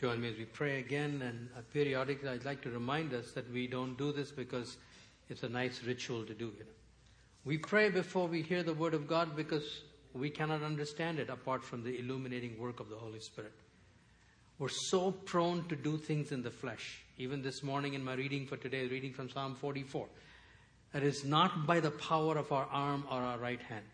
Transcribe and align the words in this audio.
Join 0.00 0.22
me 0.22 0.30
as 0.30 0.38
we 0.38 0.46
pray 0.46 0.78
again. 0.78 1.20
And 1.22 1.50
uh, 1.54 1.60
periodically, 1.74 2.30
I'd 2.30 2.46
like 2.46 2.62
to 2.62 2.70
remind 2.70 3.12
us 3.12 3.32
that 3.32 3.52
we 3.52 3.66
don't 3.66 3.98
do 3.98 4.12
this 4.12 4.30
because 4.30 4.78
it's 5.28 5.42
a 5.42 5.48
nice 5.48 5.84
ritual 5.84 6.24
to 6.24 6.32
do. 6.32 6.46
Know. 6.46 6.66
We 7.44 7.58
pray 7.58 7.90
before 7.90 8.26
we 8.26 8.40
hear 8.40 8.62
the 8.62 8.72
Word 8.72 8.94
of 8.94 9.06
God 9.06 9.36
because 9.36 9.82
we 10.14 10.30
cannot 10.30 10.62
understand 10.62 11.18
it 11.18 11.28
apart 11.28 11.62
from 11.62 11.84
the 11.84 11.98
illuminating 11.98 12.58
work 12.58 12.80
of 12.80 12.88
the 12.88 12.96
Holy 12.96 13.20
Spirit. 13.20 13.52
We're 14.58 14.68
so 14.68 15.10
prone 15.10 15.68
to 15.68 15.76
do 15.76 15.98
things 15.98 16.32
in 16.32 16.42
the 16.42 16.50
flesh. 16.50 17.02
Even 17.18 17.42
this 17.42 17.62
morning 17.62 17.92
in 17.92 18.02
my 18.02 18.14
reading 18.14 18.46
for 18.46 18.56
today, 18.56 18.86
reading 18.86 19.12
from 19.12 19.28
Psalm 19.28 19.54
44, 19.54 20.06
it 20.94 21.02
is 21.02 21.26
not 21.26 21.66
by 21.66 21.80
the 21.80 21.90
power 21.90 22.38
of 22.38 22.52
our 22.52 22.66
arm 22.72 23.04
or 23.10 23.20
our 23.20 23.38
right 23.38 23.60
hand, 23.60 23.84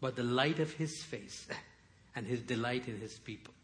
but 0.00 0.14
the 0.14 0.22
light 0.22 0.60
of 0.60 0.72
His 0.72 1.02
face 1.02 1.48
and 2.14 2.28
His 2.28 2.42
delight 2.42 2.86
in 2.86 3.00
His 3.00 3.18
people. 3.18 3.54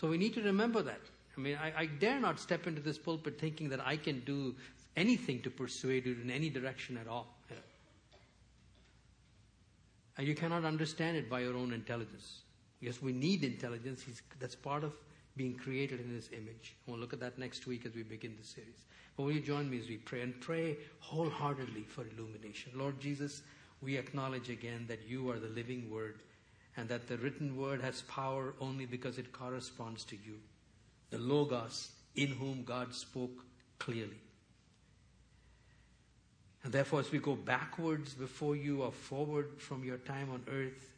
So 0.00 0.08
we 0.08 0.16
need 0.16 0.32
to 0.34 0.42
remember 0.42 0.80
that. 0.80 1.00
I 1.36 1.40
mean, 1.40 1.58
I, 1.62 1.82
I, 1.82 1.86
dare 1.86 2.18
not 2.18 2.40
step 2.40 2.66
into 2.66 2.80
this 2.80 2.96
pulpit 2.96 3.38
thinking 3.38 3.68
that 3.68 3.86
I 3.86 3.98
can 3.98 4.20
do 4.20 4.54
anything 4.96 5.42
to 5.42 5.50
persuade 5.50 6.06
you 6.06 6.16
in 6.22 6.30
any 6.30 6.48
direction 6.48 6.96
at 6.96 7.06
all. 7.06 7.36
And 10.16 10.26
you 10.26 10.34
cannot 10.34 10.64
understand 10.64 11.18
it 11.18 11.28
by 11.28 11.40
your 11.40 11.54
own 11.54 11.74
intelligence. 11.74 12.40
Yes, 12.80 13.02
we 13.02 13.12
need 13.12 13.44
intelligence. 13.44 14.06
That's 14.38 14.54
part 14.54 14.84
of 14.84 14.94
being 15.36 15.54
created 15.54 16.00
in 16.00 16.10
His 16.14 16.30
image. 16.32 16.76
We'll 16.86 16.98
look 16.98 17.12
at 17.12 17.20
that 17.20 17.38
next 17.38 17.66
week 17.66 17.84
as 17.84 17.94
we 17.94 18.02
begin 18.02 18.36
the 18.40 18.46
series. 18.46 18.86
But 19.18 19.24
will 19.24 19.32
you 19.32 19.40
join 19.40 19.68
me 19.68 19.80
as 19.80 19.88
we 19.88 19.98
pray 19.98 20.22
and 20.22 20.38
pray 20.40 20.78
wholeheartedly 21.00 21.84
for 21.84 22.06
illumination? 22.16 22.72
Lord 22.74 22.98
Jesus, 23.00 23.42
we 23.82 23.98
acknowledge 23.98 24.48
again 24.48 24.86
that 24.88 25.06
you 25.06 25.30
are 25.30 25.38
the 25.38 25.48
living 25.48 25.90
word 25.90 26.20
and 26.76 26.88
that 26.88 27.08
the 27.08 27.18
written 27.18 27.56
word 27.56 27.80
has 27.80 28.02
power 28.02 28.54
only 28.60 28.86
because 28.86 29.18
it 29.18 29.32
corresponds 29.32 30.04
to 30.04 30.16
you, 30.16 30.38
the 31.10 31.18
Logos, 31.18 31.90
in 32.14 32.28
whom 32.28 32.62
God 32.64 32.94
spoke 32.94 33.44
clearly. 33.78 34.20
And 36.62 36.72
therefore, 36.72 37.00
as 37.00 37.10
we 37.10 37.18
go 37.18 37.34
backwards 37.34 38.14
before 38.14 38.54
you 38.54 38.82
or 38.82 38.92
forward 38.92 39.58
from 39.58 39.82
your 39.82 39.96
time 39.96 40.30
on 40.30 40.42
earth, 40.52 40.92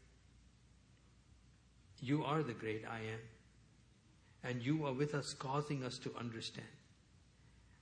you 2.00 2.24
are 2.24 2.42
the 2.42 2.52
great 2.52 2.84
I 2.88 2.98
am. 2.98 3.20
And 4.44 4.60
you 4.60 4.84
are 4.86 4.92
with 4.92 5.14
us, 5.14 5.34
causing 5.34 5.84
us 5.84 5.98
to 5.98 6.12
understand. 6.18 6.66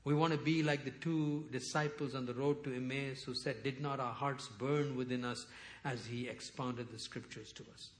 We 0.05 0.15
want 0.15 0.33
to 0.33 0.39
be 0.39 0.63
like 0.63 0.85
the 0.85 0.91
two 0.91 1.45
disciples 1.53 2.15
on 2.15 2.25
the 2.25 2.33
road 2.33 2.65
to 2.65 2.75
Emmaus 2.75 3.23
who 3.23 3.35
said, 3.35 3.63
Did 3.63 3.81
not 3.81 4.01
our 4.01 4.15
hearts 4.15 4.49
burn 4.59 4.97
within 4.97 5.25
us 5.25 5.47
as 5.85 6.07
he 6.07 6.29
expounded 6.29 6.91
the 6.91 6.99
scriptures 6.99 7.53
to 7.53 7.65
us? 7.75 7.91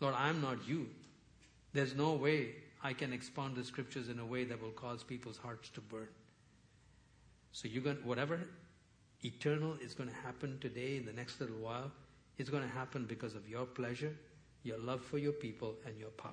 Lord, 0.00 0.14
I'm 0.16 0.40
not 0.40 0.66
you. 0.66 0.88
There's 1.72 1.94
no 1.94 2.14
way 2.14 2.54
I 2.82 2.94
can 2.94 3.12
expound 3.12 3.56
the 3.56 3.64
scriptures 3.64 4.08
in 4.08 4.18
a 4.18 4.24
way 4.24 4.44
that 4.44 4.60
will 4.60 4.70
cause 4.70 5.02
people's 5.02 5.36
hearts 5.36 5.68
to 5.70 5.82
burn. 5.82 6.08
So 7.52 7.68
you're 7.68 7.82
going 7.82 7.98
whatever 7.98 8.40
eternal 9.22 9.76
is 9.82 9.92
going 9.92 10.08
to 10.08 10.16
happen 10.16 10.58
today 10.60 10.96
in 10.96 11.04
the 11.04 11.12
next 11.12 11.40
little 11.40 11.58
while, 11.58 11.90
it's 12.38 12.48
going 12.48 12.62
to 12.62 12.74
happen 12.74 13.04
because 13.04 13.34
of 13.34 13.46
your 13.46 13.66
pleasure, 13.66 14.16
your 14.62 14.78
love 14.78 15.04
for 15.04 15.18
your 15.18 15.32
people, 15.32 15.74
and 15.86 15.98
your 15.98 16.08
power. 16.10 16.32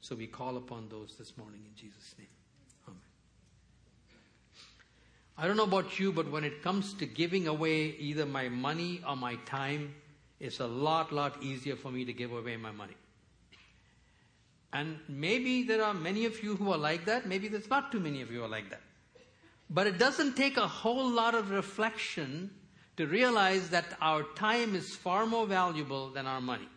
So 0.00 0.16
we 0.16 0.26
call 0.26 0.56
upon 0.56 0.88
those 0.88 1.16
this 1.18 1.36
morning 1.36 1.60
in 1.66 1.74
Jesus' 1.74 2.14
name. 2.18 2.28
I 5.38 5.46
don't 5.46 5.56
know 5.56 5.64
about 5.64 5.98
you, 5.98 6.12
but 6.12 6.30
when 6.30 6.44
it 6.44 6.62
comes 6.62 6.94
to 6.94 7.06
giving 7.06 7.46
away 7.46 7.94
either 7.98 8.24
my 8.24 8.48
money 8.48 9.02
or 9.06 9.16
my 9.16 9.34
time, 9.44 9.94
it's 10.40 10.60
a 10.60 10.66
lot, 10.66 11.12
lot 11.12 11.42
easier 11.42 11.76
for 11.76 11.90
me 11.90 12.04
to 12.06 12.12
give 12.12 12.32
away 12.32 12.56
my 12.56 12.70
money. 12.70 12.96
And 14.72 14.98
maybe 15.08 15.62
there 15.62 15.82
are 15.82 15.94
many 15.94 16.24
of 16.24 16.42
you 16.42 16.56
who 16.56 16.72
are 16.72 16.78
like 16.78 17.04
that. 17.06 17.26
Maybe 17.26 17.48
there's 17.48 17.68
not 17.68 17.92
too 17.92 18.00
many 18.00 18.22
of 18.22 18.30
you 18.30 18.44
are 18.44 18.48
like 18.48 18.70
that. 18.70 18.80
But 19.68 19.86
it 19.86 19.98
doesn't 19.98 20.36
take 20.36 20.56
a 20.56 20.66
whole 20.66 21.08
lot 21.08 21.34
of 21.34 21.50
reflection 21.50 22.50
to 22.96 23.06
realize 23.06 23.70
that 23.70 23.84
our 24.00 24.22
time 24.34 24.74
is 24.74 24.94
far 24.94 25.26
more 25.26 25.46
valuable 25.46 26.10
than 26.10 26.26
our 26.26 26.40
money. 26.40 26.68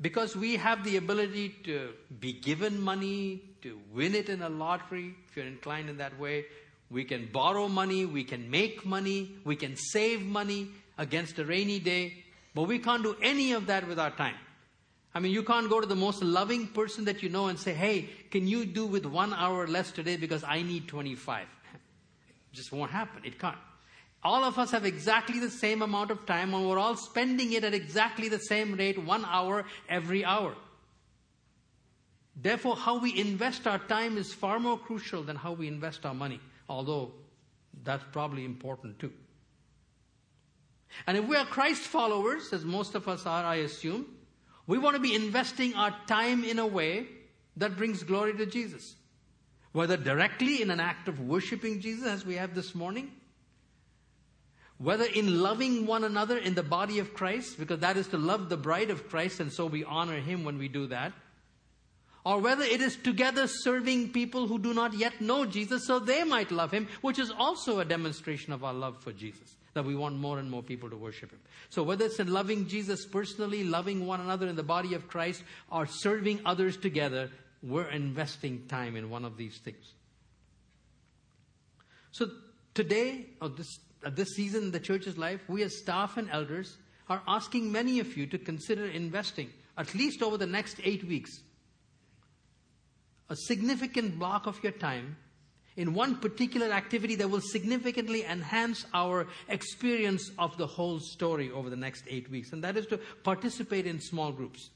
Because 0.00 0.36
we 0.36 0.56
have 0.56 0.84
the 0.84 0.96
ability 0.96 1.56
to 1.64 1.92
be 2.20 2.32
given 2.32 2.80
money, 2.80 3.42
to 3.62 3.78
win 3.92 4.14
it 4.14 4.28
in 4.28 4.42
a 4.42 4.48
lottery, 4.48 5.14
if 5.28 5.36
you're 5.36 5.46
inclined 5.46 5.88
in 5.88 5.98
that 5.98 6.18
way, 6.18 6.44
we 6.90 7.04
can 7.04 7.28
borrow 7.32 7.68
money, 7.68 8.04
we 8.04 8.24
can 8.24 8.50
make 8.50 8.86
money, 8.86 9.32
we 9.44 9.56
can 9.56 9.76
save 9.76 10.22
money 10.22 10.68
against 10.98 11.38
a 11.38 11.44
rainy 11.44 11.78
day, 11.78 12.24
but 12.54 12.62
we 12.62 12.78
can't 12.78 13.02
do 13.02 13.16
any 13.22 13.52
of 13.52 13.66
that 13.66 13.86
with 13.88 13.98
our 13.98 14.10
time. 14.10 14.36
I 15.14 15.18
mean, 15.18 15.32
you 15.32 15.42
can't 15.42 15.68
go 15.68 15.80
to 15.80 15.86
the 15.86 15.96
most 15.96 16.22
loving 16.22 16.68
person 16.68 17.06
that 17.06 17.22
you 17.22 17.28
know 17.28 17.46
and 17.46 17.58
say, 17.58 17.72
hey, 17.72 18.10
can 18.30 18.46
you 18.46 18.66
do 18.66 18.86
with 18.86 19.06
one 19.06 19.32
hour 19.32 19.66
less 19.66 19.90
today 19.90 20.16
because 20.16 20.44
I 20.44 20.62
need 20.62 20.88
25? 20.88 21.42
It 21.42 21.80
just 22.52 22.70
won't 22.70 22.90
happen. 22.90 23.22
It 23.24 23.38
can't. 23.38 23.56
All 24.22 24.44
of 24.44 24.58
us 24.58 24.70
have 24.72 24.84
exactly 24.84 25.38
the 25.38 25.50
same 25.50 25.82
amount 25.82 26.10
of 26.10 26.26
time 26.26 26.52
and 26.52 26.68
we're 26.68 26.78
all 26.78 26.96
spending 26.96 27.52
it 27.52 27.64
at 27.64 27.74
exactly 27.74 28.28
the 28.28 28.38
same 28.38 28.74
rate, 28.74 29.02
one 29.02 29.24
hour 29.24 29.64
every 29.88 30.24
hour. 30.24 30.54
Therefore, 32.36 32.76
how 32.76 32.98
we 32.98 33.18
invest 33.18 33.66
our 33.66 33.78
time 33.78 34.18
is 34.18 34.34
far 34.34 34.58
more 34.58 34.78
crucial 34.78 35.22
than 35.22 35.36
how 35.36 35.52
we 35.52 35.68
invest 35.68 36.04
our 36.04 36.14
money 36.14 36.40
although 36.68 37.12
that's 37.84 38.04
probably 38.12 38.44
important 38.44 38.98
too. 38.98 39.12
And 41.06 41.16
if 41.16 41.26
we 41.26 41.36
are 41.36 41.44
Christ 41.44 41.82
followers, 41.82 42.52
as 42.52 42.64
most 42.64 42.94
of 42.94 43.08
us 43.08 43.26
are, 43.26 43.44
I 43.44 43.56
assume, 43.56 44.06
we 44.66 44.78
want 44.78 44.96
to 44.96 45.02
be 45.02 45.14
investing 45.14 45.74
our 45.74 45.94
time 46.06 46.44
in 46.44 46.58
a 46.58 46.66
way 46.66 47.06
that 47.56 47.76
brings 47.76 48.02
glory 48.02 48.34
to 48.34 48.46
Jesus. 48.46 48.94
Whether 49.72 49.96
directly 49.96 50.62
in 50.62 50.70
an 50.70 50.80
act 50.80 51.08
of 51.08 51.20
worshiping 51.20 51.80
Jesus, 51.80 52.06
as 52.06 52.24
we 52.24 52.36
have 52.36 52.54
this 52.54 52.74
morning, 52.74 53.12
whether 54.78 55.04
in 55.04 55.40
loving 55.40 55.86
one 55.86 56.04
another 56.04 56.38
in 56.38 56.54
the 56.54 56.62
body 56.62 56.98
of 56.98 57.14
Christ, 57.14 57.58
because 57.58 57.80
that 57.80 57.96
is 57.96 58.08
to 58.08 58.18
love 58.18 58.48
the 58.48 58.56
bride 58.56 58.90
of 58.90 59.08
Christ, 59.08 59.40
and 59.40 59.52
so 59.52 59.66
we 59.66 59.84
honor 59.84 60.18
him 60.20 60.44
when 60.44 60.58
we 60.58 60.68
do 60.68 60.86
that 60.88 61.12
or 62.26 62.40
whether 62.40 62.64
it 62.64 62.80
is 62.80 62.96
together 62.96 63.46
serving 63.46 64.08
people 64.08 64.48
who 64.48 64.58
do 64.58 64.74
not 64.74 64.92
yet 64.92 65.20
know 65.20 65.46
Jesus 65.46 65.86
so 65.86 66.00
they 66.00 66.24
might 66.24 66.50
love 66.50 66.72
him, 66.72 66.88
which 67.00 67.20
is 67.20 67.30
also 67.30 67.78
a 67.78 67.84
demonstration 67.84 68.52
of 68.52 68.64
our 68.64 68.74
love 68.74 69.00
for 69.00 69.12
Jesus, 69.12 69.54
that 69.74 69.84
we 69.84 69.94
want 69.94 70.16
more 70.16 70.40
and 70.40 70.50
more 70.50 70.60
people 70.64 70.90
to 70.90 70.96
worship 70.96 71.30
him. 71.30 71.38
So 71.68 71.84
whether 71.84 72.04
it's 72.04 72.18
in 72.18 72.32
loving 72.32 72.66
Jesus 72.66 73.06
personally, 73.06 73.62
loving 73.62 74.06
one 74.06 74.20
another 74.20 74.48
in 74.48 74.56
the 74.56 74.64
body 74.64 74.94
of 74.94 75.06
Christ, 75.06 75.44
or 75.70 75.86
serving 75.86 76.40
others 76.44 76.76
together, 76.76 77.30
we're 77.62 77.90
investing 77.90 78.66
time 78.66 78.96
in 78.96 79.08
one 79.08 79.24
of 79.24 79.36
these 79.36 79.58
things. 79.58 79.92
So 82.10 82.28
today, 82.74 83.26
or 83.40 83.50
this, 83.50 83.78
at 84.04 84.16
this 84.16 84.34
season 84.34 84.64
in 84.64 84.70
the 84.72 84.80
church's 84.80 85.16
life, 85.16 85.42
we 85.46 85.62
as 85.62 85.78
staff 85.78 86.16
and 86.16 86.28
elders 86.32 86.76
are 87.08 87.22
asking 87.28 87.70
many 87.70 88.00
of 88.00 88.16
you 88.16 88.26
to 88.26 88.36
consider 88.36 88.86
investing, 88.86 89.50
at 89.78 89.94
least 89.94 90.24
over 90.24 90.36
the 90.36 90.46
next 90.46 90.80
eight 90.82 91.04
weeks, 91.04 91.42
a 93.28 93.36
significant 93.36 94.18
block 94.18 94.46
of 94.46 94.62
your 94.62 94.72
time 94.72 95.16
in 95.76 95.92
one 95.92 96.16
particular 96.16 96.68
activity 96.72 97.16
that 97.16 97.28
will 97.28 97.40
significantly 97.40 98.24
enhance 98.24 98.86
our 98.94 99.26
experience 99.48 100.30
of 100.38 100.56
the 100.56 100.66
whole 100.66 100.98
story 100.98 101.50
over 101.50 101.68
the 101.68 101.76
next 101.76 102.04
eight 102.08 102.30
weeks, 102.30 102.52
and 102.52 102.64
that 102.64 102.76
is 102.76 102.86
to 102.86 102.98
participate 103.22 103.86
in 103.86 104.00
small 104.00 104.32
groups. 104.32 104.70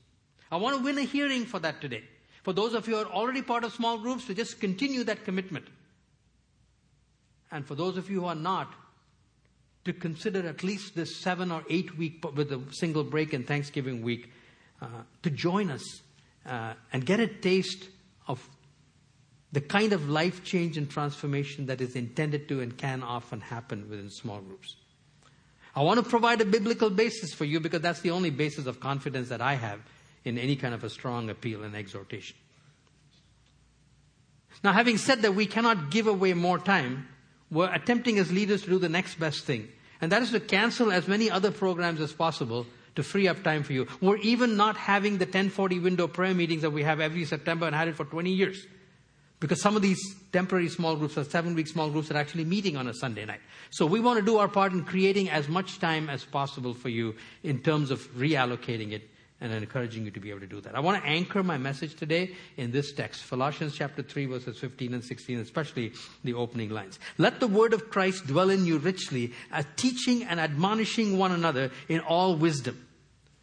I 0.53 0.57
want 0.57 0.77
to 0.77 0.83
win 0.83 0.99
a 0.99 1.03
hearing 1.03 1.47
for 1.47 1.59
that 1.61 1.81
today. 1.81 2.05
For 2.43 2.53
those 2.53 2.75
of 2.75 2.87
you 2.89 2.97
who 2.97 3.03
are 3.03 3.13
already 3.13 3.43
part 3.43 3.65
of 3.65 3.73
small 3.73 3.99
groups, 3.99 4.27
to 4.27 4.35
just 4.35 4.61
continue 4.61 5.05
that 5.05 5.25
commitment. 5.25 5.67
And 7.51 7.67
for 7.67 7.75
those 7.75 7.97
of 7.97 8.11
you 8.11 8.21
who 8.21 8.27
are 8.27 8.35
not, 8.35 8.73
to 9.85 9.93
consider 9.93 10.47
at 10.47 10.63
least 10.63 10.95
this 10.95 11.17
seven 11.17 11.51
or 11.51 11.65
eight 11.71 11.97
week 11.97 12.25
with 12.35 12.53
a 12.53 12.61
single 12.71 13.05
break 13.05 13.33
in 13.33 13.45
Thanksgiving 13.45 14.03
week, 14.03 14.31
uh, 14.83 14.87
to 15.23 15.31
join 15.31 15.71
us 15.71 16.03
uh, 16.47 16.75
and 16.93 17.05
get 17.05 17.21
a 17.21 17.27
taste 17.27 17.89
of 18.31 18.49
the 19.53 19.61
kind 19.61 19.93
of 19.93 20.09
life 20.09 20.45
change 20.45 20.77
and 20.77 20.89
transformation 20.89 21.67
that 21.67 21.81
is 21.81 21.97
intended 21.97 22.49
to 22.49 22.61
and 22.61 22.79
can 22.79 23.03
often 23.03 23.41
happen 23.41 23.91
within 23.91 24.09
small 24.09 24.41
groups. 24.41 24.77
I 25.75 25.83
want 25.83 26.03
to 26.03 26.09
provide 26.09 26.41
a 26.41 26.45
biblical 26.45 26.91
basis 26.91 27.35
for 27.35 27.45
you 27.45 27.61
because 27.61 27.81
that's 27.81 28.01
the 28.01 28.11
only 28.11 28.31
basis 28.31 28.67
of 28.67 28.81
confidence 28.81 29.29
that 29.29 29.41
I 29.41 29.55
have 29.55 29.81
in 30.25 30.39
any 30.39 30.57
kind 30.57 30.75
of 30.75 30.85
a 30.85 30.91
strong 30.91 31.31
appeal 31.31 31.65
and 31.65 31.75
exhortation. 31.75 32.37
Now, 34.63 34.73
having 34.73 34.99
said 34.99 35.23
that 35.23 35.35
we 35.35 35.47
cannot 35.47 35.91
give 35.91 36.07
away 36.07 36.35
more 36.35 36.59
time, 36.59 37.09
we're 37.51 37.73
attempting 37.73 38.19
as 38.19 38.31
leaders 38.31 38.63
to 38.63 38.71
do 38.71 38.79
the 38.79 38.89
next 38.89 39.19
best 39.19 39.45
thing, 39.45 39.69
and 40.01 40.13
that 40.13 40.23
is 40.23 40.31
to 40.33 40.41
cancel 40.41 40.93
as 40.93 41.09
many 41.09 41.31
other 41.31 41.51
programs 41.51 42.01
as 42.01 42.13
possible 42.13 42.67
to 42.97 43.03
free 43.03 43.29
up 43.29 43.43
time 43.43 43.63
for 43.63 43.73
you. 43.73 43.87
We're 44.01 44.19
even 44.19 44.57
not 44.57 44.77
having 44.77 45.19
the 45.19 45.25
1040 45.25 45.79
window 45.79 46.07
prayer 46.09 46.35
meetings 46.35 46.63
that 46.63 46.71
we 46.71 46.83
have 46.83 47.01
every 47.01 47.25
September 47.25 47.67
and 47.67 47.75
had 47.75 47.89
it 47.89 47.97
for 47.97 48.05
20 48.05 48.31
years. 48.31 48.67
Because 49.39 49.63
some 49.63 49.75
of 49.75 49.81
these 49.81 49.99
temporary 50.33 50.69
small 50.69 50.97
groups 50.97 51.17
or 51.17 51.25
seven 51.25 51.55
week 51.55 51.67
small 51.67 51.91
groups 51.91 52.11
are 52.11 52.17
actually 52.17 52.45
meeting 52.45 52.77
on 52.77 52.89
a 52.89 52.95
Sunday 52.95 53.25
night. 53.25 53.41
So 53.71 53.87
we 53.87 53.99
want 53.99 54.19
to 54.19 54.25
do 54.25 54.37
our 54.37 54.49
part 54.49 54.73
in 54.73 54.85
creating 54.85 55.31
as 55.31 55.49
much 55.49 55.79
time 55.79 56.11
as 56.11 56.25
possible 56.25 56.75
for 56.75 56.91
you 56.91 57.15
in 57.43 57.61
terms 57.61 57.91
of 57.91 58.01
reallocating 58.15 58.93
it 58.93 59.09
and 59.41 59.53
encouraging 59.53 60.05
you 60.05 60.11
to 60.11 60.21
be 60.21 60.31
able 60.31 60.41
to 60.41 60.47
do 60.47 60.61
that. 60.61 60.75
I 60.75 60.81
want 60.81 61.03
to 61.03 61.09
anchor 61.09 61.43
my 61.43 61.57
message 61.57 61.95
today 61.95 62.35
in 62.57 62.73
this 62.73 62.93
text, 62.93 63.29
Colossians 63.29 63.75
chapter 63.75 64.03
3, 64.03 64.27
verses 64.27 64.59
15 64.59 64.95
and 64.95 65.05
16, 65.05 65.39
especially 65.39 65.93
the 66.25 66.35
opening 66.35 66.69
lines. 66.69 66.99
Let 67.17 67.41
the 67.41 67.47
word 67.47 67.73
of 67.73 67.89
Christ 67.91 68.27
dwell 68.27 68.51
in 68.51 68.67
you 68.67 68.79
richly, 68.79 69.33
teaching 69.77 70.25
and 70.25 70.39
admonishing 70.39 71.17
one 71.17 71.33
another 71.33 71.71
in 71.89 72.01
all 72.01 72.37
wisdom, 72.37 72.87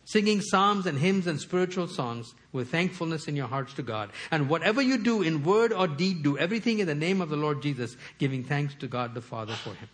singing 0.05 0.41
psalms 0.41 0.85
and 0.85 0.99
hymns 0.99 1.25
and 1.25 1.41
spiritual 1.41 1.87
songs 1.87 2.33
with 2.51 2.69
thankfulness 2.69 3.27
in 3.27 3.35
your 3.35 3.47
hearts 3.47 3.73
to 3.73 3.81
God. 3.83 4.11
And 4.29 4.49
whatever 4.49 4.81
you 4.81 4.99
do 4.99 5.21
in 5.23 5.43
word 5.43 5.73
or 5.73 5.87
deed, 5.87 6.21
do 6.21 6.37
everything 6.37 6.79
in 6.79 6.87
the 6.87 6.95
name 6.95 7.21
of 7.21 7.29
the 7.29 7.35
Lord 7.35 7.61
Jesus, 7.63 7.97
giving 8.19 8.43
thanks 8.43 8.75
to 8.75 8.87
God 8.87 9.15
the 9.15 9.21
Father 9.21 9.53
for 9.53 9.71
him. 9.71 9.89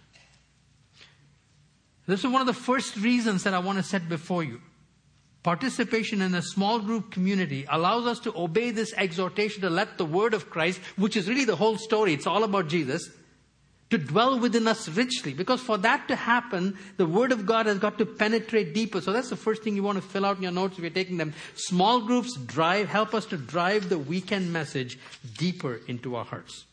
This 2.05 2.19
is 2.19 2.27
one 2.27 2.41
of 2.41 2.47
the 2.47 2.53
first 2.53 2.97
reasons 2.97 3.43
that 3.43 3.53
I 3.53 3.59
want 3.59 3.77
to 3.77 3.83
set 3.83 4.09
before 4.09 4.43
you 4.43 4.59
participation 5.43 6.21
in 6.21 6.33
a 6.33 6.41
small 6.41 6.79
group 6.79 7.11
community 7.11 7.65
allows 7.69 8.07
us 8.07 8.19
to 8.21 8.33
obey 8.35 8.71
this 8.71 8.93
exhortation 8.95 9.61
to 9.61 9.69
let 9.69 9.97
the 9.97 10.05
word 10.05 10.33
of 10.33 10.49
Christ, 10.49 10.79
which 10.95 11.17
is 11.17 11.27
really 11.27 11.45
the 11.45 11.57
whole 11.57 11.77
story, 11.77 12.13
it's 12.13 12.27
all 12.27 12.43
about 12.43 12.69
Jesus, 12.69 13.09
to 13.89 13.97
dwell 13.97 14.39
within 14.39 14.67
us 14.67 14.89
richly. 14.89 15.33
Because 15.33 15.61
for 15.61 15.77
that 15.79 16.07
to 16.07 16.15
happen, 16.15 16.77
the 16.97 17.05
word 17.05 17.31
of 17.31 17.45
God 17.45 17.67
has 17.67 17.77
got 17.77 17.97
to 17.99 18.05
penetrate 18.05 18.73
deeper. 18.73 19.01
So 19.01 19.11
that's 19.11 19.29
the 19.29 19.35
first 19.35 19.61
thing 19.61 19.75
you 19.75 19.83
want 19.83 20.01
to 20.01 20.01
fill 20.01 20.25
out 20.25 20.37
in 20.37 20.43
your 20.43 20.51
notes 20.51 20.77
if 20.77 20.81
you're 20.81 20.89
taking 20.89 21.17
them. 21.17 21.33
Small 21.55 22.01
groups 22.01 22.35
drive, 22.37 22.87
help 22.87 23.13
us 23.13 23.25
to 23.27 23.37
drive 23.37 23.89
the 23.89 23.99
weekend 23.99 24.51
message 24.51 24.97
deeper 25.37 25.81
into 25.87 26.15
our 26.15 26.25
hearts. 26.25 26.65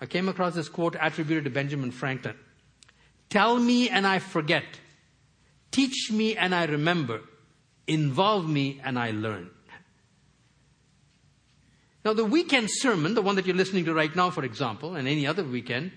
I 0.00 0.06
came 0.06 0.28
across 0.28 0.54
this 0.54 0.68
quote 0.68 0.96
attributed 1.00 1.44
to 1.44 1.50
Benjamin 1.50 1.90
Franklin. 1.90 2.36
Tell 3.30 3.58
me 3.58 3.88
and 3.88 4.06
I 4.06 4.20
forget. 4.20 4.64
Teach 5.70 6.12
me 6.12 6.36
and 6.36 6.54
I 6.54 6.66
remember 6.66 7.22
involve 7.88 8.48
me, 8.48 8.80
and 8.84 8.98
I 8.98 9.10
learn. 9.10 9.50
Now, 12.04 12.12
the 12.12 12.24
weekend 12.24 12.68
sermon, 12.70 13.14
the 13.14 13.22
one 13.22 13.34
that 13.36 13.46
you're 13.46 13.56
listening 13.56 13.84
to 13.86 13.94
right 13.94 14.14
now, 14.14 14.30
for 14.30 14.44
example, 14.44 14.94
and 14.94 15.08
any 15.08 15.26
other 15.26 15.42
weekend, 15.42 15.90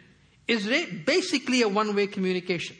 is 0.47 0.65
basically 1.05 1.61
a 1.61 1.69
one 1.69 1.95
way 1.95 2.07
communication. 2.07 2.75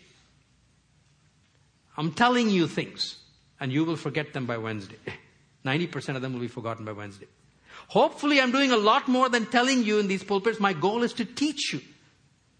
I'm 1.98 2.14
telling 2.14 2.50
you 2.50 2.68
things, 2.68 3.18
and 3.60 3.72
you 3.72 3.86
will 3.86 3.96
forget 3.96 4.34
them 4.34 4.46
by 4.46 4.58
Wednesday. 4.58 4.98
90% 5.66 6.16
of 6.16 6.22
them 6.22 6.34
will 6.34 6.40
be 6.40 6.48
forgotten 6.48 6.86
by 6.86 6.94
Wednesday. 6.94 7.28
Hopefully, 7.90 8.42
I'm 8.42 8.52
doing 8.52 8.72
a 8.72 8.78
lot 8.78 9.08
more 9.08 9.30
than 9.30 9.46
telling 9.46 9.84
you 9.84 10.00
in 10.00 10.08
these 10.08 10.24
pulpits. 10.24 10.60
My 10.60 10.74
goal 10.74 11.04
is 11.04 11.14
to 11.14 11.26
teach 11.26 11.74
you. 11.74 11.82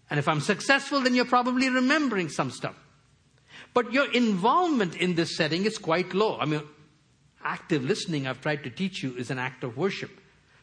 And 0.08 0.18
if 0.18 0.28
I'm 0.28 0.40
successful, 0.40 1.00
then 1.00 1.14
you're 1.14 1.24
probably 1.24 1.68
remembering 1.68 2.28
some 2.28 2.50
stuff. 2.50 2.76
But 3.74 3.92
your 3.92 4.10
involvement 4.12 4.96
in 4.96 5.14
this 5.14 5.36
setting 5.36 5.64
is 5.64 5.78
quite 5.78 6.12
low. 6.14 6.38
I 6.38 6.44
mean, 6.44 6.62
active 7.42 7.84
listening, 7.84 8.26
I've 8.26 8.40
tried 8.40 8.64
to 8.64 8.70
teach 8.70 9.02
you, 9.02 9.14
is 9.16 9.30
an 9.30 9.38
act 9.38 9.64
of 9.64 9.76
worship. 9.76 10.10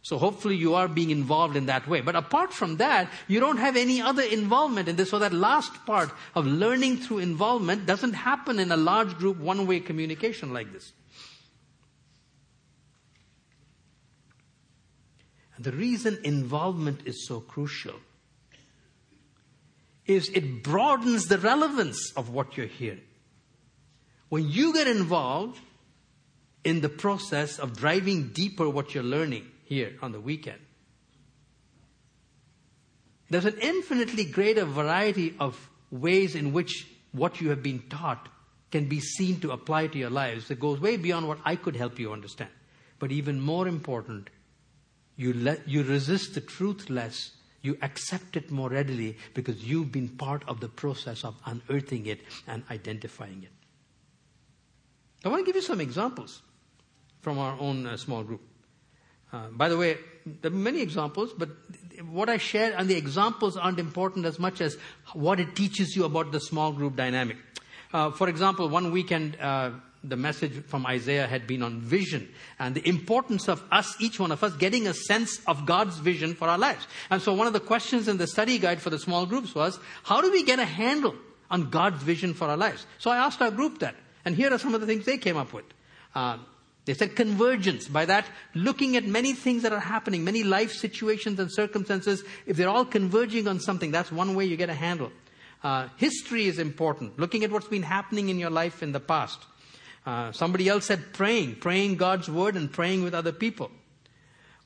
So 0.01 0.17
hopefully 0.17 0.55
you 0.55 0.75
are 0.75 0.87
being 0.87 1.09
involved 1.09 1.55
in 1.55 1.65
that 1.65 1.87
way. 1.87 2.01
But 2.01 2.15
apart 2.15 2.53
from 2.53 2.77
that, 2.77 3.11
you 3.27 3.39
don't 3.39 3.57
have 3.57 3.75
any 3.75 4.01
other 4.01 4.21
involvement 4.21 4.87
in 4.87 4.95
this. 4.95 5.09
So 5.09 5.19
that 5.19 5.33
last 5.33 5.85
part 5.85 6.11
of 6.35 6.45
learning 6.45 6.97
through 6.97 7.19
involvement 7.19 7.85
doesn't 7.85 8.13
happen 8.13 8.59
in 8.59 8.71
a 8.71 8.77
large 8.77 9.17
group 9.17 9.37
one 9.37 9.67
way 9.67 9.79
communication 9.79 10.53
like 10.53 10.71
this. 10.71 10.93
And 15.57 15.65
the 15.65 15.73
reason 15.73 16.19
involvement 16.23 17.01
is 17.05 17.27
so 17.27 17.41
crucial 17.41 17.95
is 20.09 20.27
it 20.29 20.63
broadens 20.63 21.27
the 21.27 21.37
relevance 21.37 22.11
of 22.17 22.29
what 22.29 22.57
you're 22.57 22.65
hearing. 22.65 23.03
When 24.29 24.49
you 24.49 24.73
get 24.73 24.87
involved 24.87 25.59
in 26.63 26.81
the 26.81 26.89
process 26.89 27.59
of 27.59 27.77
driving 27.77 28.29
deeper 28.29 28.67
what 28.67 28.95
you're 28.95 29.03
learning 29.03 29.45
here 29.65 29.93
on 30.01 30.11
the 30.11 30.19
weekend, 30.19 30.57
there's 33.29 33.45
an 33.45 33.59
infinitely 33.61 34.25
greater 34.25 34.65
variety 34.65 35.35
of 35.39 35.69
ways 35.91 36.33
in 36.33 36.53
which 36.53 36.87
what 37.11 37.39
you 37.39 37.49
have 37.51 37.61
been 37.61 37.83
taught 37.89 38.29
can 38.71 38.89
be 38.89 38.99
seen 38.99 39.39
to 39.41 39.51
apply 39.51 39.87
to 39.87 39.99
your 39.99 40.09
lives 40.09 40.47
that 40.47 40.59
goes 40.59 40.79
way 40.79 40.97
beyond 40.97 41.27
what 41.27 41.39
I 41.45 41.55
could 41.55 41.75
help 41.75 41.99
you 41.99 42.11
understand. 42.11 42.49
But 42.97 43.11
even 43.11 43.39
more 43.39 43.67
important, 43.67 44.31
you, 45.15 45.55
you 45.67 45.83
resist 45.83 46.33
the 46.33 46.41
truth 46.41 46.89
less 46.89 47.31
you 47.61 47.77
accept 47.81 48.37
it 48.37 48.51
more 48.51 48.69
readily 48.69 49.17
because 49.33 49.63
you've 49.63 49.91
been 49.91 50.09
part 50.09 50.43
of 50.47 50.59
the 50.59 50.67
process 50.67 51.23
of 51.23 51.35
unearthing 51.45 52.05
it 52.05 52.21
and 52.47 52.63
identifying 52.71 53.43
it. 53.43 53.51
I 55.25 55.29
want 55.29 55.41
to 55.41 55.45
give 55.45 55.55
you 55.55 55.61
some 55.61 55.81
examples 55.81 56.41
from 57.21 57.37
our 57.37 57.59
own 57.59 57.85
uh, 57.85 57.97
small 57.97 58.23
group. 58.23 58.41
Uh, 59.31 59.47
by 59.49 59.69
the 59.69 59.77
way, 59.77 59.97
there 60.25 60.51
are 60.51 60.55
many 60.55 60.81
examples, 60.81 61.33
but 61.37 61.49
what 62.09 62.29
I 62.29 62.37
share 62.37 62.73
and 62.77 62.89
the 62.89 62.95
examples 62.95 63.57
aren't 63.57 63.79
important 63.79 64.25
as 64.25 64.39
much 64.39 64.61
as 64.61 64.77
what 65.13 65.39
it 65.39 65.55
teaches 65.55 65.95
you 65.95 66.05
about 66.05 66.31
the 66.31 66.39
small 66.39 66.71
group 66.71 66.95
dynamic. 66.95 67.37
Uh, 67.91 68.11
for 68.11 68.29
example, 68.29 68.69
one 68.69 68.91
weekend, 68.91 69.37
uh, 69.39 69.71
the 70.03 70.15
message 70.15 70.63
from 70.65 70.85
Isaiah 70.85 71.27
had 71.27 71.45
been 71.45 71.61
on 71.61 71.81
vision 71.81 72.29
and 72.57 72.73
the 72.73 72.87
importance 72.87 73.49
of 73.49 73.61
us, 73.71 73.95
each 73.99 74.19
one 74.19 74.31
of 74.31 74.43
us, 74.43 74.53
getting 74.55 74.87
a 74.87 74.93
sense 74.93 75.41
of 75.45 75.65
God's 75.65 75.97
vision 75.97 76.35
for 76.35 76.47
our 76.47 76.57
lives. 76.57 76.87
And 77.09 77.21
so 77.21 77.33
one 77.33 77.47
of 77.47 77.53
the 77.53 77.59
questions 77.59 78.07
in 78.07 78.17
the 78.17 78.27
study 78.27 78.59
guide 78.59 78.81
for 78.81 78.89
the 78.89 78.99
small 78.99 79.25
groups 79.25 79.53
was, 79.53 79.77
how 80.03 80.21
do 80.21 80.31
we 80.31 80.43
get 80.43 80.59
a 80.59 80.65
handle 80.65 81.15
on 81.51 81.69
God's 81.69 82.01
vision 82.01 82.33
for 82.33 82.47
our 82.47 82.57
lives? 82.57 82.85
So 82.97 83.11
I 83.11 83.17
asked 83.17 83.41
our 83.41 83.51
group 83.51 83.79
that. 83.79 83.95
And 84.23 84.35
here 84.35 84.53
are 84.53 84.57
some 84.57 84.73
of 84.73 84.81
the 84.81 84.87
things 84.87 85.05
they 85.05 85.17
came 85.17 85.37
up 85.37 85.53
with. 85.53 85.65
Uh, 86.15 86.37
they 86.85 86.93
said 86.93 87.15
convergence. 87.15 87.87
By 87.87 88.05
that, 88.05 88.25
looking 88.55 88.95
at 88.95 89.05
many 89.05 89.33
things 89.33 89.63
that 89.63 89.73
are 89.73 89.79
happening, 89.79 90.23
many 90.23 90.43
life 90.43 90.71
situations 90.71 91.39
and 91.39 91.51
circumstances, 91.51 92.23
if 92.45 92.57
they're 92.57 92.69
all 92.69 92.85
converging 92.85 93.47
on 93.47 93.59
something, 93.59 93.91
that's 93.91 94.11
one 94.11 94.33
way 94.33 94.45
you 94.45 94.57
get 94.57 94.69
a 94.69 94.73
handle. 94.73 95.11
Uh, 95.61 95.89
history 95.97 96.45
is 96.45 96.57
important. 96.57 97.19
Looking 97.19 97.43
at 97.43 97.51
what's 97.51 97.67
been 97.67 97.83
happening 97.83 98.29
in 98.29 98.39
your 98.39 98.49
life 98.49 98.81
in 98.81 98.91
the 98.93 98.99
past. 98.99 99.45
Uh, 100.05 100.31
somebody 100.31 100.67
else 100.67 100.85
said 100.85 101.13
praying, 101.13 101.55
praying 101.55 101.95
God's 101.95 102.29
word 102.29 102.55
and 102.55 102.71
praying 102.71 103.03
with 103.03 103.13
other 103.13 103.31
people. 103.31 103.69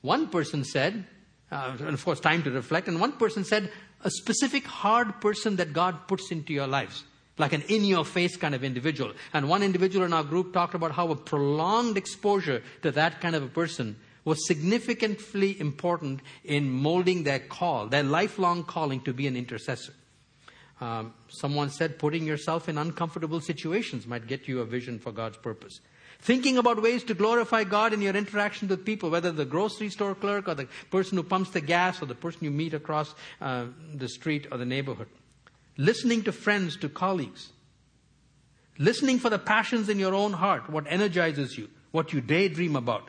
One 0.00 0.28
person 0.28 0.64
said, 0.64 1.06
uh, 1.50 1.76
and 1.78 1.94
of 1.94 2.04
course, 2.04 2.20
time 2.20 2.42
to 2.44 2.50
reflect, 2.50 2.88
and 2.88 3.00
one 3.00 3.12
person 3.12 3.44
said, 3.44 3.70
a 4.02 4.10
specific 4.10 4.64
hard 4.64 5.20
person 5.20 5.56
that 5.56 5.72
God 5.72 6.06
puts 6.06 6.30
into 6.30 6.52
your 6.52 6.66
lives, 6.66 7.04
like 7.38 7.52
an 7.52 7.62
in 7.68 7.84
your 7.84 8.04
face 8.04 8.36
kind 8.36 8.54
of 8.54 8.62
individual. 8.62 9.12
And 9.32 9.48
one 9.48 9.62
individual 9.62 10.04
in 10.04 10.12
our 10.12 10.24
group 10.24 10.52
talked 10.52 10.74
about 10.74 10.92
how 10.92 11.10
a 11.10 11.16
prolonged 11.16 11.96
exposure 11.96 12.62
to 12.82 12.90
that 12.92 13.20
kind 13.20 13.34
of 13.34 13.42
a 13.42 13.48
person 13.48 13.96
was 14.24 14.46
significantly 14.46 15.58
important 15.60 16.20
in 16.44 16.70
molding 16.70 17.24
their 17.24 17.38
call, 17.38 17.86
their 17.86 18.02
lifelong 18.02 18.64
calling 18.64 19.00
to 19.02 19.12
be 19.12 19.26
an 19.26 19.36
intercessor. 19.36 19.92
Um, 20.84 21.14
someone 21.28 21.70
said 21.70 21.98
putting 21.98 22.26
yourself 22.26 22.68
in 22.68 22.76
uncomfortable 22.76 23.40
situations 23.40 24.06
might 24.06 24.26
get 24.26 24.46
you 24.46 24.60
a 24.60 24.66
vision 24.66 24.98
for 24.98 25.12
God's 25.12 25.38
purpose. 25.38 25.80
Thinking 26.20 26.58
about 26.58 26.82
ways 26.82 27.02
to 27.04 27.14
glorify 27.14 27.64
God 27.64 27.94
in 27.94 28.02
your 28.02 28.14
interaction 28.14 28.68
with 28.68 28.84
people, 28.84 29.08
whether 29.08 29.32
the 29.32 29.46
grocery 29.46 29.88
store 29.88 30.14
clerk 30.14 30.46
or 30.46 30.54
the 30.54 30.68
person 30.90 31.16
who 31.16 31.22
pumps 31.22 31.50
the 31.50 31.62
gas 31.62 32.02
or 32.02 32.06
the 32.06 32.14
person 32.14 32.44
you 32.44 32.50
meet 32.50 32.74
across 32.74 33.14
uh, 33.40 33.64
the 33.94 34.10
street 34.10 34.46
or 34.52 34.58
the 34.58 34.66
neighborhood. 34.66 35.08
Listening 35.78 36.22
to 36.24 36.32
friends, 36.32 36.76
to 36.76 36.90
colleagues. 36.90 37.50
Listening 38.76 39.18
for 39.18 39.30
the 39.30 39.38
passions 39.38 39.88
in 39.88 39.98
your 39.98 40.14
own 40.14 40.34
heart, 40.34 40.68
what 40.68 40.84
energizes 40.86 41.56
you, 41.56 41.70
what 41.92 42.12
you 42.12 42.20
daydream 42.20 42.76
about. 42.76 43.08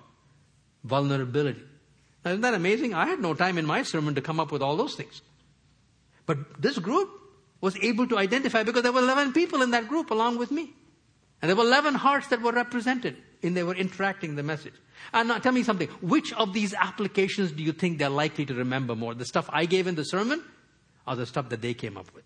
Vulnerability. 0.85 1.63
Now, 2.23 2.31
isn't 2.31 2.41
that 2.41 2.53
amazing? 2.53 2.93
I 2.93 3.05
had 3.07 3.19
no 3.19 3.33
time 3.33 3.57
in 3.57 3.65
my 3.65 3.83
sermon 3.83 4.15
to 4.15 4.21
come 4.21 4.39
up 4.39 4.53
with 4.53 4.61
all 4.61 4.77
those 4.77 4.95
things. 4.95 5.21
But 6.25 6.61
this 6.61 6.79
group 6.79 7.09
was 7.61 7.77
able 7.77 8.07
to 8.07 8.17
identify 8.17 8.63
because 8.63 8.83
there 8.83 8.91
were 8.91 9.01
11 9.01 9.33
people 9.33 9.61
in 9.61 9.71
that 9.71 9.87
group 9.87 10.11
along 10.11 10.37
with 10.37 10.51
me. 10.51 10.73
And 11.41 11.49
there 11.49 11.55
were 11.55 11.63
11 11.63 11.95
hearts 11.95 12.27
that 12.27 12.41
were 12.41 12.51
represented 12.51 13.17
and 13.43 13.55
they 13.55 13.63
were 13.63 13.75
interacting 13.75 14.35
the 14.35 14.43
message. 14.43 14.73
And 15.13 15.27
now 15.27 15.37
tell 15.39 15.51
me 15.51 15.63
something. 15.63 15.87
Which 16.01 16.33
of 16.33 16.53
these 16.53 16.73
applications 16.73 17.51
do 17.51 17.63
you 17.63 17.71
think 17.71 17.99
they're 17.99 18.09
likely 18.09 18.45
to 18.45 18.53
remember 18.53 18.95
more? 18.95 19.13
The 19.13 19.25
stuff 19.25 19.49
I 19.51 19.65
gave 19.65 19.87
in 19.87 19.95
the 19.95 20.05
sermon 20.05 20.43
or 21.07 21.15
the 21.15 21.25
stuff 21.25 21.49
that 21.49 21.61
they 21.61 21.73
came 21.73 21.97
up 21.97 22.13
with? 22.13 22.23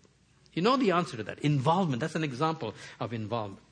You 0.52 0.62
know 0.62 0.76
the 0.76 0.92
answer 0.92 1.16
to 1.16 1.22
that. 1.24 1.38
Involvement. 1.40 2.00
That's 2.00 2.14
an 2.14 2.24
example 2.24 2.74
of 2.98 3.12
involvement. 3.12 3.62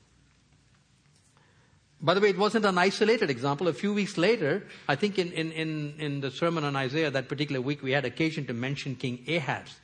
By 2.01 2.13
the 2.13 2.21
way, 2.21 2.29
it 2.29 2.37
wasn't 2.37 2.63
an 2.65 2.77
isolated 2.77 3.29
example. 3.29 3.67
A 3.67 3.73
few 3.73 3.93
weeks 3.93 4.17
later, 4.17 4.65
I 4.87 4.95
think 4.95 5.19
in, 5.19 5.33
in, 5.33 5.51
in, 5.51 5.95
in 5.97 6.21
the 6.21 6.31
sermon 6.31 6.63
on 6.63 6.75
Isaiah 6.77 7.11
that 7.11 7.27
particular 7.27 7.59
week, 7.59 7.83
we 7.83 7.91
had 7.91 8.05
occasion 8.05 8.45
to 8.47 8.53
mention 8.53 8.95
King 8.95 9.25
Ahaz 9.27 9.75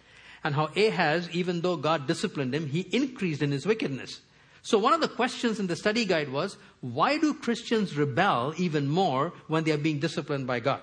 and 0.45 0.53
how 0.53 0.69
Ahaz, 0.77 1.27
even 1.31 1.61
though 1.61 1.75
God 1.75 2.05
disciplined 2.05 2.53
him, 2.53 2.67
he 2.67 2.81
increased 2.91 3.41
in 3.41 3.51
his 3.51 3.65
wickedness. 3.65 4.21
So 4.61 4.77
one 4.77 4.93
of 4.93 5.01
the 5.01 5.07
questions 5.07 5.59
in 5.59 5.65
the 5.65 5.75
study 5.75 6.05
guide 6.05 6.29
was, 6.31 6.55
why 6.81 7.17
do 7.17 7.33
Christians 7.33 7.97
rebel 7.97 8.53
even 8.57 8.87
more 8.87 9.33
when 9.47 9.63
they 9.63 9.71
are 9.71 9.79
being 9.79 9.99
disciplined 9.99 10.45
by 10.45 10.59
God? 10.59 10.81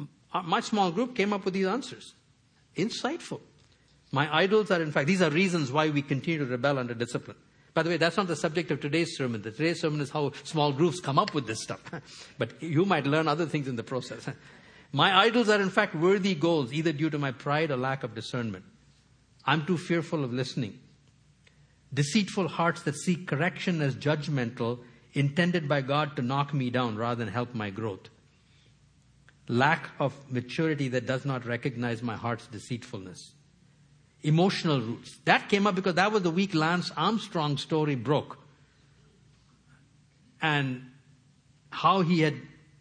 Uh, 0.00 0.42
my 0.42 0.58
small 0.58 0.90
group 0.90 1.14
came 1.14 1.32
up 1.32 1.44
with 1.44 1.54
these 1.54 1.68
answers. 1.68 2.14
Insightful. 2.76 3.40
My 4.10 4.28
idols 4.36 4.68
are, 4.72 4.82
in 4.82 4.90
fact, 4.90 5.06
these 5.06 5.22
are 5.22 5.30
reasons 5.30 5.70
why 5.70 5.90
we 5.90 6.02
continue 6.02 6.40
to 6.40 6.46
rebel 6.46 6.80
under 6.80 6.94
discipline. 6.94 7.36
By 7.72 7.84
the 7.84 7.90
way, 7.90 7.98
that's 7.98 8.16
not 8.16 8.26
the 8.26 8.36
subject 8.36 8.72
of 8.72 8.80
today's 8.80 9.16
sermon. 9.16 9.42
Today's 9.42 9.80
sermon 9.80 10.00
is 10.00 10.10
how 10.10 10.32
small 10.42 10.72
groups 10.72 10.98
come 10.98 11.20
up 11.20 11.34
with 11.34 11.46
this 11.46 11.62
stuff. 11.62 11.80
but 12.38 12.60
you 12.60 12.84
might 12.84 13.06
learn 13.06 13.28
other 13.28 13.46
things 13.46 13.68
in 13.68 13.76
the 13.76 13.84
process. 13.84 14.28
My 14.94 15.12
idols 15.24 15.48
are 15.48 15.60
in 15.60 15.70
fact 15.70 15.96
worthy 15.96 16.36
goals, 16.36 16.72
either 16.72 16.92
due 16.92 17.10
to 17.10 17.18
my 17.18 17.32
pride 17.32 17.72
or 17.72 17.76
lack 17.76 18.04
of 18.04 18.14
discernment. 18.14 18.64
I'm 19.44 19.66
too 19.66 19.76
fearful 19.76 20.22
of 20.22 20.32
listening. 20.32 20.78
Deceitful 21.92 22.46
hearts 22.46 22.82
that 22.82 22.94
seek 22.94 23.26
correction 23.26 23.82
as 23.82 23.96
judgmental, 23.96 24.78
intended 25.12 25.68
by 25.68 25.80
God 25.80 26.14
to 26.14 26.22
knock 26.22 26.54
me 26.54 26.70
down 26.70 26.96
rather 26.96 27.24
than 27.24 27.32
help 27.32 27.54
my 27.54 27.70
growth. 27.70 28.08
Lack 29.48 29.90
of 29.98 30.14
maturity 30.30 30.86
that 30.88 31.06
does 31.06 31.24
not 31.24 31.44
recognize 31.44 32.00
my 32.00 32.14
heart's 32.14 32.46
deceitfulness 32.46 33.32
emotional 34.24 34.80
roots. 34.80 35.18
That 35.26 35.48
came 35.48 35.66
up 35.66 35.74
because 35.74 35.94
that 35.94 36.10
was 36.10 36.22
the 36.22 36.30
week 36.30 36.54
Lance 36.54 36.90
Armstrong's 36.96 37.62
story 37.62 37.94
broke. 37.94 38.38
And 40.40 40.90
how 41.70 42.00
he 42.00 42.20
had 42.20 42.34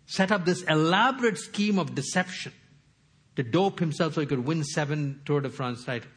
set 0.06 0.32
up 0.32 0.46
this 0.46 0.64
elaborate 0.64 1.38
scheme 1.38 1.80
of 1.80 1.96
deception 1.96 2.54
to 3.36 3.44
dope 3.44 3.80
himself 3.80 4.14
so 4.14 4.22
he 4.22 4.28
could 4.28 4.46
win 4.46 4.64
seven 4.64 5.22
Tour 5.26 5.42
de 5.42 5.50
France 5.50 5.84
titles. 5.84 6.12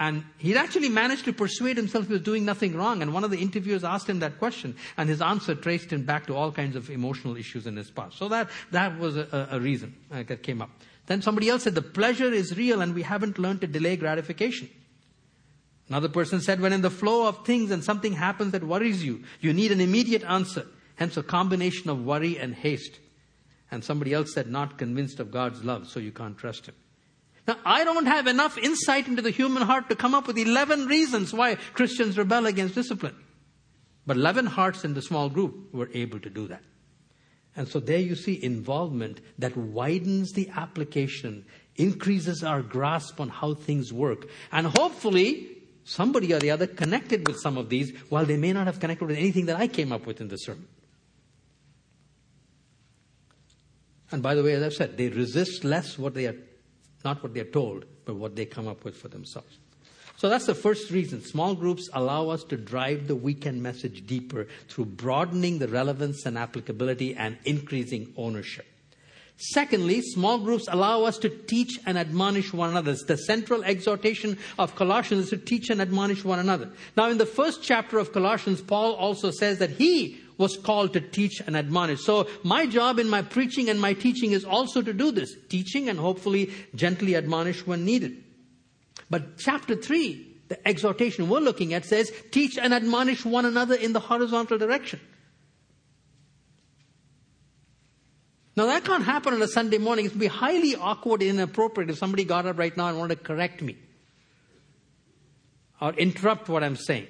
And 0.00 0.24
he'd 0.38 0.56
actually 0.56 0.88
managed 0.88 1.24
to 1.24 1.32
persuade 1.32 1.76
himself 1.76 2.06
he 2.06 2.12
was 2.12 2.22
doing 2.22 2.44
nothing 2.44 2.76
wrong. 2.76 3.02
And 3.02 3.12
one 3.12 3.24
of 3.24 3.32
the 3.32 3.38
interviewers 3.38 3.82
asked 3.82 4.08
him 4.08 4.20
that 4.20 4.38
question, 4.38 4.76
and 4.96 5.08
his 5.08 5.20
answer 5.20 5.56
traced 5.56 5.92
him 5.92 6.04
back 6.04 6.26
to 6.28 6.36
all 6.36 6.52
kinds 6.52 6.76
of 6.76 6.88
emotional 6.88 7.36
issues 7.36 7.66
in 7.66 7.74
his 7.74 7.90
past. 7.90 8.16
So 8.16 8.28
that, 8.28 8.48
that 8.70 8.98
was 8.98 9.16
a, 9.16 9.48
a 9.50 9.60
reason 9.60 9.96
uh, 10.12 10.22
that 10.22 10.44
came 10.44 10.62
up. 10.62 10.70
Then 11.06 11.20
somebody 11.20 11.48
else 11.48 11.64
said, 11.64 11.74
the 11.74 11.82
pleasure 11.82 12.32
is 12.32 12.56
real 12.56 12.80
and 12.80 12.94
we 12.94 13.02
haven't 13.02 13.38
learned 13.38 13.62
to 13.62 13.66
delay 13.66 13.96
gratification. 13.96 14.68
Another 15.88 16.08
person 16.08 16.40
said, 16.40 16.60
when 16.60 16.72
in 16.72 16.82
the 16.82 16.90
flow 16.90 17.26
of 17.26 17.44
things 17.44 17.70
and 17.70 17.82
something 17.82 18.12
happens 18.12 18.52
that 18.52 18.62
worries 18.62 19.02
you, 19.02 19.24
you 19.40 19.52
need 19.52 19.72
an 19.72 19.80
immediate 19.80 20.22
answer. 20.24 20.66
Hence 20.96 21.16
a 21.16 21.22
combination 21.22 21.90
of 21.90 22.04
worry 22.04 22.38
and 22.38 22.54
haste. 22.54 23.00
And 23.70 23.84
somebody 23.84 24.14
else 24.14 24.32
said, 24.32 24.48
not 24.48 24.78
convinced 24.78 25.20
of 25.20 25.30
God's 25.30 25.62
love, 25.64 25.88
so 25.88 26.00
you 26.00 26.12
can't 26.12 26.38
trust 26.38 26.66
Him. 26.66 26.74
Now, 27.46 27.56
I 27.64 27.84
don't 27.84 28.06
have 28.06 28.26
enough 28.26 28.58
insight 28.58 29.08
into 29.08 29.22
the 29.22 29.30
human 29.30 29.62
heart 29.62 29.88
to 29.88 29.96
come 29.96 30.14
up 30.14 30.26
with 30.26 30.36
11 30.36 30.86
reasons 30.86 31.32
why 31.32 31.54
Christians 31.74 32.18
rebel 32.18 32.46
against 32.46 32.74
discipline. 32.74 33.16
But 34.06 34.16
11 34.16 34.46
hearts 34.46 34.84
in 34.84 34.94
the 34.94 35.02
small 35.02 35.28
group 35.28 35.72
were 35.72 35.90
able 35.92 36.20
to 36.20 36.30
do 36.30 36.48
that. 36.48 36.62
And 37.56 37.66
so 37.66 37.80
there 37.80 37.98
you 37.98 38.14
see 38.14 38.42
involvement 38.42 39.20
that 39.38 39.56
widens 39.56 40.32
the 40.32 40.48
application, 40.50 41.44
increases 41.76 42.44
our 42.44 42.62
grasp 42.62 43.20
on 43.20 43.30
how 43.30 43.54
things 43.54 43.92
work. 43.92 44.28
And 44.52 44.66
hopefully, 44.66 45.48
somebody 45.84 46.32
or 46.32 46.38
the 46.38 46.50
other 46.50 46.66
connected 46.66 47.26
with 47.26 47.40
some 47.40 47.58
of 47.58 47.68
these 47.68 47.92
while 48.10 48.24
they 48.24 48.36
may 48.36 48.52
not 48.52 48.66
have 48.66 48.78
connected 48.78 49.06
with 49.08 49.16
anything 49.16 49.46
that 49.46 49.56
I 49.56 49.68
came 49.68 49.90
up 49.90 50.06
with 50.06 50.20
in 50.20 50.28
the 50.28 50.36
sermon. 50.36 50.68
And 54.10 54.22
by 54.22 54.34
the 54.34 54.42
way, 54.42 54.54
as 54.54 54.62
I've 54.62 54.74
said, 54.74 54.96
they 54.96 55.08
resist 55.08 55.64
less 55.64 55.98
what 55.98 56.14
they 56.14 56.26
are, 56.26 56.36
not 57.04 57.22
what 57.22 57.34
they 57.34 57.40
are 57.40 57.44
told, 57.44 57.84
but 58.04 58.16
what 58.16 58.36
they 58.36 58.46
come 58.46 58.66
up 58.66 58.84
with 58.84 58.96
for 58.96 59.08
themselves. 59.08 59.58
So 60.16 60.28
that's 60.28 60.46
the 60.46 60.54
first 60.54 60.90
reason. 60.90 61.22
Small 61.22 61.54
groups 61.54 61.88
allow 61.92 62.30
us 62.30 62.42
to 62.44 62.56
drive 62.56 63.06
the 63.06 63.14
weekend 63.14 63.62
message 63.62 64.04
deeper 64.04 64.48
through 64.68 64.86
broadening 64.86 65.60
the 65.60 65.68
relevance 65.68 66.26
and 66.26 66.36
applicability 66.36 67.14
and 67.14 67.38
increasing 67.44 68.12
ownership. 68.16 68.66
Secondly, 69.36 70.02
small 70.02 70.40
groups 70.40 70.66
allow 70.68 71.04
us 71.04 71.16
to 71.18 71.28
teach 71.28 71.78
and 71.86 71.96
admonish 71.96 72.52
one 72.52 72.70
another. 72.70 72.94
The 72.94 73.16
central 73.16 73.62
exhortation 73.62 74.36
of 74.58 74.74
Colossians 74.74 75.24
is 75.24 75.30
to 75.30 75.36
teach 75.36 75.70
and 75.70 75.80
admonish 75.80 76.24
one 76.24 76.40
another. 76.40 76.70
Now, 76.96 77.08
in 77.08 77.18
the 77.18 77.26
first 77.26 77.62
chapter 77.62 77.98
of 77.98 78.12
Colossians, 78.12 78.60
Paul 78.60 78.94
also 78.94 79.30
says 79.30 79.58
that 79.58 79.70
he 79.70 80.20
was 80.38 80.56
called 80.56 80.92
to 80.94 81.00
teach 81.00 81.42
and 81.46 81.56
admonish. 81.56 82.00
So, 82.00 82.28
my 82.44 82.64
job 82.66 82.98
in 82.98 83.08
my 83.08 83.22
preaching 83.22 83.68
and 83.68 83.80
my 83.80 83.92
teaching 83.92 84.32
is 84.32 84.44
also 84.44 84.80
to 84.80 84.92
do 84.94 85.10
this 85.10 85.36
teaching 85.48 85.88
and 85.88 85.98
hopefully 85.98 86.52
gently 86.74 87.16
admonish 87.16 87.66
when 87.66 87.84
needed. 87.84 88.24
But 89.10 89.36
chapter 89.36 89.74
3, 89.74 90.36
the 90.48 90.68
exhortation 90.68 91.28
we're 91.28 91.40
looking 91.40 91.74
at 91.74 91.84
says, 91.84 92.12
teach 92.30 92.56
and 92.56 92.72
admonish 92.72 93.24
one 93.24 93.44
another 93.44 93.74
in 93.74 93.92
the 93.92 94.00
horizontal 94.00 94.58
direction. 94.58 95.00
Now 98.56 98.66
that 98.66 98.84
can't 98.84 99.04
happen 99.04 99.34
on 99.34 99.42
a 99.42 99.48
Sunday 99.48 99.78
morning. 99.78 100.06
It 100.06 100.12
would 100.12 100.20
be 100.20 100.26
highly 100.26 100.74
awkward 100.74 101.22
and 101.22 101.30
inappropriate 101.30 101.90
if 101.90 101.98
somebody 101.98 102.24
got 102.24 102.44
up 102.46 102.58
right 102.58 102.76
now 102.76 102.88
and 102.88 102.98
wanted 102.98 103.18
to 103.18 103.24
correct 103.24 103.62
me 103.62 103.76
or 105.80 105.92
interrupt 105.92 106.48
what 106.48 106.64
I'm 106.64 106.76
saying. 106.76 107.06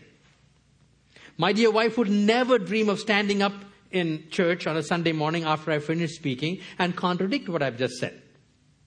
My 1.38 1.52
dear 1.52 1.70
wife 1.70 1.96
would 1.96 2.10
never 2.10 2.58
dream 2.58 2.88
of 2.88 2.98
standing 2.98 3.40
up 3.42 3.54
in 3.90 4.24
church 4.30 4.66
on 4.66 4.76
a 4.76 4.82
Sunday 4.82 5.12
morning 5.12 5.44
after 5.44 5.70
I 5.70 5.78
finish 5.78 6.16
speaking 6.16 6.60
and 6.78 6.94
contradict 6.94 7.48
what 7.48 7.62
I've 7.62 7.78
just 7.78 7.94
said. 7.94 8.20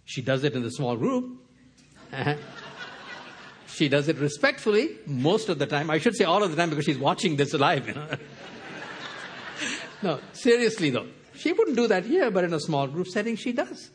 She 0.05 0.21
does 0.21 0.43
it 0.43 0.53
in 0.53 0.61
the 0.61 0.71
small 0.71 0.95
group. 0.95 1.39
She 3.73 3.87
does 3.87 4.09
it 4.09 4.17
respectfully 4.17 4.97
most 5.05 5.47
of 5.47 5.57
the 5.57 5.65
time. 5.65 5.89
I 5.89 5.97
should 5.97 6.15
say 6.15 6.25
all 6.25 6.43
of 6.43 6.51
the 6.51 6.57
time 6.57 6.69
because 6.69 6.85
she's 6.85 6.97
watching 6.97 7.37
this 7.37 7.53
live. 7.53 7.87
You 7.87 7.93
know? 7.93 8.07
no, 10.03 10.19
seriously 10.33 10.89
though. 10.89 11.07
She 11.35 11.53
wouldn't 11.53 11.77
do 11.77 11.87
that 11.87 12.05
here, 12.05 12.29
but 12.29 12.43
in 12.43 12.53
a 12.53 12.59
small 12.59 12.87
group 12.87 13.07
setting, 13.07 13.37
she 13.37 13.53
does. 13.53 13.89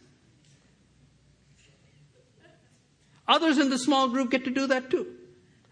Others 3.29 3.59
in 3.59 3.71
the 3.71 3.79
small 3.79 4.09
group 4.09 4.31
get 4.31 4.45
to 4.45 4.51
do 4.51 4.67
that 4.67 4.91
too. 4.91 5.16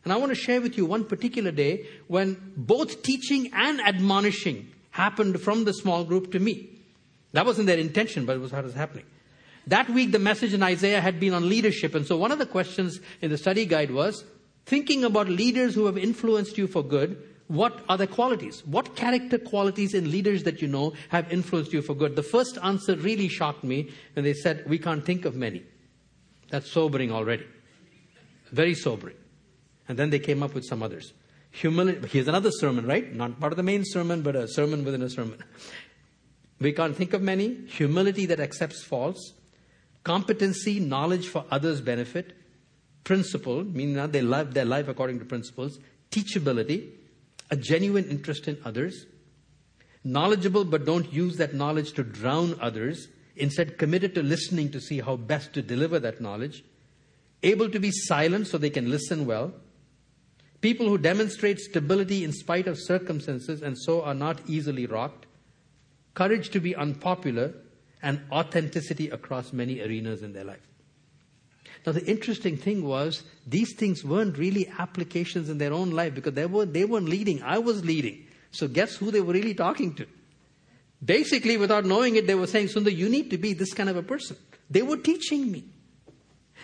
And 0.04 0.12
I 0.12 0.16
want 0.16 0.30
to 0.30 0.36
share 0.36 0.60
with 0.60 0.76
you 0.76 0.84
one 0.84 1.04
particular 1.04 1.50
day 1.50 1.86
when 2.08 2.52
both 2.56 3.02
teaching 3.02 3.50
and 3.54 3.80
admonishing 3.80 4.70
happened 4.90 5.40
from 5.40 5.64
the 5.64 5.72
small 5.72 6.04
group 6.04 6.30
to 6.32 6.38
me. 6.38 6.68
That 7.32 7.46
wasn't 7.46 7.66
their 7.66 7.78
intention, 7.78 8.26
but 8.26 8.36
it 8.36 8.40
was 8.40 8.52
how 8.52 8.60
it 8.60 8.64
was 8.64 8.74
happening. 8.74 9.06
That 9.66 9.88
week, 9.88 10.12
the 10.12 10.18
message 10.18 10.52
in 10.52 10.62
Isaiah 10.62 11.00
had 11.00 11.18
been 11.18 11.32
on 11.32 11.48
leadership. 11.48 11.94
And 11.94 12.06
so 12.06 12.16
one 12.16 12.30
of 12.30 12.38
the 12.38 12.46
questions 12.46 13.00
in 13.22 13.30
the 13.30 13.38
study 13.38 13.64
guide 13.64 13.90
was 13.90 14.24
thinking 14.66 15.04
about 15.04 15.28
leaders 15.28 15.74
who 15.74 15.86
have 15.86 15.98
influenced 15.98 16.58
you 16.58 16.66
for 16.66 16.82
good, 16.82 17.22
what 17.48 17.82
are 17.88 17.98
the 17.98 18.06
qualities? 18.06 18.64
What 18.66 18.96
character 18.96 19.38
qualities 19.38 19.94
in 19.94 20.10
leaders 20.10 20.44
that 20.44 20.62
you 20.62 20.68
know 20.68 20.94
have 21.10 21.30
influenced 21.32 21.72
you 21.72 21.82
for 21.82 21.94
good? 21.94 22.16
The 22.16 22.22
first 22.22 22.58
answer 22.62 22.96
really 22.96 23.28
shocked 23.28 23.64
me 23.64 23.90
when 24.14 24.24
they 24.24 24.32
said, 24.32 24.64
We 24.66 24.78
can't 24.78 25.04
think 25.04 25.24
of 25.24 25.34
many. 25.34 25.62
That's 26.50 26.70
sobering 26.70 27.10
already. 27.10 27.46
Very 28.50 28.74
sobering. 28.74 29.16
And 29.88 29.98
then 29.98 30.10
they 30.10 30.18
came 30.18 30.42
up 30.42 30.54
with 30.54 30.64
some 30.64 30.82
others. 30.82 31.12
Humility. 31.50 32.08
Here's 32.08 32.28
another 32.28 32.50
sermon, 32.50 32.86
right? 32.86 33.14
Not 33.14 33.38
part 33.38 33.52
of 33.52 33.56
the 33.56 33.62
main 33.62 33.84
sermon, 33.84 34.22
but 34.22 34.34
a 34.34 34.48
sermon 34.48 34.84
within 34.84 35.02
a 35.02 35.10
sermon. 35.10 35.38
We 36.60 36.72
can't 36.72 36.96
think 36.96 37.12
of 37.12 37.22
many. 37.22 37.66
Humility 37.66 38.26
that 38.26 38.40
accepts 38.40 38.82
faults 38.82 39.34
competency, 40.04 40.78
knowledge 40.78 41.28
for 41.28 41.44
others' 41.50 41.80
benefit, 41.80 42.36
principle, 43.02 43.64
meaning 43.64 43.94
that 43.94 44.12
they 44.12 44.22
live 44.22 44.54
their 44.54 44.64
life 44.64 44.86
according 44.86 45.18
to 45.18 45.24
principles, 45.24 45.78
teachability, 46.10 46.90
a 47.50 47.56
genuine 47.56 48.04
interest 48.08 48.46
in 48.46 48.58
others, 48.64 49.06
knowledgeable 50.04 50.64
but 50.64 50.84
don't 50.84 51.12
use 51.12 51.38
that 51.38 51.54
knowledge 51.54 51.92
to 51.92 52.04
drown 52.04 52.56
others, 52.60 53.08
instead 53.36 53.78
committed 53.78 54.14
to 54.14 54.22
listening 54.22 54.70
to 54.70 54.80
see 54.80 55.00
how 55.00 55.16
best 55.16 55.52
to 55.54 55.62
deliver 55.62 55.98
that 55.98 56.20
knowledge, 56.20 56.62
able 57.42 57.68
to 57.68 57.80
be 57.80 57.90
silent 57.90 58.46
so 58.46 58.58
they 58.58 58.70
can 58.70 58.90
listen 58.90 59.26
well, 59.26 59.52
people 60.64 60.88
who 60.88 60.96
demonstrate 60.96 61.58
stability 61.58 62.24
in 62.24 62.32
spite 62.32 62.66
of 62.66 62.78
circumstances 62.80 63.60
and 63.60 63.78
so 63.78 64.00
are 64.00 64.14
not 64.14 64.40
easily 64.46 64.86
rocked, 64.86 65.26
courage 66.14 66.48
to 66.48 66.58
be 66.58 66.74
unpopular 66.74 67.52
and 68.02 68.18
authenticity 68.32 69.10
across 69.10 69.52
many 69.52 69.82
arenas 69.82 70.22
in 70.22 70.32
their 70.32 70.44
life. 70.44 70.66
Now, 71.84 71.92
the 71.92 72.06
interesting 72.06 72.56
thing 72.56 72.82
was, 72.82 73.24
these 73.46 73.74
things 73.74 74.02
weren't 74.02 74.38
really 74.38 74.66
applications 74.78 75.50
in 75.50 75.58
their 75.58 75.74
own 75.74 75.90
life 75.90 76.14
because 76.14 76.32
they, 76.32 76.46
were, 76.46 76.64
they 76.64 76.86
weren't 76.86 77.10
leading. 77.10 77.42
I 77.42 77.58
was 77.58 77.84
leading. 77.84 78.24
So, 78.50 78.66
guess 78.66 78.96
who 78.96 79.10
they 79.10 79.20
were 79.20 79.34
really 79.34 79.52
talking 79.52 79.92
to? 79.96 80.06
Basically, 81.04 81.58
without 81.58 81.84
knowing 81.84 82.16
it, 82.16 82.26
they 82.26 82.36
were 82.36 82.46
saying, 82.46 82.68
Sundar, 82.68 82.96
you 82.96 83.10
need 83.10 83.28
to 83.32 83.36
be 83.36 83.52
this 83.52 83.74
kind 83.74 83.90
of 83.90 83.98
a 83.98 84.02
person. 84.02 84.38
They 84.70 84.80
were 84.80 84.96
teaching 84.96 85.52
me. 85.52 85.64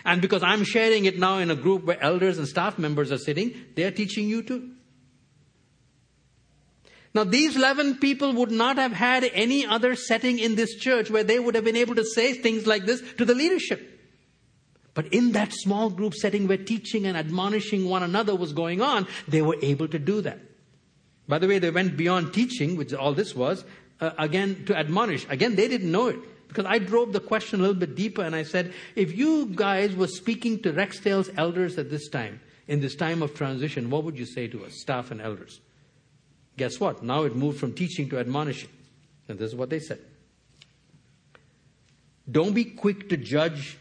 And 0.03 0.21
because 0.21 0.43
I'm 0.43 0.63
sharing 0.63 1.05
it 1.05 1.19
now 1.19 1.37
in 1.37 1.51
a 1.51 1.55
group 1.55 1.83
where 1.83 2.01
elders 2.01 2.37
and 2.37 2.47
staff 2.47 2.79
members 2.79 3.11
are 3.11 3.17
sitting, 3.17 3.53
they're 3.75 3.91
teaching 3.91 4.27
you 4.27 4.43
too. 4.43 4.71
Now, 7.13 7.25
these 7.25 7.57
11 7.57 7.97
people 7.97 8.33
would 8.33 8.51
not 8.51 8.77
have 8.77 8.93
had 8.93 9.25
any 9.33 9.65
other 9.65 9.95
setting 9.95 10.39
in 10.39 10.55
this 10.55 10.75
church 10.75 11.09
where 11.09 11.25
they 11.25 11.39
would 11.39 11.55
have 11.55 11.65
been 11.65 11.75
able 11.75 11.95
to 11.95 12.05
say 12.05 12.33
things 12.33 12.65
like 12.65 12.85
this 12.85 13.01
to 13.17 13.25
the 13.25 13.35
leadership. 13.35 13.87
But 14.93 15.13
in 15.13 15.33
that 15.33 15.51
small 15.53 15.89
group 15.89 16.13
setting 16.13 16.47
where 16.47 16.57
teaching 16.57 17.05
and 17.05 17.17
admonishing 17.17 17.87
one 17.87 18.03
another 18.03 18.35
was 18.35 18.53
going 18.53 18.81
on, 18.81 19.07
they 19.27 19.41
were 19.41 19.57
able 19.61 19.87
to 19.89 19.99
do 19.99 20.21
that. 20.21 20.39
By 21.27 21.39
the 21.39 21.47
way, 21.47 21.59
they 21.59 21.71
went 21.71 21.95
beyond 21.95 22.33
teaching, 22.33 22.75
which 22.75 22.93
all 22.93 23.13
this 23.13 23.35
was, 23.35 23.63
uh, 23.99 24.11
again, 24.17 24.65
to 24.65 24.77
admonish. 24.77 25.25
Again, 25.29 25.55
they 25.55 25.67
didn't 25.67 25.91
know 25.91 26.07
it. 26.07 26.19
Because 26.51 26.65
I 26.65 26.79
drove 26.79 27.13
the 27.13 27.21
question 27.21 27.61
a 27.61 27.63
little 27.63 27.79
bit 27.79 27.95
deeper 27.95 28.21
and 28.21 28.35
I 28.35 28.43
said, 28.43 28.73
if 28.97 29.17
you 29.17 29.45
guys 29.45 29.95
were 29.95 30.07
speaking 30.07 30.61
to 30.63 30.73
Rexdale's 30.73 31.29
elders 31.37 31.77
at 31.77 31.89
this 31.89 32.09
time, 32.09 32.41
in 32.67 32.81
this 32.81 32.93
time 32.93 33.21
of 33.21 33.33
transition, 33.33 33.89
what 33.89 34.03
would 34.03 34.19
you 34.19 34.25
say 34.25 34.49
to 34.49 34.65
us, 34.65 34.73
staff 34.73 35.11
and 35.11 35.21
elders? 35.21 35.61
Guess 36.57 36.77
what? 36.77 37.03
Now 37.03 37.23
it 37.23 37.37
moved 37.37 37.57
from 37.57 37.71
teaching 37.71 38.09
to 38.09 38.19
admonishing. 38.19 38.67
And 39.29 39.39
this 39.39 39.51
is 39.51 39.55
what 39.55 39.69
they 39.69 39.79
said. 39.79 39.99
Don't 42.29 42.51
be 42.51 42.65
quick 42.65 43.07
to 43.07 43.15
judge 43.15 43.77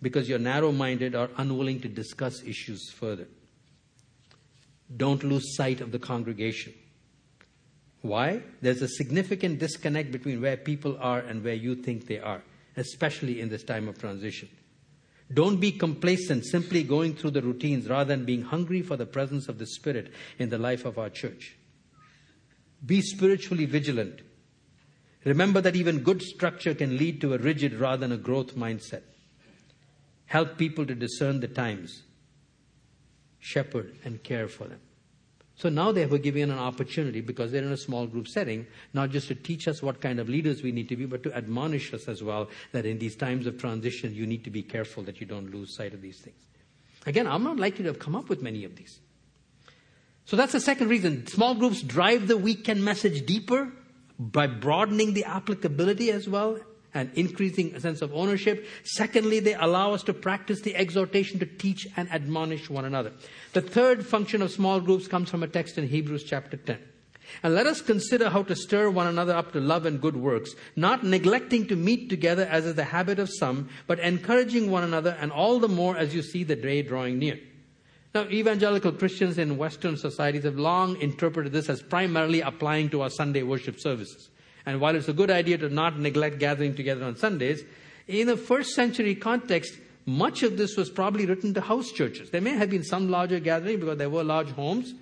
because 0.00 0.30
you're 0.30 0.38
narrow 0.38 0.72
minded 0.72 1.14
or 1.14 1.28
unwilling 1.36 1.80
to 1.80 1.88
discuss 1.88 2.42
issues 2.42 2.90
further. 2.90 3.28
Don't 4.96 5.22
lose 5.22 5.54
sight 5.54 5.82
of 5.82 5.92
the 5.92 5.98
congregation. 5.98 6.72
Why? 8.06 8.42
There's 8.60 8.82
a 8.82 8.88
significant 8.88 9.58
disconnect 9.58 10.12
between 10.12 10.40
where 10.40 10.56
people 10.56 10.96
are 11.00 11.20
and 11.20 11.42
where 11.42 11.54
you 11.54 11.74
think 11.74 12.06
they 12.06 12.18
are, 12.18 12.42
especially 12.76 13.40
in 13.40 13.48
this 13.48 13.64
time 13.64 13.88
of 13.88 13.98
transition. 13.98 14.48
Don't 15.32 15.58
be 15.58 15.72
complacent 15.72 16.44
simply 16.46 16.84
going 16.84 17.16
through 17.16 17.32
the 17.32 17.42
routines 17.42 17.88
rather 17.88 18.16
than 18.16 18.24
being 18.24 18.42
hungry 18.42 18.82
for 18.82 18.96
the 18.96 19.06
presence 19.06 19.48
of 19.48 19.58
the 19.58 19.66
Spirit 19.66 20.12
in 20.38 20.50
the 20.50 20.58
life 20.58 20.84
of 20.84 20.98
our 20.98 21.10
church. 21.10 21.56
Be 22.84 23.00
spiritually 23.00 23.64
vigilant. 23.64 24.20
Remember 25.24 25.60
that 25.60 25.74
even 25.74 26.04
good 26.04 26.22
structure 26.22 26.74
can 26.74 26.96
lead 26.96 27.20
to 27.20 27.34
a 27.34 27.38
rigid 27.38 27.74
rather 27.74 28.06
than 28.06 28.12
a 28.12 28.22
growth 28.22 28.54
mindset. 28.54 29.02
Help 30.26 30.56
people 30.56 30.86
to 30.86 30.94
discern 30.94 31.40
the 31.40 31.48
times, 31.48 32.02
shepherd 33.40 33.96
and 34.04 34.22
care 34.22 34.46
for 34.46 34.68
them. 34.68 34.80
So 35.56 35.70
now 35.70 35.90
they 35.90 36.04
were 36.04 36.18
given 36.18 36.50
an 36.50 36.58
opportunity 36.58 37.22
because 37.22 37.50
they're 37.50 37.62
in 37.62 37.72
a 37.72 37.78
small 37.78 38.06
group 38.06 38.28
setting, 38.28 38.66
not 38.92 39.10
just 39.10 39.28
to 39.28 39.34
teach 39.34 39.66
us 39.66 39.82
what 39.82 40.02
kind 40.02 40.20
of 40.20 40.28
leaders 40.28 40.62
we 40.62 40.70
need 40.70 40.88
to 40.90 40.96
be, 40.96 41.06
but 41.06 41.22
to 41.22 41.34
admonish 41.34 41.94
us 41.94 42.08
as 42.08 42.22
well 42.22 42.50
that 42.72 42.84
in 42.84 42.98
these 42.98 43.16
times 43.16 43.46
of 43.46 43.58
transition, 43.58 44.14
you 44.14 44.26
need 44.26 44.44
to 44.44 44.50
be 44.50 44.62
careful 44.62 45.02
that 45.04 45.18
you 45.18 45.26
don't 45.26 45.50
lose 45.50 45.74
sight 45.74 45.94
of 45.94 46.02
these 46.02 46.18
things. 46.18 46.36
Again, 47.06 47.26
I'm 47.26 47.42
not 47.42 47.56
likely 47.56 47.84
to 47.84 47.88
have 47.88 47.98
come 47.98 48.14
up 48.14 48.28
with 48.28 48.42
many 48.42 48.64
of 48.64 48.76
these. 48.76 49.00
So 50.26 50.36
that's 50.36 50.52
the 50.52 50.60
second 50.60 50.88
reason. 50.88 51.26
Small 51.26 51.54
groups 51.54 51.80
drive 51.80 52.28
the 52.28 52.36
weekend 52.36 52.84
message 52.84 53.24
deeper 53.24 53.72
by 54.18 54.46
broadening 54.46 55.14
the 55.14 55.24
applicability 55.24 56.10
as 56.10 56.28
well 56.28 56.58
and 56.96 57.10
increasing 57.14 57.78
sense 57.78 58.02
of 58.02 58.14
ownership. 58.14 58.66
Secondly, 58.84 59.38
they 59.40 59.54
allow 59.54 59.92
us 59.92 60.02
to 60.04 60.14
practice 60.14 60.62
the 60.62 60.74
exhortation 60.74 61.38
to 61.38 61.46
teach 61.46 61.86
and 61.96 62.10
admonish 62.10 62.68
one 62.70 62.84
another. 62.84 63.12
The 63.52 63.60
third 63.60 64.04
function 64.06 64.42
of 64.42 64.50
small 64.50 64.80
groups 64.80 65.06
comes 65.06 65.30
from 65.30 65.42
a 65.42 65.48
text 65.48 65.78
in 65.78 65.88
Hebrews 65.88 66.24
chapter 66.24 66.56
10. 66.56 66.78
And 67.42 67.54
let 67.54 67.66
us 67.66 67.80
consider 67.80 68.30
how 68.30 68.44
to 68.44 68.54
stir 68.54 68.88
one 68.88 69.06
another 69.06 69.34
up 69.34 69.52
to 69.52 69.60
love 69.60 69.84
and 69.84 70.00
good 70.00 70.16
works, 70.16 70.54
not 70.76 71.04
neglecting 71.04 71.66
to 71.66 71.76
meet 71.76 72.08
together 72.08 72.46
as 72.50 72.64
is 72.64 72.76
the 72.76 72.84
habit 72.84 73.18
of 73.18 73.28
some, 73.30 73.68
but 73.86 73.98
encouraging 73.98 74.70
one 74.70 74.84
another, 74.84 75.16
and 75.20 75.32
all 75.32 75.58
the 75.58 75.68
more 75.68 75.96
as 75.96 76.14
you 76.14 76.22
see 76.22 76.44
the 76.44 76.56
day 76.56 76.82
drawing 76.82 77.18
near. 77.18 77.38
Now, 78.14 78.24
evangelical 78.28 78.92
Christians 78.92 79.36
in 79.36 79.58
Western 79.58 79.96
societies 79.96 80.44
have 80.44 80.56
long 80.56 80.98
interpreted 81.00 81.52
this 81.52 81.68
as 81.68 81.82
primarily 81.82 82.40
applying 82.40 82.88
to 82.90 83.02
our 83.02 83.10
Sunday 83.10 83.42
worship 83.42 83.78
services. 83.78 84.30
And 84.66 84.80
while 84.80 84.96
it's 84.96 85.08
a 85.08 85.12
good 85.12 85.30
idea 85.30 85.56
to 85.58 85.68
not 85.68 85.98
neglect 85.98 86.38
gathering 86.38 86.74
together 86.74 87.04
on 87.04 87.16
Sundays, 87.16 87.62
in 88.08 88.28
a 88.28 88.36
first 88.36 88.74
century 88.74 89.14
context, 89.14 89.78
much 90.04 90.42
of 90.42 90.56
this 90.56 90.76
was 90.76 90.90
probably 90.90 91.24
written 91.24 91.54
to 91.54 91.60
house 91.60 91.90
churches. 91.90 92.30
There 92.30 92.40
may 92.40 92.54
have 92.54 92.70
been 92.70 92.84
some 92.84 93.08
larger 93.08 93.40
gathering 93.40 93.80
because 93.80 93.98
there 93.98 94.10
were 94.10 94.24
large 94.24 94.50
homes, 94.50 94.94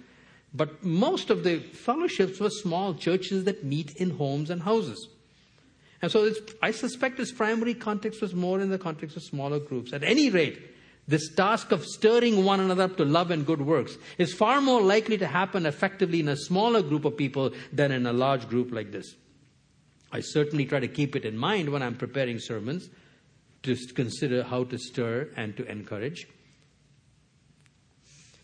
but 0.54 0.84
most 0.84 1.30
of 1.30 1.44
the 1.44 1.58
fellowships 1.58 2.40
were 2.40 2.50
small 2.50 2.94
churches 2.94 3.44
that 3.44 3.64
meet 3.64 3.96
in 3.96 4.10
homes 4.10 4.50
and 4.50 4.62
houses. 4.62 5.08
And 6.00 6.12
so 6.12 6.30
I 6.62 6.70
suspect 6.70 7.18
its 7.18 7.32
primary 7.32 7.74
context 7.74 8.20
was 8.20 8.34
more 8.34 8.60
in 8.60 8.68
the 8.68 8.78
context 8.78 9.16
of 9.16 9.22
smaller 9.22 9.58
groups. 9.58 9.92
At 9.92 10.04
any 10.04 10.28
rate, 10.28 10.60
this 11.08 11.34
task 11.34 11.72
of 11.72 11.84
stirring 11.84 12.44
one 12.44 12.60
another 12.60 12.84
up 12.84 12.96
to 12.98 13.04
love 13.04 13.30
and 13.30 13.46
good 13.46 13.62
works 13.62 13.96
is 14.18 14.32
far 14.32 14.60
more 14.60 14.82
likely 14.82 15.18
to 15.18 15.26
happen 15.26 15.66
effectively 15.66 16.20
in 16.20 16.28
a 16.28 16.36
smaller 16.36 16.82
group 16.82 17.04
of 17.04 17.16
people 17.16 17.52
than 17.72 17.92
in 17.92 18.06
a 18.06 18.12
large 18.12 18.48
group 18.48 18.72
like 18.72 18.92
this. 18.92 19.14
I 20.14 20.20
certainly 20.20 20.64
try 20.64 20.78
to 20.78 20.86
keep 20.86 21.16
it 21.16 21.24
in 21.24 21.36
mind 21.36 21.70
when 21.70 21.82
I'm 21.82 21.96
preparing 21.96 22.38
sermons 22.38 22.88
to 23.64 23.74
consider 23.94 24.44
how 24.44 24.62
to 24.62 24.78
stir 24.78 25.28
and 25.36 25.56
to 25.56 25.66
encourage. 25.66 26.28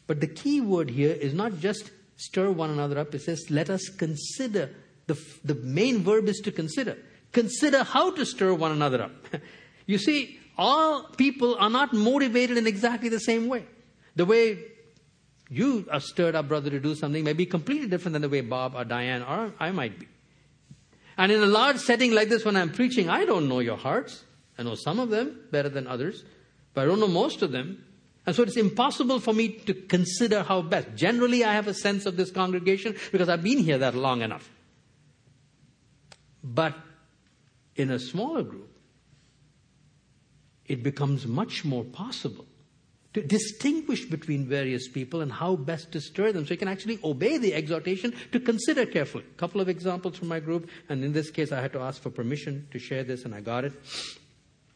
But 0.09 0.21
the 0.21 0.27
key 0.27 0.61
word 0.61 0.91
here 0.91 1.13
is 1.13 1.33
not 1.33 1.61
just 1.61 1.93
stir 2.17 2.51
one 2.51 2.71
another 2.71 2.99
up, 2.99 3.15
it 3.15 3.23
says, 3.23 3.47
let 3.51 3.71
us 3.71 3.89
consider. 3.89 4.71
The, 5.07 5.17
the 5.45 5.55
main 5.55 6.03
verb 6.03 6.29
is 6.29 6.41
to 6.41 6.51
consider. 6.51 6.99
Consider 7.31 7.85
how 7.85 8.11
to 8.17 8.27
stir 8.27 8.53
one 8.53 8.73
another 8.73 9.03
up. 9.03 9.13
you 9.87 9.99
see, 9.99 10.41
all 10.59 11.05
people 11.05 11.55
are 11.61 11.71
not 11.71 11.93
motivated 11.93 12.59
in 12.59 12.67
exactly 12.67 13.09
the 13.09 13.21
same 13.21 13.47
way. 13.47 13.65
The 14.17 14.27
way 14.27 14.59
you 15.49 15.87
are 15.89 16.01
stirred 16.01 16.35
up, 16.35 16.49
brother, 16.49 16.71
to 16.71 16.81
do 16.81 16.97
something 16.97 17.23
may 17.23 17.33
be 17.33 17.47
completely 17.47 17.87
different 17.87 18.15
than 18.15 18.23
the 18.23 18.29
way 18.29 18.41
Bob 18.41 18.75
or 18.75 18.85
Diane 18.85 19.23
or 19.23 19.55
I 19.61 19.71
might 19.71 20.01
be. 20.01 20.09
And 21.21 21.31
in 21.31 21.43
a 21.43 21.47
large 21.47 21.77
setting 21.77 22.15
like 22.15 22.31
this, 22.31 22.47
when 22.47 22.57
I'm 22.57 22.73
preaching, 22.73 23.11
I 23.11 23.27
don't 23.27 23.47
know 23.47 23.59
your 23.59 23.77
hearts. 23.77 24.25
I 24.57 24.63
know 24.63 24.75
some 24.75 24.99
of 24.99 25.11
them 25.11 25.39
better 25.51 25.69
than 25.69 25.87
others, 25.87 26.25
but 26.73 26.81
I 26.81 26.85
don't 26.87 26.99
know 26.99 27.09
most 27.09 27.43
of 27.43 27.53
them. 27.53 27.85
And 28.25 28.35
so 28.35 28.43
it's 28.43 28.57
impossible 28.57 29.21
for 29.21 29.35
me 29.35 29.49
to 29.67 29.75
consider 29.75 30.43
how 30.43 30.63
best. 30.63 30.95
Generally, 30.97 31.45
I 31.45 31.53
have 31.53 31.69
a 31.69 31.75
sense 31.75 32.07
of 32.07 32.17
this 32.17 32.31
congregation 32.31 32.97
because 33.13 33.29
I've 33.29 33.43
been 33.43 33.59
here 33.59 33.77
that 33.77 33.95
long 33.95 34.23
enough. 34.23 34.49
But 36.43 36.75
in 37.77 37.91
a 37.91 37.99
smaller 37.99 38.43
group, 38.43 38.71
it 40.65 40.83
becomes 40.83 41.27
much 41.27 41.67
more 41.67 41.85
possible 41.85 42.47
to 43.13 43.23
distinguish 43.23 44.05
between 44.05 44.47
various 44.47 44.87
people 44.89 45.21
and 45.21 45.33
how 45.33 45.57
best 45.57 45.91
to 45.93 46.01
stir 46.01 46.33
them 46.33 46.47
so 46.47 46.55
you 46.55 46.59
can 46.59 46.69
actually 46.69 46.99
obey 47.03 47.39
the 47.39 47.55
exhortation 47.55 48.15
to 48.31 48.39
consider 48.39 48.87
carefully. 48.87 49.25
A 49.35 49.39
couple 49.39 49.61
of 49.61 49.69
examples 49.69 50.17
from 50.17 50.29
my 50.29 50.39
group, 50.39 50.69
and 50.89 51.03
in 51.05 51.13
this 51.13 51.31
case, 51.31 51.51
I 51.51 51.61
had 51.61 51.73
to 51.73 51.81
ask 51.81 52.01
for 52.01 52.11
permission 52.11 52.69
to 52.71 52.79
share 52.79 53.03
this, 53.03 53.25
and 53.25 53.35
I 53.35 53.41
got 53.41 53.65
it. 53.65 53.73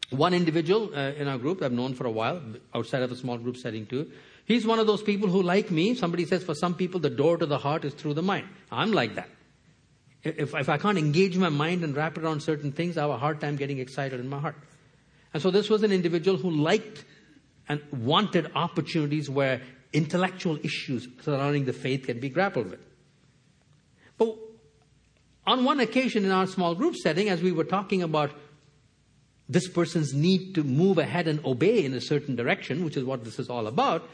One 0.09 0.33
individual 0.33 0.91
uh, 0.93 1.13
in 1.13 1.27
our 1.27 1.37
group 1.37 1.63
I've 1.63 1.71
known 1.71 1.93
for 1.95 2.05
a 2.05 2.11
while, 2.11 2.41
outside 2.73 3.01
of 3.03 3.11
a 3.11 3.15
small 3.15 3.37
group 3.37 3.57
setting 3.57 3.85
too, 3.85 4.11
he's 4.45 4.65
one 4.65 4.79
of 4.79 4.87
those 4.87 5.01
people 5.01 5.29
who, 5.29 5.41
like 5.41 5.71
me, 5.71 5.95
somebody 5.95 6.25
says 6.25 6.43
for 6.43 6.53
some 6.55 6.75
people 6.75 6.99
the 6.99 7.09
door 7.09 7.37
to 7.37 7.45
the 7.45 7.57
heart 7.57 7.85
is 7.85 7.93
through 7.93 8.15
the 8.15 8.21
mind. 8.21 8.47
I'm 8.71 8.91
like 8.91 9.15
that. 9.15 9.29
If, 10.23 10.55
if 10.55 10.69
I 10.69 10.77
can't 10.77 10.97
engage 10.97 11.37
my 11.37 11.49
mind 11.49 11.83
and 11.83 11.95
wrap 11.95 12.17
it 12.17 12.23
around 12.23 12.41
certain 12.41 12.71
things, 12.71 12.97
I 12.97 13.01
have 13.01 13.11
a 13.11 13.17
hard 13.17 13.39
time 13.39 13.55
getting 13.55 13.79
excited 13.79 14.19
in 14.19 14.27
my 14.27 14.39
heart. 14.39 14.55
And 15.33 15.41
so 15.41 15.51
this 15.51 15.69
was 15.69 15.83
an 15.83 15.91
individual 15.91 16.37
who 16.37 16.49
liked 16.49 17.05
and 17.67 17.81
wanted 17.91 18.51
opportunities 18.55 19.29
where 19.29 19.61
intellectual 19.93 20.57
issues 20.63 21.07
surrounding 21.21 21.65
the 21.65 21.73
faith 21.73 22.05
can 22.05 22.19
be 22.19 22.29
grappled 22.29 22.69
with. 22.69 22.79
But 24.17 24.35
on 25.47 25.63
one 25.63 25.79
occasion 25.79 26.25
in 26.25 26.31
our 26.31 26.47
small 26.47 26.75
group 26.75 26.95
setting, 26.95 27.29
as 27.29 27.41
we 27.41 27.51
were 27.51 27.63
talking 27.63 28.03
about 28.03 28.31
this 29.47 29.67
person's 29.67 30.13
need 30.13 30.55
to 30.55 30.63
move 30.63 30.97
ahead 30.97 31.27
and 31.27 31.43
obey 31.45 31.85
in 31.85 31.93
a 31.93 32.01
certain 32.01 32.35
direction, 32.35 32.83
which 32.83 32.97
is 32.97 33.03
what 33.03 33.23
this 33.23 33.39
is 33.39 33.49
all 33.49 33.67
about, 33.67 34.07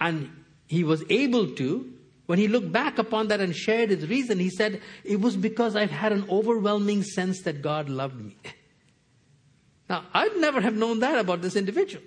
and 0.00 0.30
he 0.66 0.84
was 0.84 1.04
able 1.08 1.54
to, 1.54 1.92
when 2.26 2.38
he 2.38 2.48
looked 2.48 2.72
back 2.72 2.98
upon 2.98 3.28
that 3.28 3.40
and 3.40 3.54
shared 3.54 3.90
his 3.90 4.08
reason, 4.08 4.38
he 4.38 4.50
said, 4.50 4.82
It 5.04 5.20
was 5.20 5.36
because 5.36 5.76
I've 5.76 5.92
had 5.92 6.12
an 6.12 6.26
overwhelming 6.28 7.04
sense 7.04 7.42
that 7.42 7.62
God 7.62 7.88
loved 7.88 8.20
me. 8.20 8.36
Now, 9.88 10.04
I'd 10.12 10.36
never 10.36 10.60
have 10.60 10.74
known 10.74 10.98
that 11.00 11.18
about 11.18 11.40
this 11.40 11.54
individual 11.54 12.02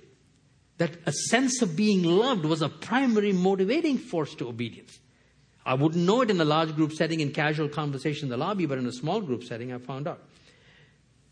that 0.80 0.92
a 1.06 1.12
sense 1.12 1.62
of 1.62 1.76
being 1.76 2.04
loved 2.04 2.46
was 2.46 2.62
a 2.62 2.70
primary 2.70 3.34
motivating 3.34 3.98
force 3.98 4.34
to 4.36 4.48
obedience. 4.48 5.00
I 5.66 5.74
wouldn't 5.74 6.04
know 6.04 6.22
it 6.22 6.32
in 6.32 6.40
a 6.40 6.46
large 6.46 6.74
group 6.76 6.94
setting 6.94 7.20
in 7.20 7.32
casual 7.32 7.68
conversation 7.68 8.26
in 8.26 8.30
the 8.30 8.38
lobby, 8.38 8.66
but 8.66 8.78
in 8.78 8.88
a 8.88 8.92
small 8.92 9.22
group 9.22 9.44
setting, 9.44 9.74
I 9.74 9.78
found 9.78 10.08
out. 10.08 10.24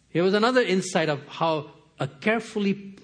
Here 0.10 0.22
was 0.22 0.34
another 0.34 0.62
insight 0.62 1.10
of 1.10 1.26
how 1.28 1.72
a 1.98 2.08
carefully 2.08 2.98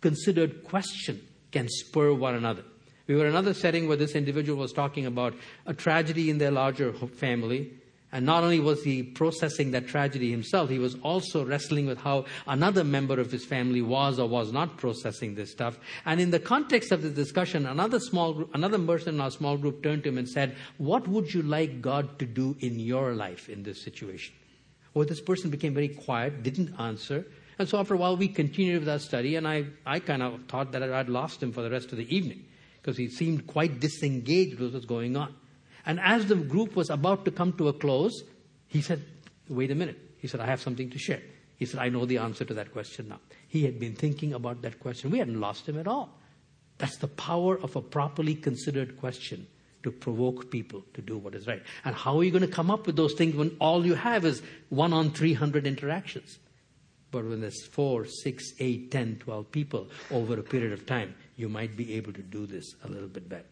considered 0.00 0.64
question 0.64 1.20
can 1.52 1.68
spur 1.68 2.12
one 2.14 2.34
another. 2.34 2.64
We 3.06 3.14
were 3.14 3.26
in 3.26 3.30
another 3.30 3.52
setting 3.52 3.86
where 3.86 3.96
this 3.96 4.14
individual 4.14 4.58
was 4.58 4.72
talking 4.72 5.04
about 5.04 5.34
a 5.66 5.74
tragedy 5.74 6.30
in 6.30 6.38
their 6.38 6.50
larger 6.50 6.92
family 6.92 7.74
and 8.12 8.26
not 8.26 8.44
only 8.44 8.60
was 8.60 8.84
he 8.84 9.02
processing 9.02 9.70
that 9.70 9.88
tragedy 9.88 10.30
himself, 10.30 10.68
he 10.68 10.78
was 10.78 10.96
also 11.02 11.46
wrestling 11.46 11.86
with 11.86 11.96
how 11.96 12.26
another 12.46 12.84
member 12.84 13.18
of 13.18 13.32
his 13.32 13.42
family 13.42 13.80
was 13.80 14.18
or 14.18 14.28
was 14.28 14.52
not 14.52 14.76
processing 14.76 15.34
this 15.34 15.50
stuff. 15.50 15.78
And 16.04 16.20
in 16.20 16.30
the 16.30 16.38
context 16.38 16.92
of 16.92 17.00
the 17.00 17.08
discussion, 17.08 17.64
another 17.64 17.98
small 17.98 18.34
group, 18.34 18.54
another 18.54 18.78
person 18.78 19.14
in 19.14 19.20
our 19.22 19.30
small 19.30 19.56
group 19.56 19.82
turned 19.82 20.02
to 20.02 20.10
him 20.10 20.18
and 20.18 20.28
said, 20.28 20.56
What 20.76 21.08
would 21.08 21.32
you 21.32 21.42
like 21.42 21.80
God 21.80 22.18
to 22.18 22.26
do 22.26 22.54
in 22.60 22.78
your 22.78 23.14
life 23.14 23.48
in 23.48 23.62
this 23.62 23.82
situation? 23.82 24.34
Well, 24.92 25.06
this 25.06 25.22
person 25.22 25.48
became 25.48 25.72
very 25.72 25.88
quiet, 25.88 26.42
didn't 26.42 26.78
answer. 26.78 27.26
And 27.58 27.66
so 27.66 27.78
after 27.78 27.94
a 27.94 27.96
while, 27.96 28.18
we 28.18 28.28
continued 28.28 28.80
with 28.80 28.88
our 28.90 28.98
study, 28.98 29.36
and 29.36 29.48
I, 29.48 29.64
I 29.86 30.00
kind 30.00 30.22
of 30.22 30.44
thought 30.48 30.72
that 30.72 30.82
I'd 30.82 31.08
lost 31.08 31.42
him 31.42 31.52
for 31.52 31.62
the 31.62 31.70
rest 31.70 31.92
of 31.92 31.98
the 31.98 32.14
evening 32.14 32.44
because 32.80 32.98
he 32.98 33.08
seemed 33.08 33.46
quite 33.46 33.80
disengaged 33.80 34.58
with 34.58 34.72
what 34.72 34.74
was 34.74 34.84
going 34.84 35.16
on. 35.16 35.34
And 35.84 36.00
as 36.00 36.26
the 36.26 36.36
group 36.36 36.76
was 36.76 36.90
about 36.90 37.24
to 37.24 37.30
come 37.30 37.52
to 37.54 37.68
a 37.68 37.72
close, 37.72 38.22
he 38.66 38.80
said, 38.80 39.02
Wait 39.48 39.70
a 39.70 39.74
minute. 39.74 39.98
He 40.18 40.28
said, 40.28 40.40
I 40.40 40.46
have 40.46 40.60
something 40.60 40.88
to 40.90 40.98
share. 40.98 41.20
He 41.56 41.66
said, 41.66 41.80
I 41.80 41.88
know 41.88 42.06
the 42.06 42.18
answer 42.18 42.44
to 42.44 42.54
that 42.54 42.72
question 42.72 43.08
now. 43.08 43.20
He 43.48 43.64
had 43.64 43.78
been 43.78 43.94
thinking 43.94 44.32
about 44.34 44.62
that 44.62 44.80
question. 44.80 45.10
We 45.10 45.18
hadn't 45.18 45.40
lost 45.40 45.68
him 45.68 45.78
at 45.78 45.86
all. 45.86 46.16
That's 46.78 46.96
the 46.96 47.08
power 47.08 47.58
of 47.58 47.76
a 47.76 47.80
properly 47.80 48.34
considered 48.34 48.98
question 48.98 49.46
to 49.82 49.90
provoke 49.90 50.50
people 50.50 50.84
to 50.94 51.02
do 51.02 51.18
what 51.18 51.34
is 51.34 51.46
right. 51.46 51.62
And 51.84 51.94
how 51.94 52.18
are 52.18 52.24
you 52.24 52.30
going 52.30 52.46
to 52.46 52.48
come 52.48 52.70
up 52.70 52.86
with 52.86 52.96
those 52.96 53.14
things 53.14 53.34
when 53.34 53.56
all 53.60 53.84
you 53.84 53.94
have 53.94 54.24
is 54.24 54.42
one 54.68 54.92
on 54.92 55.10
300 55.10 55.66
interactions? 55.66 56.38
But 57.12 57.26
when 57.26 57.40
there's 57.40 57.66
four, 57.66 58.06
six, 58.06 58.54
eight, 58.58 58.90
ten, 58.90 59.16
twelve 59.20 59.52
people 59.52 59.88
over 60.10 60.38
a 60.38 60.42
period 60.42 60.72
of 60.72 60.86
time, 60.86 61.14
you 61.36 61.48
might 61.48 61.76
be 61.76 61.94
able 61.94 62.12
to 62.14 62.22
do 62.22 62.46
this 62.46 62.74
a 62.84 62.88
little 62.88 63.08
bit 63.08 63.28
better. 63.28 63.44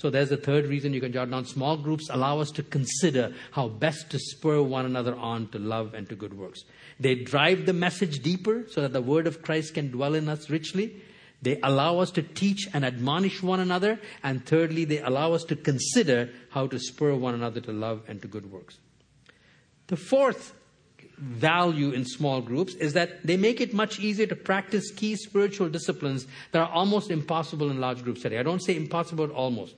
So 0.00 0.08
there's 0.08 0.30
the 0.30 0.38
third 0.38 0.64
reason 0.64 0.94
you 0.94 1.00
can 1.02 1.12
jot 1.12 1.30
down. 1.30 1.44
Small 1.44 1.76
groups 1.76 2.08
allow 2.08 2.40
us 2.40 2.50
to 2.52 2.62
consider 2.62 3.34
how 3.50 3.68
best 3.68 4.08
to 4.12 4.18
spur 4.18 4.62
one 4.62 4.86
another 4.86 5.14
on 5.14 5.48
to 5.48 5.58
love 5.58 5.92
and 5.92 6.08
to 6.08 6.14
good 6.14 6.32
works. 6.32 6.64
They 6.98 7.16
drive 7.16 7.66
the 7.66 7.74
message 7.74 8.22
deeper 8.22 8.64
so 8.70 8.80
that 8.80 8.94
the 8.94 9.02
word 9.02 9.26
of 9.26 9.42
Christ 9.42 9.74
can 9.74 9.90
dwell 9.90 10.14
in 10.14 10.26
us 10.30 10.48
richly. 10.48 11.02
They 11.42 11.60
allow 11.62 11.98
us 11.98 12.10
to 12.12 12.22
teach 12.22 12.66
and 12.72 12.82
admonish 12.82 13.42
one 13.42 13.60
another. 13.60 14.00
And 14.22 14.46
thirdly, 14.46 14.86
they 14.86 15.00
allow 15.00 15.34
us 15.34 15.44
to 15.44 15.54
consider 15.54 16.30
how 16.48 16.66
to 16.68 16.78
spur 16.78 17.14
one 17.14 17.34
another 17.34 17.60
to 17.60 17.72
love 17.72 18.00
and 18.08 18.22
to 18.22 18.28
good 18.28 18.50
works. 18.50 18.78
The 19.88 19.98
fourth 19.98 20.54
value 21.18 21.90
in 21.90 22.06
small 22.06 22.40
groups 22.40 22.72
is 22.76 22.94
that 22.94 23.26
they 23.26 23.36
make 23.36 23.60
it 23.60 23.74
much 23.74 24.00
easier 24.00 24.26
to 24.28 24.36
practice 24.36 24.90
key 24.92 25.14
spiritual 25.16 25.68
disciplines 25.68 26.26
that 26.52 26.60
are 26.60 26.72
almost 26.72 27.10
impossible 27.10 27.70
in 27.70 27.82
large 27.82 28.02
group 28.02 28.16
setting. 28.16 28.38
I 28.38 28.42
don't 28.42 28.62
say 28.62 28.74
impossible, 28.74 29.30
almost. 29.32 29.74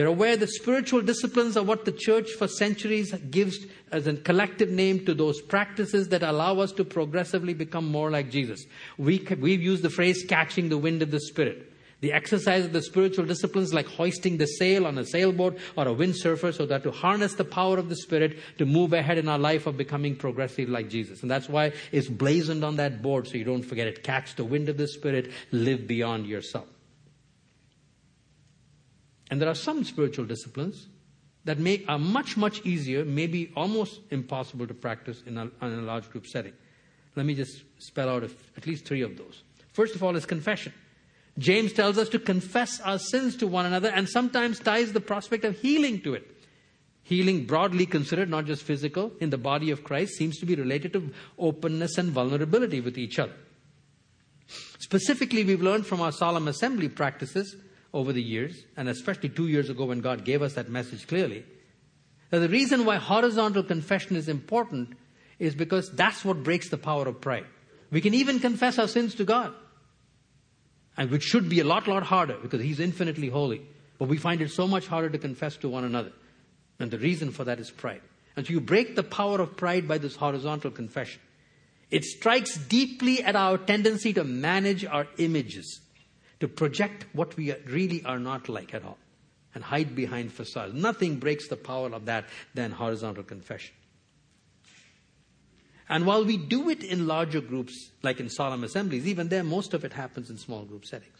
You're 0.00 0.08
aware 0.08 0.34
that 0.34 0.48
spiritual 0.48 1.02
disciplines 1.02 1.58
are 1.58 1.62
what 1.62 1.84
the 1.84 1.92
church 1.92 2.30
for 2.30 2.48
centuries 2.48 3.12
gives 3.30 3.66
as 3.92 4.06
a 4.06 4.14
collective 4.14 4.70
name 4.70 5.04
to 5.04 5.12
those 5.12 5.42
practices 5.42 6.08
that 6.08 6.22
allow 6.22 6.58
us 6.60 6.72
to 6.72 6.86
progressively 6.86 7.52
become 7.52 7.84
more 7.84 8.10
like 8.10 8.30
Jesus. 8.30 8.64
We, 8.96 9.18
we've 9.38 9.60
used 9.60 9.82
the 9.82 9.90
phrase 9.90 10.24
catching 10.26 10.70
the 10.70 10.78
wind 10.78 11.02
of 11.02 11.10
the 11.10 11.20
Spirit. 11.20 11.70
The 12.00 12.14
exercise 12.14 12.64
of 12.64 12.72
the 12.72 12.80
spiritual 12.80 13.26
disciplines 13.26 13.74
like 13.74 13.88
hoisting 13.88 14.38
the 14.38 14.46
sail 14.46 14.86
on 14.86 14.96
a 14.96 15.04
sailboat 15.04 15.58
or 15.76 15.86
a 15.86 15.94
windsurfer 15.94 16.54
so 16.54 16.64
that 16.64 16.82
to 16.84 16.92
harness 16.92 17.34
the 17.34 17.44
power 17.44 17.76
of 17.76 17.90
the 17.90 17.96
Spirit 17.96 18.38
to 18.56 18.64
move 18.64 18.94
ahead 18.94 19.18
in 19.18 19.28
our 19.28 19.38
life 19.38 19.66
of 19.66 19.76
becoming 19.76 20.16
progressive 20.16 20.70
like 20.70 20.88
Jesus. 20.88 21.20
And 21.20 21.30
that's 21.30 21.46
why 21.46 21.74
it's 21.92 22.08
blazoned 22.08 22.64
on 22.64 22.76
that 22.76 23.02
board 23.02 23.28
so 23.28 23.34
you 23.34 23.44
don't 23.44 23.64
forget 23.64 23.86
it. 23.86 24.02
Catch 24.02 24.36
the 24.36 24.46
wind 24.46 24.70
of 24.70 24.78
the 24.78 24.88
Spirit, 24.88 25.30
live 25.52 25.86
beyond 25.86 26.24
yourself. 26.24 26.64
And 29.30 29.40
there 29.40 29.48
are 29.48 29.54
some 29.54 29.84
spiritual 29.84 30.24
disciplines 30.24 30.88
that 31.44 31.58
are 31.88 31.98
much, 31.98 32.36
much 32.36 32.64
easier, 32.66 33.04
maybe 33.04 33.52
almost 33.56 34.00
impossible 34.10 34.66
to 34.66 34.74
practice 34.74 35.22
in 35.26 35.38
a, 35.38 35.42
in 35.62 35.78
a 35.78 35.82
large 35.82 36.10
group 36.10 36.26
setting. 36.26 36.52
Let 37.16 37.26
me 37.26 37.34
just 37.34 37.62
spell 37.78 38.08
out 38.08 38.24
at 38.24 38.66
least 38.66 38.84
three 38.84 39.02
of 39.02 39.16
those. 39.16 39.42
First 39.72 39.94
of 39.94 40.02
all 40.02 40.16
is 40.16 40.26
confession. 40.26 40.72
James 41.38 41.72
tells 41.72 41.96
us 41.96 42.08
to 42.10 42.18
confess 42.18 42.80
our 42.80 42.98
sins 42.98 43.36
to 43.36 43.46
one 43.46 43.64
another 43.64 43.88
and 43.88 44.08
sometimes 44.08 44.58
ties 44.58 44.92
the 44.92 45.00
prospect 45.00 45.44
of 45.44 45.58
healing 45.58 46.00
to 46.02 46.14
it. 46.14 46.36
Healing, 47.02 47.46
broadly 47.46 47.86
considered, 47.86 48.28
not 48.28 48.44
just 48.44 48.62
physical, 48.62 49.12
in 49.20 49.30
the 49.30 49.38
body 49.38 49.70
of 49.70 49.82
Christ, 49.82 50.14
seems 50.14 50.38
to 50.38 50.46
be 50.46 50.54
related 50.54 50.92
to 50.92 51.10
openness 51.38 51.98
and 51.98 52.10
vulnerability 52.10 52.80
with 52.80 52.98
each 52.98 53.18
other. 53.18 53.32
Specifically, 54.78 55.42
we've 55.42 55.62
learned 55.62 55.86
from 55.86 56.00
our 56.00 56.12
solemn 56.12 56.46
assembly 56.46 56.88
practices 56.88 57.56
over 57.92 58.12
the 58.12 58.22
years, 58.22 58.64
and 58.76 58.88
especially 58.88 59.28
two 59.28 59.48
years 59.48 59.68
ago 59.68 59.86
when 59.86 60.00
God 60.00 60.24
gave 60.24 60.42
us 60.42 60.54
that 60.54 60.68
message 60.68 61.06
clearly, 61.06 61.44
that 62.30 62.38
the 62.38 62.48
reason 62.48 62.84
why 62.84 62.96
horizontal 62.96 63.62
confession 63.62 64.16
is 64.16 64.28
important 64.28 64.96
is 65.38 65.54
because 65.54 65.90
that's 65.90 66.24
what 66.24 66.42
breaks 66.42 66.68
the 66.68 66.78
power 66.78 67.08
of 67.08 67.20
pride. 67.20 67.46
We 67.90 68.00
can 68.00 68.14
even 68.14 68.38
confess 68.38 68.78
our 68.78 68.86
sins 68.86 69.16
to 69.16 69.24
God, 69.24 69.52
and 70.96 71.10
which 71.10 71.24
should 71.24 71.48
be 71.48 71.60
a 71.60 71.64
lot, 71.64 71.88
lot 71.88 72.04
harder 72.04 72.36
because 72.40 72.60
He's 72.60 72.78
infinitely 72.78 73.28
holy. 73.28 73.62
But 73.98 74.08
we 74.08 74.16
find 74.16 74.40
it 74.40 74.50
so 74.50 74.66
much 74.66 74.86
harder 74.86 75.10
to 75.10 75.18
confess 75.18 75.56
to 75.58 75.68
one 75.68 75.84
another. 75.84 76.12
And 76.78 76.90
the 76.90 76.98
reason 76.98 77.32
for 77.32 77.44
that 77.44 77.60
is 77.60 77.70
pride. 77.70 78.00
And 78.36 78.46
so 78.46 78.52
you 78.52 78.60
break 78.60 78.96
the 78.96 79.02
power 79.02 79.40
of 79.40 79.56
pride 79.56 79.86
by 79.86 79.98
this 79.98 80.16
horizontal 80.16 80.70
confession. 80.70 81.20
It 81.90 82.04
strikes 82.04 82.56
deeply 82.56 83.22
at 83.22 83.36
our 83.36 83.58
tendency 83.58 84.12
to 84.14 84.24
manage 84.24 84.84
our 84.84 85.06
images 85.18 85.80
to 86.40 86.48
project 86.48 87.06
what 87.12 87.36
we 87.36 87.54
really 87.66 88.02
are 88.04 88.18
not 88.18 88.48
like 88.48 88.74
at 88.74 88.84
all 88.84 88.98
and 89.54 89.64
hide 89.64 89.94
behind 89.94 90.32
facades. 90.32 90.74
Nothing 90.74 91.18
breaks 91.18 91.48
the 91.48 91.56
power 91.56 91.92
of 91.92 92.06
that 92.06 92.26
than 92.54 92.72
horizontal 92.72 93.24
confession. 93.24 93.74
And 95.88 96.06
while 96.06 96.24
we 96.24 96.36
do 96.36 96.70
it 96.70 96.84
in 96.84 97.08
larger 97.08 97.40
groups, 97.40 97.90
like 98.02 98.20
in 98.20 98.28
solemn 98.28 98.62
assemblies, 98.62 99.08
even 99.08 99.28
there, 99.28 99.42
most 99.42 99.74
of 99.74 99.84
it 99.84 99.92
happens 99.92 100.30
in 100.30 100.38
small 100.38 100.62
group 100.62 100.84
settings. 100.84 101.18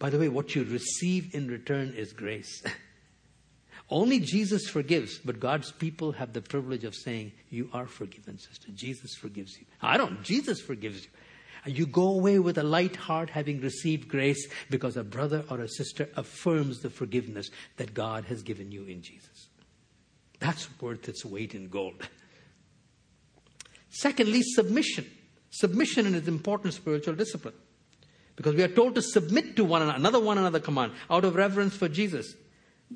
By 0.00 0.10
the 0.10 0.18
way, 0.18 0.28
what 0.28 0.56
you 0.56 0.64
receive 0.64 1.34
in 1.34 1.46
return 1.46 1.94
is 1.96 2.12
grace. 2.12 2.64
Only 3.90 4.18
Jesus 4.18 4.68
forgives, 4.68 5.18
but 5.18 5.38
God's 5.38 5.70
people 5.70 6.12
have 6.12 6.32
the 6.32 6.40
privilege 6.40 6.82
of 6.84 6.96
saying, 6.96 7.32
You 7.50 7.70
are 7.72 7.86
forgiven, 7.86 8.38
sister. 8.38 8.68
Jesus 8.74 9.14
forgives 9.14 9.56
you. 9.56 9.66
I 9.80 9.98
don't, 9.98 10.22
Jesus 10.22 10.60
forgives 10.60 11.04
you. 11.04 11.10
You 11.66 11.86
go 11.86 12.08
away 12.08 12.38
with 12.38 12.58
a 12.58 12.62
light 12.62 12.96
heart 12.96 13.30
having 13.30 13.60
received 13.60 14.08
grace 14.08 14.48
because 14.68 14.96
a 14.96 15.04
brother 15.04 15.44
or 15.48 15.60
a 15.60 15.68
sister 15.68 16.08
affirms 16.16 16.80
the 16.80 16.90
forgiveness 16.90 17.50
that 17.76 17.94
God 17.94 18.26
has 18.26 18.42
given 18.42 18.70
you 18.70 18.84
in 18.84 19.02
Jesus. 19.02 19.48
That's 20.40 20.68
worth 20.80 21.08
its 21.08 21.24
weight 21.24 21.54
in 21.54 21.68
gold. 21.68 22.06
Secondly, 23.88 24.42
submission. 24.42 25.10
Submission 25.50 26.06
is 26.14 26.22
an 26.22 26.34
important 26.34 26.74
spiritual 26.74 27.14
discipline 27.14 27.54
because 28.36 28.54
we 28.54 28.62
are 28.62 28.68
told 28.68 28.96
to 28.96 29.02
submit 29.02 29.56
to 29.56 29.64
one 29.64 29.82
another, 29.82 29.98
another 29.98 30.20
one 30.20 30.36
another 30.36 30.60
command 30.60 30.92
out 31.08 31.24
of 31.24 31.36
reverence 31.36 31.76
for 31.76 31.88
Jesus. 31.88 32.34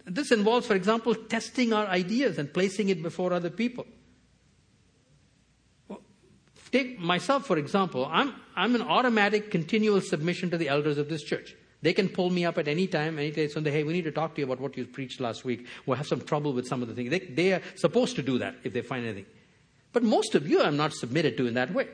This 0.05 0.33
involves, 0.33 0.67
for 0.67 0.75
example, 0.75 1.15
testing 1.15 1.73
our 1.73 1.87
ideas 1.87 2.39
and 2.39 2.53
placing 2.53 2.89
it 2.89 3.03
before 3.03 3.33
other 3.33 3.51
people. 3.51 3.87
Take 6.71 6.99
myself, 6.99 7.47
for 7.47 7.57
example. 7.57 8.09
I'm, 8.11 8.35
I'm 8.55 8.75
an 8.75 8.83
automatic, 8.83 9.51
continual 9.51 10.01
submission 10.01 10.51
to 10.51 10.59
the 10.59 10.69
elders 10.69 10.99
of 10.99 11.09
this 11.09 11.23
church. 11.23 11.55
They 11.81 11.93
can 11.93 12.09
pull 12.09 12.31
me 12.31 12.45
up 12.45 12.59
at 12.59 12.67
any 12.67 12.87
time, 12.87 13.19
any 13.19 13.31
day, 13.31 13.49
Sunday, 13.49 13.71
hey, 13.71 13.85
we 13.85 13.93
need 13.93 14.05
to 14.05 14.11
talk 14.11 14.35
to 14.35 14.41
you 14.41 14.47
about 14.47 14.61
what 14.61 14.77
you 14.77 14.85
preached 14.85 15.21
last 15.21 15.45
week. 15.45 15.67
We'll 15.87 15.97
have 15.97 16.09
some 16.09 16.21
trouble 16.21 16.53
with 16.53 16.67
some 16.67 16.83
of 16.83 16.89
the 16.89 16.95
things. 16.95 17.11
They, 17.11 17.21
they 17.21 17.53
are 17.53 17.63
supposed 17.77 18.17
to 18.17 18.23
do 18.23 18.39
that 18.39 18.57
if 18.65 18.73
they 18.73 18.83
find 18.83 19.05
anything. 19.05 19.27
But 19.93 20.03
most 20.03 20.35
of 20.35 20.49
you 20.49 20.61
I'm 20.61 20.77
not 20.77 20.93
submitted 20.93 21.37
to 21.37 21.47
in 21.47 21.55
that 21.55 21.73
way. 21.73 21.89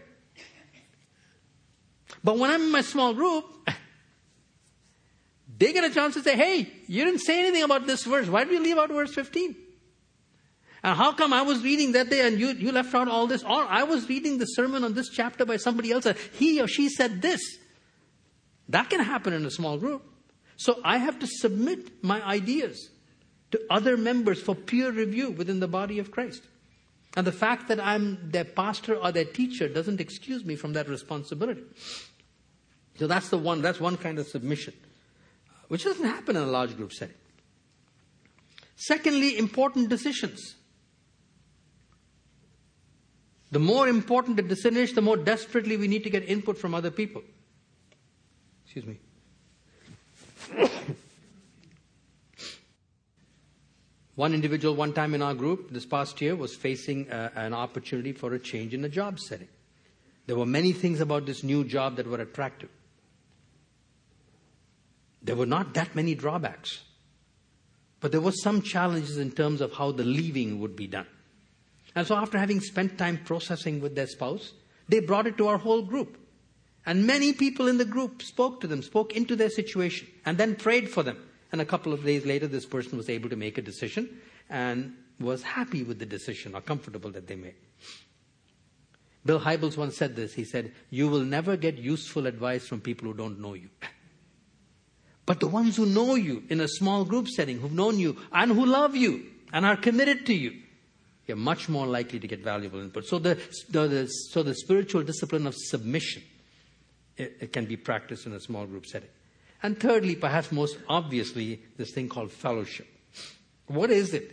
But 2.23 2.39
when 2.39 2.51
I'm 2.51 2.63
in 2.63 2.73
my 2.73 2.81
small 2.81 3.13
group, 3.13 3.45
they 5.59 5.73
get 5.75 5.85
a 5.85 5.91
chance 5.91 6.15
to 6.15 6.23
say, 6.23 6.37
hey, 6.37 6.73
you 6.87 7.05
didn't 7.05 7.21
say 7.21 7.41
anything 7.41 7.63
about 7.63 7.87
this 7.87 8.05
verse. 8.05 8.27
Why 8.29 8.45
did 8.45 8.55
you 8.55 8.61
leave 8.61 8.79
out 8.79 8.89
verse 8.89 9.15
15? 9.15 9.55
And 10.85 10.99
how 10.99 11.13
come 11.13 11.33
I 11.33 11.41
was 11.41 11.63
reading 11.63 11.93
that 11.93 12.11
day 12.11 12.27
and 12.27 12.39
you, 12.39 12.49
you 12.49 12.71
left 12.71 12.95
out 12.95 13.09
all 13.09 13.27
this? 13.27 13.43
Or 13.43 13.65
I 13.65 13.85
was 13.85 14.07
reading 14.07 14.37
the 14.37 14.45
sermon 14.45 14.85
on 14.85 14.93
this 14.93 15.09
chapter 15.09 15.47
by 15.47 15.57
somebody 15.57 15.91
else 15.91 16.05
and 16.05 16.19
he 16.35 16.61
or 16.61 16.69
she 16.69 16.91
said 16.91 17.23
this. 17.23 17.41
That 18.69 18.91
can 18.91 19.01
happen 19.01 19.33
in 19.33 19.47
a 19.47 19.51
small 19.51 19.79
group. 19.79 20.03
So 20.57 20.81
I 20.85 20.99
have 20.99 21.19
to 21.21 21.27
submit 21.27 22.05
my 22.05 22.23
ideas 22.23 22.91
to 23.51 23.63
other 23.71 23.97
members 23.97 24.43
for 24.43 24.55
peer 24.55 24.93
review 24.93 25.31
within 25.31 25.59
the 25.59 25.67
body 25.67 25.99
of 25.99 26.11
Christ. 26.11 26.43
And 27.17 27.27
the 27.27 27.33
fact 27.33 27.69
that 27.69 27.81
I'm 27.81 28.31
their 28.31 28.45
pastor 28.45 28.95
or 28.95 29.11
their 29.11 29.25
teacher 29.25 29.69
doesn't 29.69 30.01
excuse 30.01 30.45
me 30.45 30.55
from 30.55 30.75
that 30.75 30.89
responsibility. 30.89 31.63
So 32.99 33.07
that's 33.07 33.31
the 33.31 33.39
one, 33.39 33.63
that's 33.63 33.81
one 33.81 33.97
kind 33.97 34.19
of 34.19 34.27
submission, 34.27 34.75
which 35.69 35.85
doesn't 35.85 36.05
happen 36.05 36.37
in 36.37 36.43
a 36.43 36.47
large 36.47 36.77
group 36.77 36.93
setting. 36.93 37.17
Secondly, 38.77 39.39
important 39.39 39.89
decisions. 39.89 40.57
The 43.55 43.61
more 43.61 43.87
important 43.87 44.37
the 44.37 44.43
decision 44.43 44.79
is, 44.79 44.95
the 44.95 45.01
more 45.01 45.17
desperately 45.17 45.77
we 45.77 45.87
need 45.87 46.03
to 46.03 46.11
get 46.11 46.29
input 46.29 46.59
from 46.59 46.75
other 46.75 46.91
people. 46.91 47.23
Excuse 48.65 48.85
me. 48.85 48.99
one 54.17 54.35
individual, 54.35 54.75
one 54.75 54.93
time 54.93 55.15
in 55.15 55.23
our 55.23 55.35
group 55.35 55.71
this 55.71 55.87
past 55.87 56.21
year, 56.21 56.35
was 56.35 56.57
facing 56.57 57.09
uh, 57.09 57.31
an 57.37 57.55
opportunity 57.55 58.11
for 58.11 58.35
a 58.35 58.41
change 58.41 58.75
in 58.75 58.85
a 58.85 58.89
job 58.89 59.21
setting. 59.21 59.47
There 60.27 60.35
were 60.35 60.47
many 60.47 60.73
things 60.73 61.01
about 61.01 61.25
this 61.25 61.45
new 61.45 61.63
job 61.63 61.95
that 61.95 62.09
were 62.09 62.21
attractive. 62.21 62.71
There 65.23 65.37
were 65.37 65.47
not 65.47 65.75
that 65.75 65.95
many 65.95 66.17
drawbacks. 66.17 66.83
But 68.01 68.11
there 68.11 68.21
were 68.21 68.33
some 68.33 68.63
challenges 68.63 69.17
in 69.17 69.31
terms 69.31 69.61
of 69.61 69.75
how 69.75 69.93
the 69.93 70.03
leaving 70.03 70.59
would 70.59 70.75
be 70.75 70.89
done. 70.89 71.07
And 71.95 72.07
so, 72.07 72.17
after 72.17 72.39
having 72.39 72.61
spent 72.61 72.99
time 72.99 73.21
processing 73.25 73.81
with 73.81 73.95
their 73.95 74.07
spouse, 74.07 74.53
they 74.89 75.01
brought 75.01 75.27
it 75.27 75.39
to 75.39 75.49
our 75.49 75.59
whole 75.59 75.83
group. 75.83 76.19
And 76.87 77.07
many 77.07 77.33
people 77.33 77.69
in 77.69 77.79
the 77.79 77.85
group 77.85 78.21
spoke 78.23 78.61
to 78.61 78.67
them, 78.67 78.83
spoke 78.83 79.17
into 79.17 79.37
their 79.37 79.49
situation, 79.49 80.09
and 80.27 80.37
then 80.37 80.57
prayed 80.57 80.91
for 80.91 81.03
them. 81.03 81.19
And 81.53 81.61
a 81.61 81.65
couple 81.65 81.93
of 81.93 82.05
days 82.05 82.27
later, 82.27 82.47
this 82.47 82.67
person 82.67 82.99
was 82.99 83.09
able 83.09 83.31
to 83.31 83.37
make 83.37 83.57
a 83.59 83.63
decision 83.63 84.21
and 84.51 84.95
was 85.21 85.43
happy 85.43 85.83
with 85.83 85.99
the 85.99 86.07
decision 86.07 86.55
or 86.55 86.61
comfortable 86.61 87.11
that 87.13 87.27
they 87.27 87.37
made. 87.37 87.55
Bill 89.25 89.41
Hybels 89.41 89.77
once 89.77 89.97
said 89.97 90.17
this. 90.17 90.35
He 90.35 90.45
said, 90.45 90.73
You 90.91 91.09
will 91.09 91.25
never 91.25 91.57
get 91.57 91.79
useful 91.79 92.27
advice 92.27 92.67
from 92.67 92.81
people 92.81 93.09
who 93.09 93.15
don't 93.15 93.41
know 93.41 93.55
you. 93.55 93.71
But 95.27 95.41
the 95.41 95.47
ones 95.47 95.77
who 95.77 95.87
know 95.87 96.17
you 96.17 96.45
in 96.51 96.61
a 96.61 96.69
small 96.69 97.07
group 97.07 97.29
setting, 97.29 97.59
who've 97.59 97.73
known 97.73 97.99
you 97.99 98.19
and 98.31 98.53
who 98.53 98.67
love 98.67 98.95
you 98.95 99.25
and 99.55 99.65
are 99.65 99.75
committed 99.75 100.27
to 100.27 100.35
you, 100.35 100.61
you're 101.27 101.37
much 101.37 101.69
more 101.69 101.87
likely 101.87 102.19
to 102.19 102.27
get 102.27 102.41
valuable 102.41 102.81
input. 102.81 103.07
So 103.07 103.19
the, 103.19 103.39
the, 103.71 103.89
the 103.89 104.07
so 104.07 104.43
the 104.43 104.55
spiritual 104.55 105.03
discipline 105.03 105.47
of 105.47 105.55
submission 105.57 106.23
it, 107.17 107.37
it 107.41 107.53
can 107.53 107.67
be 107.67 107.77
practiced 107.77 108.27
in 108.27 108.33
a 108.33 108.41
small 108.41 108.67
group 108.67 108.87
setting. 108.87 109.09
And 109.63 109.79
thirdly, 109.79 110.15
perhaps 110.15 110.53
most 110.53 110.77
obviously, 110.89 111.63
this 111.77 111.93
thing 111.93 112.09
called 112.09 112.31
fellowship. 112.31 112.87
What 113.67 113.91
is 113.91 114.13
it? 114.13 114.31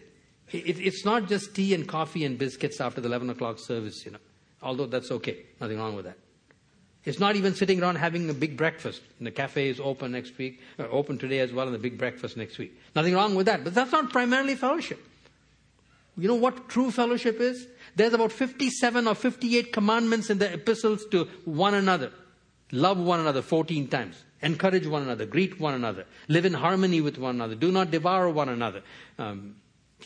it? 0.51 0.80
It's 0.80 1.06
not 1.06 1.30
just 1.30 1.56
tea 1.56 1.73
and 1.73 1.88
coffee 1.88 2.25
and 2.25 2.38
biscuits 2.38 2.82
after 2.82 2.99
the 2.99 3.08
11 3.08 3.30
o'clock 3.30 3.60
service, 3.60 4.06
you 4.06 4.12
know, 4.12 4.19
although 4.62 4.88
that's 4.88 5.12
okay. 5.12 5.45
Nothing 5.60 5.77
wrong 5.77 5.95
with 5.95 6.06
that. 6.06 6.17
It's 7.04 7.19
not 7.19 7.36
even 7.36 7.56
sitting 7.56 7.82
around 7.82 7.95
having 7.95 8.30
a 8.30 8.34
big 8.34 8.58
breakfast. 8.58 9.01
And 9.17 9.25
the 9.25 9.32
cafe 9.32 9.69
is 9.69 9.80
open 9.80 10.12
next 10.12 10.38
week, 10.38 10.60
uh, 10.77 10.84
open 10.89 11.17
today 11.17 11.39
as 11.39 11.51
well, 11.51 11.65
and 11.65 11.73
the 11.73 11.80
big 11.80 11.97
breakfast 11.97 12.38
next 12.38 12.58
week. 12.58 12.77
Nothing 12.95 13.15
wrong 13.15 13.34
with 13.34 13.47
that. 13.47 13.63
But 13.63 13.73
that's 13.73 13.91
not 13.91 14.12
primarily 14.12 14.56
fellowship. 14.56 14.99
You 16.17 16.28
know 16.28 16.36
what 16.36 16.69
true 16.69 16.91
fellowship 16.91 17.39
is? 17.39 17.67
There's 17.95 18.13
about 18.13 18.32
57 18.32 19.08
or 19.08 19.15
58 19.15 19.71
commandments 19.74 20.30
in 20.30 20.38
the 20.38 20.52
epistles 20.54 21.06
to 21.12 21.26
one 21.45 21.74
another. 21.74 22.12
Love 22.71 22.97
one 22.97 23.19
another 23.19 23.41
14 23.41 23.88
times. 23.88 24.24
Encourage 24.41 24.88
one 24.88 25.04
another. 25.04 25.26
Greet 25.26 25.60
one 25.60 25.74
another. 25.74 26.06
Live 26.28 26.45
in 26.45 26.54
harmony 26.54 27.02
with 27.02 27.17
one 27.17 27.36
another. 27.36 27.56
Do 27.56 27.71
not 27.71 27.91
devour 27.91 28.30
one 28.30 28.50
another. 28.50 28.82
Um, 29.17 29.56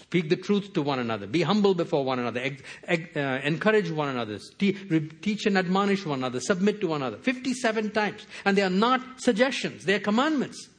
Speak 0.02 0.30
the 0.30 0.36
truth 0.36 0.74
to 0.74 0.82
one 0.82 1.00
another. 1.00 1.26
Be 1.26 1.42
humble 1.42 1.74
before 1.74 2.04
one 2.04 2.20
another. 2.20 2.52
uh, 2.88 3.20
encourage 3.44 3.90
one 3.90 4.10
another. 4.10 4.40
teach 4.60 5.46
and 5.46 5.58
admonish 5.58 6.06
one 6.06 6.20
another. 6.20 6.40
Submit 6.40 6.82
to 6.82 6.88
one 6.88 7.02
another. 7.02 7.18
57 7.18 7.92
times. 7.92 8.26
And 8.44 8.58
they 8.58 8.62
are 8.62 8.70
not 8.70 9.22
suggestions, 9.22 9.86
they 9.86 9.96
are 9.96 10.00
commandments. 10.00 10.70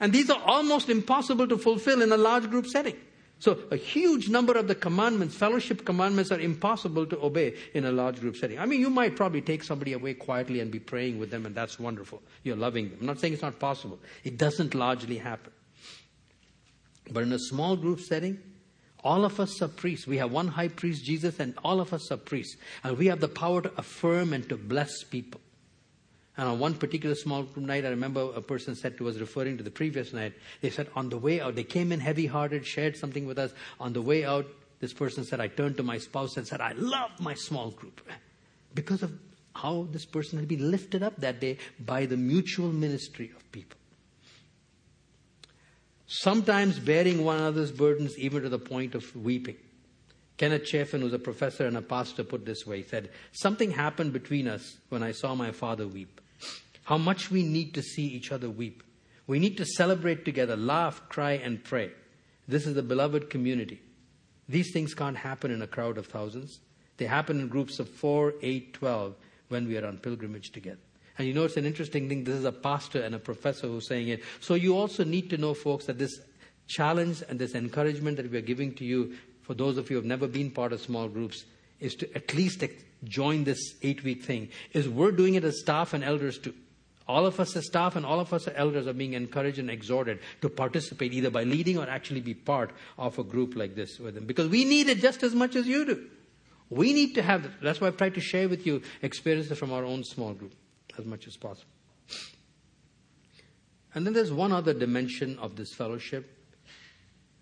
And 0.00 0.12
these 0.12 0.28
are 0.30 0.40
almost 0.44 0.88
impossible 0.88 1.46
to 1.48 1.58
fulfill 1.58 2.02
in 2.02 2.10
a 2.10 2.16
large 2.16 2.50
group 2.50 2.66
setting. 2.66 2.96
So, 3.44 3.58
a 3.70 3.76
huge 3.76 4.30
number 4.30 4.54
of 4.54 4.68
the 4.68 4.74
commandments, 4.74 5.34
fellowship 5.34 5.84
commandments, 5.84 6.32
are 6.32 6.40
impossible 6.40 7.04
to 7.04 7.22
obey 7.22 7.54
in 7.74 7.84
a 7.84 7.92
large 7.92 8.18
group 8.18 8.36
setting. 8.36 8.58
I 8.58 8.64
mean, 8.64 8.80
you 8.80 8.88
might 8.88 9.16
probably 9.16 9.42
take 9.42 9.62
somebody 9.62 9.92
away 9.92 10.14
quietly 10.14 10.60
and 10.60 10.70
be 10.70 10.78
praying 10.78 11.18
with 11.18 11.30
them, 11.30 11.44
and 11.44 11.54
that's 11.54 11.78
wonderful. 11.78 12.22
You're 12.42 12.56
loving 12.56 12.88
them. 12.88 12.96
I'm 13.02 13.06
not 13.06 13.20
saying 13.20 13.34
it's 13.34 13.42
not 13.42 13.58
possible, 13.58 13.98
it 14.22 14.38
doesn't 14.38 14.74
largely 14.74 15.18
happen. 15.18 15.52
But 17.10 17.24
in 17.24 17.32
a 17.34 17.38
small 17.38 17.76
group 17.76 18.00
setting, 18.00 18.38
all 19.00 19.26
of 19.26 19.38
us 19.38 19.60
are 19.60 19.68
priests. 19.68 20.06
We 20.06 20.16
have 20.16 20.32
one 20.32 20.48
high 20.48 20.68
priest, 20.68 21.04
Jesus, 21.04 21.38
and 21.38 21.52
all 21.62 21.82
of 21.82 21.92
us 21.92 22.10
are 22.10 22.16
priests. 22.16 22.56
And 22.82 22.96
we 22.96 23.08
have 23.08 23.20
the 23.20 23.28
power 23.28 23.60
to 23.60 23.70
affirm 23.76 24.32
and 24.32 24.48
to 24.48 24.56
bless 24.56 25.04
people. 25.04 25.42
And 26.36 26.48
on 26.48 26.58
one 26.58 26.74
particular 26.74 27.14
small 27.14 27.44
group 27.44 27.64
night, 27.64 27.84
I 27.84 27.90
remember 27.90 28.22
a 28.34 28.40
person 28.40 28.74
said 28.74 28.98
to 28.98 29.08
us, 29.08 29.16
referring 29.16 29.56
to 29.58 29.62
the 29.62 29.70
previous 29.70 30.12
night, 30.12 30.32
they 30.60 30.70
said, 30.70 30.88
on 30.96 31.08
the 31.08 31.16
way 31.16 31.40
out, 31.40 31.54
they 31.54 31.64
came 31.64 31.92
in 31.92 32.00
heavy 32.00 32.26
hearted, 32.26 32.66
shared 32.66 32.96
something 32.96 33.26
with 33.26 33.38
us. 33.38 33.52
On 33.78 33.92
the 33.92 34.02
way 34.02 34.24
out, 34.24 34.46
this 34.80 34.92
person 34.92 35.24
said, 35.24 35.40
I 35.40 35.48
turned 35.48 35.76
to 35.76 35.82
my 35.82 35.98
spouse 35.98 36.36
and 36.36 36.46
said, 36.46 36.60
I 36.60 36.72
love 36.72 37.10
my 37.20 37.34
small 37.34 37.70
group. 37.70 38.00
Because 38.74 39.02
of 39.02 39.12
how 39.54 39.86
this 39.92 40.04
person 40.04 40.38
had 40.38 40.48
been 40.48 40.70
lifted 40.70 41.04
up 41.04 41.16
that 41.18 41.40
day 41.40 41.58
by 41.78 42.06
the 42.06 42.16
mutual 42.16 42.72
ministry 42.72 43.32
of 43.36 43.52
people 43.52 43.78
sometimes 46.06 46.78
bearing 46.78 47.24
one 47.24 47.38
another's 47.38 47.72
burdens 47.72 48.16
even 48.18 48.42
to 48.42 48.48
the 48.48 48.58
point 48.58 48.94
of 48.94 49.14
weeping. 49.16 49.56
Kenneth 50.36 50.66
Chafin, 50.66 51.00
who's 51.00 51.12
a 51.12 51.18
professor 51.18 51.66
and 51.66 51.76
a 51.76 51.82
pastor, 51.82 52.24
put 52.24 52.44
this 52.44 52.66
way. 52.66 52.78
He 52.82 52.88
said, 52.88 53.10
Something 53.32 53.70
happened 53.70 54.12
between 54.12 54.48
us 54.48 54.78
when 54.88 55.02
I 55.02 55.12
saw 55.12 55.34
my 55.34 55.52
father 55.52 55.86
weep. 55.86 56.20
How 56.84 56.98
much 56.98 57.30
we 57.30 57.42
need 57.42 57.74
to 57.74 57.82
see 57.82 58.06
each 58.06 58.30
other 58.30 58.48
weep. 58.48 58.82
We 59.26 59.38
need 59.38 59.56
to 59.56 59.64
celebrate 59.64 60.24
together, 60.24 60.56
laugh, 60.56 61.02
cry, 61.08 61.32
and 61.32 61.64
pray. 61.64 61.90
This 62.46 62.66
is 62.66 62.74
the 62.74 62.82
beloved 62.82 63.30
community. 63.30 63.80
These 64.48 64.72
things 64.72 64.94
can't 64.94 65.16
happen 65.16 65.50
in 65.50 65.62
a 65.62 65.66
crowd 65.66 65.96
of 65.96 66.06
thousands. 66.06 66.60
They 66.98 67.06
happen 67.06 67.40
in 67.40 67.48
groups 67.48 67.78
of 67.78 67.88
four, 67.88 68.34
eight, 68.42 68.74
twelve 68.74 69.14
when 69.48 69.66
we 69.66 69.78
are 69.78 69.86
on 69.86 69.98
pilgrimage 69.98 70.52
together. 70.52 70.78
And 71.16 71.26
you 71.26 71.32
know, 71.32 71.44
it's 71.44 71.56
an 71.56 71.64
interesting 71.64 72.08
thing. 72.08 72.24
This 72.24 72.34
is 72.34 72.44
a 72.44 72.52
pastor 72.52 73.00
and 73.00 73.14
a 73.14 73.18
professor 73.18 73.66
who's 73.66 73.86
saying 73.86 74.08
it. 74.08 74.22
So 74.40 74.54
you 74.54 74.76
also 74.76 75.04
need 75.04 75.30
to 75.30 75.38
know, 75.38 75.54
folks, 75.54 75.86
that 75.86 75.98
this 75.98 76.20
challenge 76.66 77.22
and 77.28 77.38
this 77.38 77.54
encouragement 77.54 78.16
that 78.16 78.30
we 78.30 78.36
are 78.36 78.42
giving 78.42 78.74
to 78.74 78.84
you, 78.84 79.14
for 79.42 79.54
those 79.54 79.78
of 79.78 79.90
you 79.90 79.96
who 79.96 80.02
have 80.02 80.08
never 80.08 80.26
been 80.26 80.50
part 80.50 80.72
of 80.72 80.80
small 80.80 81.08
groups, 81.08 81.44
is 81.80 81.94
to 81.96 82.14
at 82.14 82.34
least 82.34 82.64
join 83.04 83.44
this 83.44 83.74
eight 83.82 84.02
week 84.04 84.22
thing. 84.22 84.48
Is 84.72 84.88
we're 84.88 85.12
doing 85.12 85.34
it 85.34 85.44
as 85.44 85.60
staff 85.60 85.94
and 85.94 86.04
elders 86.04 86.38
too. 86.38 86.54
All 87.06 87.26
of 87.26 87.38
us 87.38 87.54
as 87.54 87.66
staff 87.66 87.96
and 87.96 88.06
all 88.06 88.18
of 88.18 88.32
us 88.32 88.48
as 88.48 88.54
elders 88.56 88.86
are 88.86 88.94
being 88.94 89.12
encouraged 89.12 89.58
and 89.58 89.70
exhorted 89.70 90.20
to 90.40 90.48
participate 90.48 91.12
either 91.12 91.30
by 91.30 91.44
leading 91.44 91.78
or 91.78 91.88
actually 91.88 92.20
be 92.20 92.32
part 92.32 92.70
of 92.96 93.18
a 93.18 93.24
group 93.24 93.56
like 93.56 93.74
this 93.74 93.98
with 93.98 94.14
them. 94.14 94.24
Because 94.24 94.48
we 94.48 94.64
need 94.64 94.88
it 94.88 94.98
just 94.98 95.22
as 95.22 95.34
much 95.34 95.54
as 95.54 95.66
you 95.66 95.84
do. 95.84 96.06
We 96.70 96.94
need 96.94 97.14
to 97.16 97.22
have, 97.22 97.60
that's 97.62 97.80
why 97.80 97.88
I've 97.88 97.98
tried 97.98 98.14
to 98.14 98.20
share 98.20 98.48
with 98.48 98.66
you 98.66 98.80
experiences 99.02 99.58
from 99.58 99.72
our 99.72 99.84
own 99.84 100.02
small 100.02 100.32
group 100.32 100.54
as 100.98 101.04
much 101.04 101.26
as 101.26 101.36
possible. 101.36 101.70
And 103.94 104.06
then 104.06 104.14
there's 104.14 104.32
one 104.32 104.52
other 104.52 104.72
dimension 104.72 105.38
of 105.38 105.56
this 105.56 105.72
fellowship 105.72 106.30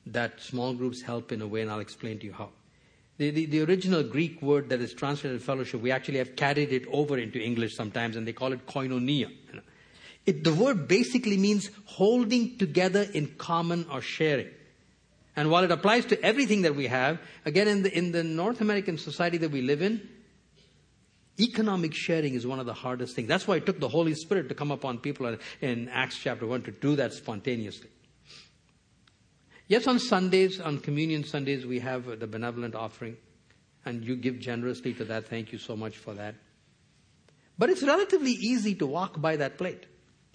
that 0.07 0.41
small 0.41 0.75
groups 0.75 1.03
help 1.03 1.31
in 1.31 1.41
a 1.41 1.47
way, 1.47 1.63
and 1.63 1.71
I'll 1.71 1.81
explain 1.81 2.19
to 2.19 2.27
you 2.27 2.33
how. 2.33 2.51
The, 3.23 3.31
the, 3.31 3.47
the, 3.47 3.63
original 3.63 4.03
Greek 4.03 4.43
word 4.43 4.69
that 4.71 4.81
is 4.81 4.93
translated 4.95 5.41
fellowship, 5.41 5.81
we 5.81 5.93
actually 5.93 6.19
have 6.19 6.35
carried 6.35 6.73
it 6.73 6.87
over 6.91 7.17
into 7.17 7.39
English 7.39 7.77
sometimes, 7.77 8.17
and 8.17 8.27
they 8.27 8.33
call 8.33 8.53
it 8.53 8.67
koinonia. 8.67 9.31
It, 10.27 10.43
the 10.43 10.53
word 10.53 10.89
basically 10.89 11.37
means 11.37 11.71
holding 11.85 12.59
together 12.59 13.07
in 13.15 13.29
common 13.39 13.87
or 13.93 14.01
sharing. 14.01 14.49
And 15.37 15.53
while 15.53 15.63
it 15.63 15.71
applies 15.71 16.05
to 16.07 16.21
everything 16.21 16.63
that 16.63 16.75
we 16.75 16.89
have, 16.89 17.21
again, 17.45 17.69
in 17.69 17.85
the, 17.85 17.97
in 17.97 18.11
the 18.11 18.25
North 18.25 18.61
American 18.61 18.99
society 18.99 19.39
that 19.39 19.53
we 19.53 19.63
live 19.63 19.83
in, 19.83 20.01
Economic 21.39 21.95
sharing 21.95 22.35
is 22.35 22.45
one 22.45 22.59
of 22.59 22.67
the 22.67 22.75
hardest 22.75 23.15
things. 23.15 23.29
That's 23.29 23.47
why 23.47 23.55
it 23.55 23.67
took 23.67 23.79
the 23.79 23.89
Holy 23.89 24.15
Spirit 24.15 24.49
to 24.49 24.57
come 24.57 24.73
upon 24.73 24.99
people 24.99 25.37
in 25.61 25.89
Acts 25.91 26.19
chapter 26.19 26.45
1 26.45 26.63
to 26.63 26.73
do 26.73 26.97
that 26.97 27.13
spontaneously. 27.13 27.89
Yes, 29.69 29.87
on 29.87 29.99
Sundays, 29.99 30.61
on 30.61 30.79
Communion 30.79 31.25
Sundays, 31.25 31.65
we 31.65 31.79
have 31.81 32.19
the 32.21 32.27
benevolent 32.27 32.75
offering, 32.75 33.17
and 33.85 34.05
you 34.05 34.17
give 34.17 34.39
generously 34.39 34.93
to 34.95 35.05
that. 35.07 35.29
Thank 35.29 35.53
you 35.53 35.59
so 35.59 35.77
much 35.77 35.97
for 35.97 36.15
that. 36.15 36.35
But 37.59 37.71
it's 37.71 37.83
relatively 37.83 38.33
easy 38.33 38.75
to 38.77 38.87
walk 38.87 39.21
by 39.21 39.37
that 39.37 39.59
plate. 39.59 39.87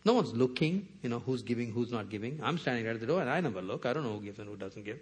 No 0.05 0.13
one's 0.13 0.33
looking, 0.33 0.87
you 1.01 1.09
know, 1.09 1.19
who's 1.19 1.41
giving, 1.41 1.71
who's 1.73 1.91
not 1.91 2.09
giving. 2.09 2.39
I'm 2.41 2.57
standing 2.57 2.85
right 2.85 2.93
at 2.93 3.01
the 3.01 3.07
door 3.07 3.19
and 3.19 3.29
I 3.29 3.41
never 3.41 3.61
look. 3.61 3.85
I 3.85 3.91
don't 3.91 4.03
know 4.03 4.13
who 4.13 4.21
gives 4.21 4.39
and 4.39 4.47
who 4.47 4.55
doesn't 4.55 4.85
give. 4.85 4.99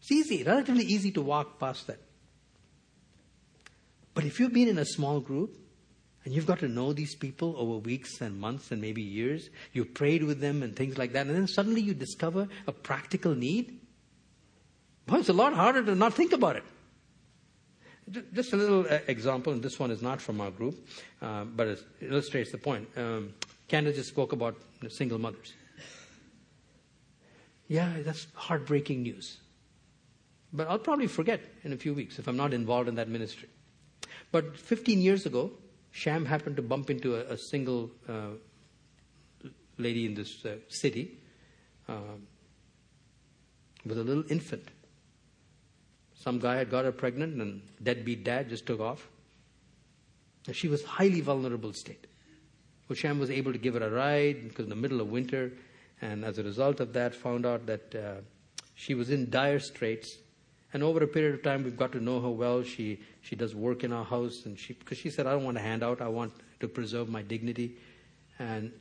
It's 0.00 0.10
easy, 0.10 0.42
relatively 0.42 0.84
easy 0.84 1.10
to 1.12 1.20
walk 1.20 1.58
past 1.58 1.86
that. 1.88 1.98
But 4.14 4.24
if 4.24 4.40
you've 4.40 4.54
been 4.54 4.68
in 4.68 4.78
a 4.78 4.86
small 4.86 5.20
group 5.20 5.54
and 6.24 6.34
you've 6.34 6.46
got 6.46 6.58
to 6.60 6.68
know 6.68 6.92
these 6.92 7.14
people 7.14 7.54
over 7.56 7.78
weeks 7.78 8.20
and 8.20 8.38
months 8.38 8.70
and 8.70 8.80
maybe 8.80 9.02
years, 9.02 9.48
you 9.72 9.84
prayed 9.84 10.22
with 10.22 10.40
them 10.40 10.62
and 10.62 10.76
things 10.76 10.98
like 10.98 11.12
that, 11.12 11.26
and 11.26 11.34
then 11.34 11.46
suddenly 11.46 11.80
you 11.80 11.94
discover 11.94 12.48
a 12.66 12.72
practical 12.72 13.34
need, 13.34 13.80
well, 15.08 15.20
it's 15.20 15.28
a 15.28 15.34
lot 15.34 15.54
harder 15.54 15.82
to 15.82 15.94
not 15.94 16.14
think 16.14 16.32
about 16.32 16.56
it. 16.56 16.64
Just 18.34 18.52
a 18.52 18.56
little 18.56 18.86
uh, 18.88 18.98
example, 19.06 19.52
and 19.52 19.62
this 19.62 19.78
one 19.78 19.90
is 19.90 20.02
not 20.02 20.20
from 20.20 20.40
our 20.40 20.50
group, 20.50 20.86
uh, 21.22 21.44
but 21.44 21.68
it 21.68 21.82
illustrates 22.00 22.50
the 22.50 22.58
point. 22.58 22.88
Um, 22.96 23.34
Candace 23.68 23.96
just 23.96 24.08
spoke 24.08 24.32
about 24.32 24.56
single 24.88 25.18
mothers. 25.18 25.52
Yeah, 27.68 27.88
that's 28.04 28.26
heartbreaking 28.34 29.02
news. 29.02 29.38
But 30.52 30.68
I'll 30.68 30.78
probably 30.78 31.06
forget 31.06 31.40
in 31.62 31.72
a 31.72 31.76
few 31.76 31.94
weeks 31.94 32.18
if 32.18 32.26
I'm 32.26 32.36
not 32.36 32.52
involved 32.52 32.88
in 32.88 32.96
that 32.96 33.08
ministry. 33.08 33.48
But 34.32 34.56
15 34.56 35.00
years 35.00 35.24
ago, 35.24 35.52
Sham 35.90 36.24
happened 36.24 36.56
to 36.56 36.62
bump 36.62 36.90
into 36.90 37.16
a, 37.16 37.32
a 37.32 37.36
single 37.36 37.90
uh, 38.08 38.30
lady 39.78 40.06
in 40.06 40.14
this 40.14 40.44
uh, 40.44 40.56
city 40.68 41.18
uh, 41.88 42.16
with 43.84 43.98
a 43.98 44.04
little 44.04 44.24
infant. 44.30 44.68
Some 46.14 46.38
guy 46.38 46.56
had 46.56 46.70
got 46.70 46.84
her 46.84 46.92
pregnant, 46.92 47.40
and 47.40 47.62
deadbeat 47.82 48.24
dad 48.24 48.50
just 48.50 48.66
took 48.66 48.80
off. 48.80 49.08
And 50.46 50.54
she 50.54 50.68
was 50.68 50.84
highly 50.84 51.20
vulnerable 51.20 51.72
state. 51.72 52.06
Well, 52.88 52.96
Sham 52.96 53.18
was 53.18 53.30
able 53.30 53.52
to 53.52 53.58
give 53.58 53.74
her 53.74 53.80
a 53.80 53.90
ride 53.90 54.48
because 54.48 54.64
in 54.64 54.70
the 54.70 54.76
middle 54.76 55.00
of 55.00 55.08
winter, 55.08 55.52
and 56.02 56.24
as 56.24 56.38
a 56.38 56.42
result 56.42 56.80
of 56.80 56.92
that, 56.92 57.14
found 57.14 57.46
out 57.46 57.66
that 57.66 57.94
uh, 57.94 58.20
she 58.74 58.94
was 58.94 59.10
in 59.10 59.30
dire 59.30 59.60
straits 59.60 60.18
and 60.72 60.82
over 60.82 61.02
a 61.02 61.06
period 61.06 61.34
of 61.34 61.42
time, 61.42 61.64
we've 61.64 61.76
got 61.76 61.92
to 61.92 62.00
know 62.00 62.20
her 62.20 62.30
well. 62.30 62.62
She, 62.62 63.00
she 63.22 63.34
does 63.34 63.54
work 63.54 63.82
in 63.82 63.92
our 63.92 64.04
house, 64.04 64.42
and 64.44 64.58
she, 64.58 64.74
because 64.74 64.98
she 64.98 65.10
said, 65.10 65.26
I 65.26 65.32
don't 65.32 65.44
want 65.44 65.56
a 65.56 65.60
handout, 65.60 66.00
I 66.00 66.08
want 66.08 66.32
to 66.60 66.68
preserve 66.68 67.08
my 67.08 67.22
dignity. 67.22 67.76
And 68.38 68.72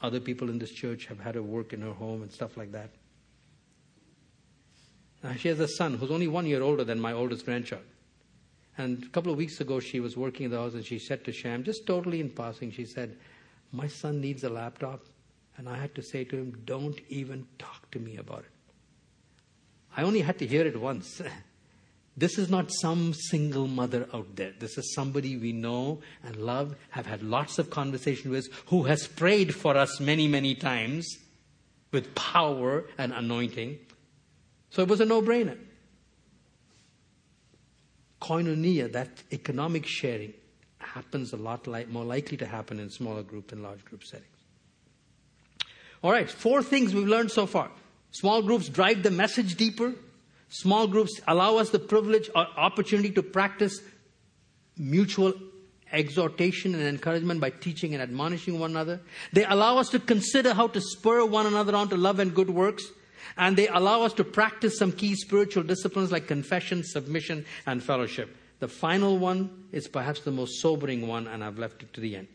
other 0.00 0.18
people 0.18 0.50
in 0.50 0.58
this 0.58 0.72
church 0.72 1.06
have 1.06 1.20
had 1.20 1.36
her 1.36 1.42
work 1.42 1.72
in 1.72 1.82
her 1.82 1.92
home 1.92 2.22
and 2.22 2.32
stuff 2.32 2.56
like 2.56 2.72
that. 2.72 2.90
Now, 5.22 5.34
she 5.34 5.48
has 5.48 5.60
a 5.60 5.68
son 5.68 5.94
who's 5.94 6.10
only 6.10 6.28
one 6.28 6.46
year 6.46 6.62
older 6.62 6.84
than 6.84 7.00
my 7.00 7.12
oldest 7.12 7.44
grandchild. 7.44 7.82
And 8.76 9.02
a 9.02 9.08
couple 9.08 9.32
of 9.32 9.38
weeks 9.38 9.60
ago, 9.60 9.80
she 9.80 9.98
was 9.98 10.16
working 10.16 10.46
in 10.46 10.50
the 10.50 10.58
house, 10.58 10.74
and 10.74 10.84
she 10.84 10.98
said 10.98 11.24
to 11.24 11.32
Sham, 11.32 11.64
just 11.64 11.86
totally 11.86 12.20
in 12.20 12.30
passing, 12.30 12.70
she 12.70 12.84
said, 12.84 13.16
My 13.72 13.88
son 13.88 14.20
needs 14.20 14.44
a 14.44 14.48
laptop, 14.48 15.04
And 15.56 15.68
I 15.68 15.76
had 15.76 15.94
to 15.96 16.02
say 16.02 16.24
to 16.24 16.36
him, 16.36 16.62
Don't 16.64 17.00
even 17.08 17.46
talk 17.58 17.90
to 17.92 17.98
me 17.98 18.16
about 18.16 18.40
it. 18.40 18.57
I 19.98 20.02
only 20.02 20.20
had 20.20 20.38
to 20.38 20.46
hear 20.46 20.64
it 20.64 20.80
once. 20.80 21.20
this 22.16 22.38
is 22.38 22.48
not 22.48 22.70
some 22.70 23.12
single 23.14 23.66
mother 23.66 24.08
out 24.14 24.36
there. 24.36 24.52
This 24.56 24.78
is 24.78 24.94
somebody 24.94 25.36
we 25.36 25.50
know 25.50 25.98
and 26.22 26.36
love, 26.36 26.76
have 26.90 27.06
had 27.06 27.20
lots 27.24 27.58
of 27.58 27.68
conversation 27.68 28.30
with, 28.30 28.46
who 28.66 28.84
has 28.84 29.08
prayed 29.08 29.56
for 29.56 29.76
us 29.76 29.98
many, 29.98 30.28
many 30.28 30.54
times 30.54 31.18
with 31.90 32.14
power 32.14 32.84
and 32.96 33.12
anointing. 33.12 33.76
So 34.70 34.82
it 34.82 34.88
was 34.88 35.00
a 35.00 35.04
no 35.04 35.20
brainer. 35.20 35.58
Koinonia, 38.22 38.92
that 38.92 39.10
economic 39.32 39.84
sharing, 39.84 40.32
happens 40.78 41.32
a 41.32 41.36
lot 41.36 41.66
like, 41.66 41.88
more 41.88 42.04
likely 42.04 42.36
to 42.36 42.46
happen 42.46 42.78
in 42.78 42.88
smaller 42.88 43.24
group 43.24 43.48
than 43.48 43.64
large 43.64 43.84
group 43.84 44.04
settings. 44.04 44.28
All 46.04 46.12
right, 46.12 46.30
four 46.30 46.62
things 46.62 46.94
we've 46.94 47.08
learned 47.08 47.32
so 47.32 47.46
far. 47.46 47.72
Small 48.10 48.42
groups 48.42 48.68
drive 48.68 49.02
the 49.02 49.10
message 49.10 49.56
deeper. 49.56 49.94
Small 50.48 50.86
groups 50.86 51.20
allow 51.26 51.56
us 51.56 51.70
the 51.70 51.78
privilege 51.78 52.30
or 52.34 52.46
opportunity 52.56 53.10
to 53.10 53.22
practice 53.22 53.80
mutual 54.76 55.34
exhortation 55.92 56.74
and 56.74 56.84
encouragement 56.84 57.40
by 57.40 57.50
teaching 57.50 57.94
and 57.94 58.02
admonishing 58.02 58.58
one 58.58 58.70
another. 58.70 59.00
They 59.32 59.44
allow 59.44 59.78
us 59.78 59.88
to 59.90 59.98
consider 59.98 60.54
how 60.54 60.68
to 60.68 60.80
spur 60.80 61.24
one 61.24 61.46
another 61.46 61.74
on 61.74 61.88
to 61.90 61.96
love 61.96 62.18
and 62.18 62.34
good 62.34 62.50
works. 62.50 62.84
And 63.36 63.56
they 63.56 63.68
allow 63.68 64.02
us 64.02 64.12
to 64.14 64.24
practice 64.24 64.78
some 64.78 64.92
key 64.92 65.14
spiritual 65.14 65.62
disciplines 65.62 66.10
like 66.10 66.26
confession, 66.26 66.82
submission, 66.84 67.44
and 67.66 67.82
fellowship. 67.82 68.36
The 68.58 68.68
final 68.68 69.18
one 69.18 69.66
is 69.70 69.86
perhaps 69.86 70.20
the 70.20 70.32
most 70.32 70.60
sobering 70.60 71.06
one, 71.06 71.28
and 71.28 71.44
I've 71.44 71.58
left 71.58 71.82
it 71.82 71.92
to 71.94 72.00
the 72.00 72.16
end. 72.16 72.28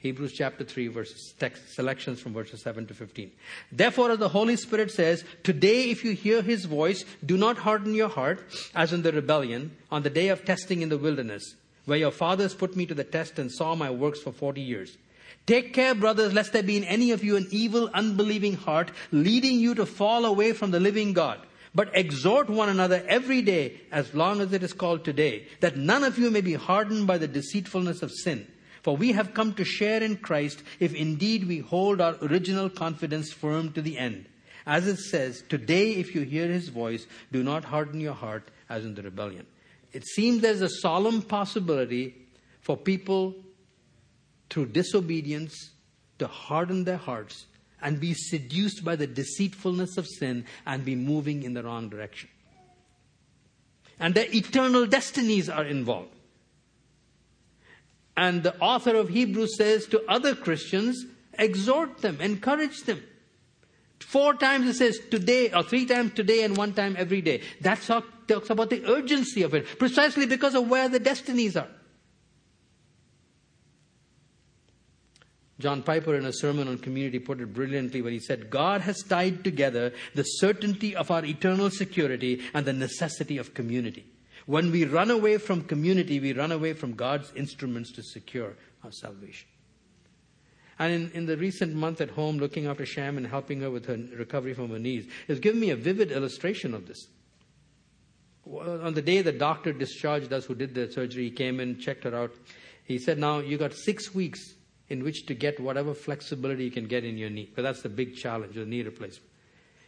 Hebrews 0.00 0.32
chapter 0.32 0.64
3, 0.64 0.88
verses, 0.88 1.34
text, 1.38 1.74
selections 1.74 2.20
from 2.20 2.32
verses 2.32 2.62
7 2.62 2.86
to 2.86 2.94
15. 2.94 3.30
Therefore, 3.70 4.10
as 4.10 4.18
the 4.18 4.30
Holy 4.30 4.56
Spirit 4.56 4.90
says, 4.90 5.24
Today, 5.42 5.90
if 5.90 6.04
you 6.04 6.12
hear 6.12 6.40
his 6.40 6.64
voice, 6.64 7.04
do 7.24 7.36
not 7.36 7.58
harden 7.58 7.94
your 7.94 8.08
heart, 8.08 8.42
as 8.74 8.94
in 8.94 9.02
the 9.02 9.12
rebellion, 9.12 9.76
on 9.90 10.02
the 10.02 10.08
day 10.08 10.28
of 10.28 10.46
testing 10.46 10.80
in 10.80 10.88
the 10.88 10.96
wilderness, 10.96 11.54
where 11.84 11.98
your 11.98 12.10
fathers 12.10 12.54
put 12.54 12.76
me 12.76 12.86
to 12.86 12.94
the 12.94 13.04
test 13.04 13.38
and 13.38 13.52
saw 13.52 13.74
my 13.74 13.90
works 13.90 14.20
for 14.20 14.32
40 14.32 14.62
years. 14.62 14.96
Take 15.44 15.74
care, 15.74 15.94
brothers, 15.94 16.32
lest 16.32 16.54
there 16.54 16.62
be 16.62 16.78
in 16.78 16.84
any 16.84 17.10
of 17.10 17.22
you 17.22 17.36
an 17.36 17.48
evil, 17.50 17.90
unbelieving 17.92 18.54
heart, 18.54 18.92
leading 19.12 19.60
you 19.60 19.74
to 19.74 19.84
fall 19.84 20.24
away 20.24 20.54
from 20.54 20.70
the 20.70 20.80
living 20.80 21.12
God. 21.12 21.40
But 21.74 21.94
exhort 21.94 22.48
one 22.48 22.70
another 22.70 23.04
every 23.06 23.42
day, 23.42 23.82
as 23.92 24.14
long 24.14 24.40
as 24.40 24.54
it 24.54 24.62
is 24.62 24.72
called 24.72 25.04
today, 25.04 25.46
that 25.60 25.76
none 25.76 26.04
of 26.04 26.18
you 26.18 26.30
may 26.30 26.40
be 26.40 26.54
hardened 26.54 27.06
by 27.06 27.18
the 27.18 27.28
deceitfulness 27.28 28.02
of 28.02 28.10
sin. 28.10 28.46
For 28.82 28.96
we 28.96 29.12
have 29.12 29.34
come 29.34 29.54
to 29.54 29.64
share 29.64 30.02
in 30.02 30.16
Christ 30.16 30.62
if 30.78 30.94
indeed 30.94 31.46
we 31.46 31.58
hold 31.58 32.00
our 32.00 32.16
original 32.22 32.70
confidence 32.70 33.32
firm 33.32 33.72
to 33.72 33.82
the 33.82 33.98
end. 33.98 34.26
As 34.66 34.86
it 34.86 34.98
says, 34.98 35.42
Today, 35.48 35.92
if 35.92 36.14
you 36.14 36.22
hear 36.22 36.48
his 36.48 36.68
voice, 36.68 37.06
do 37.32 37.42
not 37.42 37.64
harden 37.64 38.00
your 38.00 38.14
heart 38.14 38.50
as 38.68 38.84
in 38.84 38.94
the 38.94 39.02
rebellion. 39.02 39.46
It 39.92 40.06
seems 40.06 40.40
there's 40.40 40.60
a 40.60 40.68
solemn 40.68 41.22
possibility 41.22 42.14
for 42.60 42.76
people 42.76 43.34
through 44.48 44.66
disobedience 44.66 45.70
to 46.18 46.26
harden 46.26 46.84
their 46.84 46.96
hearts 46.96 47.46
and 47.82 47.98
be 47.98 48.14
seduced 48.14 48.84
by 48.84 48.96
the 48.96 49.06
deceitfulness 49.06 49.96
of 49.96 50.06
sin 50.06 50.44
and 50.66 50.84
be 50.84 50.94
moving 50.94 51.42
in 51.42 51.54
the 51.54 51.62
wrong 51.62 51.88
direction. 51.88 52.28
And 53.98 54.14
their 54.14 54.26
eternal 54.28 54.86
destinies 54.86 55.48
are 55.48 55.64
involved. 55.64 56.14
And 58.20 58.42
the 58.42 58.54
author 58.58 58.96
of 58.96 59.08
Hebrews 59.08 59.56
says 59.56 59.86
to 59.86 60.04
other 60.06 60.34
Christians, 60.34 61.06
exhort 61.38 62.02
them, 62.02 62.20
encourage 62.20 62.82
them. 62.82 63.02
Four 63.98 64.34
times 64.34 64.66
it 64.66 64.74
says 64.74 64.98
today, 65.10 65.50
or 65.50 65.62
three 65.62 65.86
times 65.86 66.12
today, 66.12 66.42
and 66.42 66.54
one 66.54 66.74
time 66.74 66.96
every 66.98 67.22
day. 67.22 67.40
That 67.62 67.80
talks 67.80 68.50
about 68.50 68.68
the 68.68 68.84
urgency 68.84 69.42
of 69.42 69.54
it, 69.54 69.78
precisely 69.78 70.26
because 70.26 70.54
of 70.54 70.68
where 70.68 70.90
the 70.90 70.98
destinies 70.98 71.56
are. 71.56 71.68
John 75.58 75.82
Piper, 75.82 76.14
in 76.14 76.26
a 76.26 76.32
sermon 76.34 76.68
on 76.68 76.76
community, 76.76 77.20
put 77.20 77.40
it 77.40 77.54
brilliantly 77.54 78.02
when 78.02 78.12
he 78.12 78.20
said, 78.20 78.50
God 78.50 78.82
has 78.82 78.98
tied 78.98 79.44
together 79.44 79.94
the 80.14 80.24
certainty 80.24 80.94
of 80.94 81.10
our 81.10 81.24
eternal 81.24 81.70
security 81.70 82.42
and 82.52 82.66
the 82.66 82.74
necessity 82.74 83.38
of 83.38 83.54
community. 83.54 84.04
When 84.50 84.72
we 84.72 84.84
run 84.84 85.12
away 85.12 85.38
from 85.38 85.62
community, 85.62 86.18
we 86.18 86.32
run 86.32 86.50
away 86.50 86.72
from 86.72 86.94
God's 86.94 87.32
instruments 87.36 87.92
to 87.92 88.02
secure 88.02 88.56
our 88.82 88.90
salvation. 88.90 89.46
And 90.76 90.92
in, 90.92 91.10
in 91.12 91.26
the 91.26 91.36
recent 91.36 91.72
month 91.72 92.00
at 92.00 92.10
home, 92.10 92.38
looking 92.38 92.66
after 92.66 92.84
Sham 92.84 93.16
and 93.16 93.28
helping 93.28 93.60
her 93.60 93.70
with 93.70 93.86
her 93.86 93.96
recovery 94.18 94.52
from 94.54 94.70
her 94.70 94.80
knees, 94.80 95.06
has 95.28 95.38
given 95.38 95.60
me 95.60 95.70
a 95.70 95.76
vivid 95.76 96.10
illustration 96.10 96.74
of 96.74 96.88
this. 96.88 97.06
On 98.44 98.92
the 98.92 99.02
day 99.02 99.22
the 99.22 99.30
doctor 99.30 99.72
discharged 99.72 100.32
us, 100.32 100.46
who 100.46 100.56
did 100.56 100.74
the 100.74 100.90
surgery, 100.90 101.26
he 101.26 101.30
came 101.30 101.60
in, 101.60 101.78
checked 101.78 102.02
her 102.02 102.16
out. 102.16 102.32
He 102.82 102.98
said, 102.98 103.18
Now 103.18 103.38
you 103.38 103.56
got 103.56 103.72
six 103.72 104.12
weeks 104.12 104.54
in 104.88 105.04
which 105.04 105.26
to 105.26 105.34
get 105.34 105.60
whatever 105.60 105.94
flexibility 105.94 106.64
you 106.64 106.72
can 106.72 106.88
get 106.88 107.04
in 107.04 107.16
your 107.16 107.30
knee. 107.30 107.44
Because 107.44 107.62
that's 107.62 107.82
the 107.82 107.88
big 107.88 108.16
challenge, 108.16 108.56
the 108.56 108.66
knee 108.66 108.82
replacement. 108.82 109.30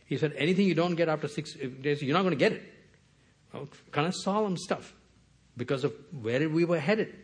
He 0.07 0.19
said, 0.19 0.35
Anything 0.37 0.69
you 0.69 0.77
don't 0.77 0.95
get 0.95 1.09
after 1.09 1.27
six 1.27 1.53
days, 1.55 2.01
you're 2.01 2.15
not 2.15 2.23
going 2.23 2.31
to 2.31 2.37
get 2.37 2.53
it. 2.53 2.63
Kind 3.91 4.07
of 4.07 4.15
solemn 4.15 4.57
stuff 4.57 4.95
because 5.57 5.85
of 5.85 5.93
where 6.11 6.49
we 6.49 6.65
were 6.65 6.81
headed. 6.81 7.15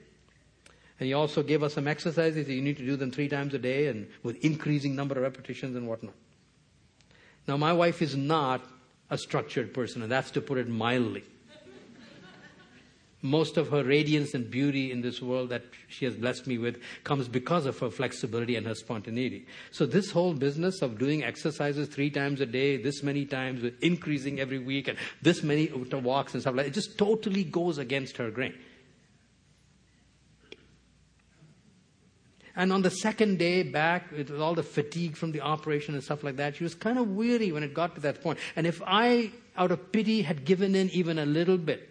And 1.00 1.06
he 1.06 1.14
also 1.14 1.42
gave 1.42 1.62
us 1.62 1.74
some 1.74 1.86
exercises. 1.86 2.48
You 2.48 2.60
need 2.60 2.76
to 2.78 2.84
do 2.84 2.96
them 2.96 3.10
three 3.10 3.28
times 3.28 3.54
a 3.54 3.58
day 3.58 3.86
and 3.86 4.08
with 4.22 4.44
increasing 4.44 4.94
number 4.96 5.14
of 5.14 5.22
repetitions 5.22 5.76
and 5.76 5.86
whatnot. 5.86 6.14
Now, 7.46 7.56
my 7.56 7.72
wife 7.72 8.02
is 8.02 8.14
not 8.14 8.62
a 9.10 9.16
structured 9.16 9.72
person, 9.72 10.02
and 10.02 10.12
that's 10.12 10.30
to 10.32 10.40
put 10.40 10.58
it 10.58 10.68
mildly 10.68 11.24
most 13.20 13.56
of 13.56 13.68
her 13.70 13.82
radiance 13.82 14.34
and 14.34 14.48
beauty 14.50 14.92
in 14.92 15.00
this 15.00 15.20
world 15.20 15.48
that 15.48 15.64
she 15.88 16.04
has 16.04 16.14
blessed 16.14 16.46
me 16.46 16.56
with 16.56 16.80
comes 17.02 17.26
because 17.26 17.66
of 17.66 17.78
her 17.80 17.90
flexibility 17.90 18.54
and 18.54 18.66
her 18.66 18.74
spontaneity. 18.74 19.46
So, 19.72 19.86
this 19.86 20.10
whole 20.10 20.34
business 20.34 20.82
of 20.82 20.98
doing 20.98 21.24
exercises 21.24 21.88
three 21.88 22.10
times 22.10 22.40
a 22.40 22.46
day, 22.46 22.76
this 22.76 23.02
many 23.02 23.24
times, 23.24 23.62
with 23.62 23.82
increasing 23.82 24.38
every 24.38 24.58
week, 24.58 24.88
and 24.88 24.98
this 25.20 25.42
many 25.42 25.68
walks 25.68 26.34
and 26.34 26.42
stuff 26.42 26.54
like 26.54 26.66
that, 26.66 26.70
it 26.70 26.74
just 26.74 26.96
totally 26.96 27.44
goes 27.44 27.78
against 27.78 28.16
her 28.18 28.30
grain. 28.30 28.54
And 32.54 32.72
on 32.72 32.82
the 32.82 32.90
second 32.90 33.38
day 33.38 33.62
back, 33.62 34.10
with 34.10 34.32
all 34.40 34.54
the 34.54 34.64
fatigue 34.64 35.16
from 35.16 35.30
the 35.30 35.40
operation 35.40 35.94
and 35.94 36.02
stuff 36.02 36.24
like 36.24 36.36
that, 36.36 36.56
she 36.56 36.64
was 36.64 36.74
kind 36.74 36.98
of 36.98 37.08
weary 37.10 37.52
when 37.52 37.62
it 37.62 37.72
got 37.72 37.94
to 37.94 38.00
that 38.00 38.20
point. 38.20 38.40
And 38.56 38.66
if 38.66 38.82
I, 38.84 39.30
out 39.56 39.70
of 39.70 39.92
pity, 39.92 40.22
had 40.22 40.44
given 40.44 40.74
in 40.74 40.90
even 40.90 41.20
a 41.20 41.26
little 41.26 41.56
bit, 41.56 41.87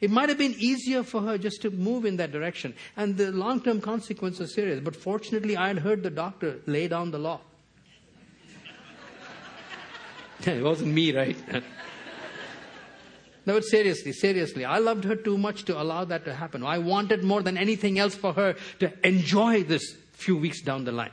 it 0.00 0.10
might 0.10 0.30
have 0.30 0.38
been 0.38 0.54
easier 0.58 1.02
for 1.02 1.20
her 1.22 1.36
just 1.36 1.60
to 1.62 1.70
move 1.70 2.06
in 2.06 2.16
that 2.16 2.32
direction. 2.32 2.74
And 2.96 3.16
the 3.18 3.30
long 3.32 3.60
term 3.60 3.80
consequences 3.80 4.50
are 4.50 4.52
serious. 4.52 4.80
But 4.80 4.96
fortunately, 4.96 5.56
I 5.56 5.68
had 5.68 5.78
heard 5.80 6.02
the 6.02 6.10
doctor 6.10 6.60
lay 6.66 6.88
down 6.88 7.10
the 7.10 7.18
law. 7.18 7.40
it 10.46 10.62
wasn't 10.62 10.94
me, 10.94 11.14
right? 11.14 11.36
no, 13.44 13.54
but 13.54 13.64
seriously, 13.64 14.12
seriously. 14.12 14.64
I 14.64 14.78
loved 14.78 15.04
her 15.04 15.16
too 15.16 15.36
much 15.36 15.64
to 15.66 15.80
allow 15.80 16.06
that 16.06 16.24
to 16.24 16.34
happen. 16.34 16.64
I 16.64 16.78
wanted 16.78 17.22
more 17.22 17.42
than 17.42 17.58
anything 17.58 17.98
else 17.98 18.14
for 18.14 18.32
her 18.32 18.56
to 18.78 19.06
enjoy 19.06 19.64
this 19.64 19.96
few 20.12 20.36
weeks 20.36 20.62
down 20.62 20.84
the 20.84 20.92
line. 20.92 21.12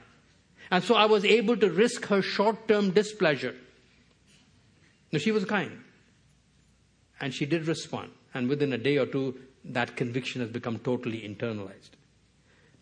And 0.72 0.82
so 0.82 0.96
I 0.96 1.06
was 1.08 1.26
able 1.26 1.58
to 1.58 1.70
risk 1.70 2.06
her 2.06 2.22
short 2.22 2.70
term 2.70 2.92
displeasure. 2.92 3.56
Now, 5.12 5.20
she 5.20 5.32
was 5.32 5.44
kind. 5.44 5.84
And 7.20 7.34
she 7.34 7.46
did 7.46 7.68
respond 7.68 8.12
and 8.38 8.48
within 8.48 8.72
a 8.72 8.78
day 8.78 8.98
or 8.98 9.08
two, 9.08 9.36
that 9.66 9.98
conviction 9.98 10.42
has 10.42 10.52
become 10.52 10.78
totally 10.80 11.22
internalized. 11.22 11.90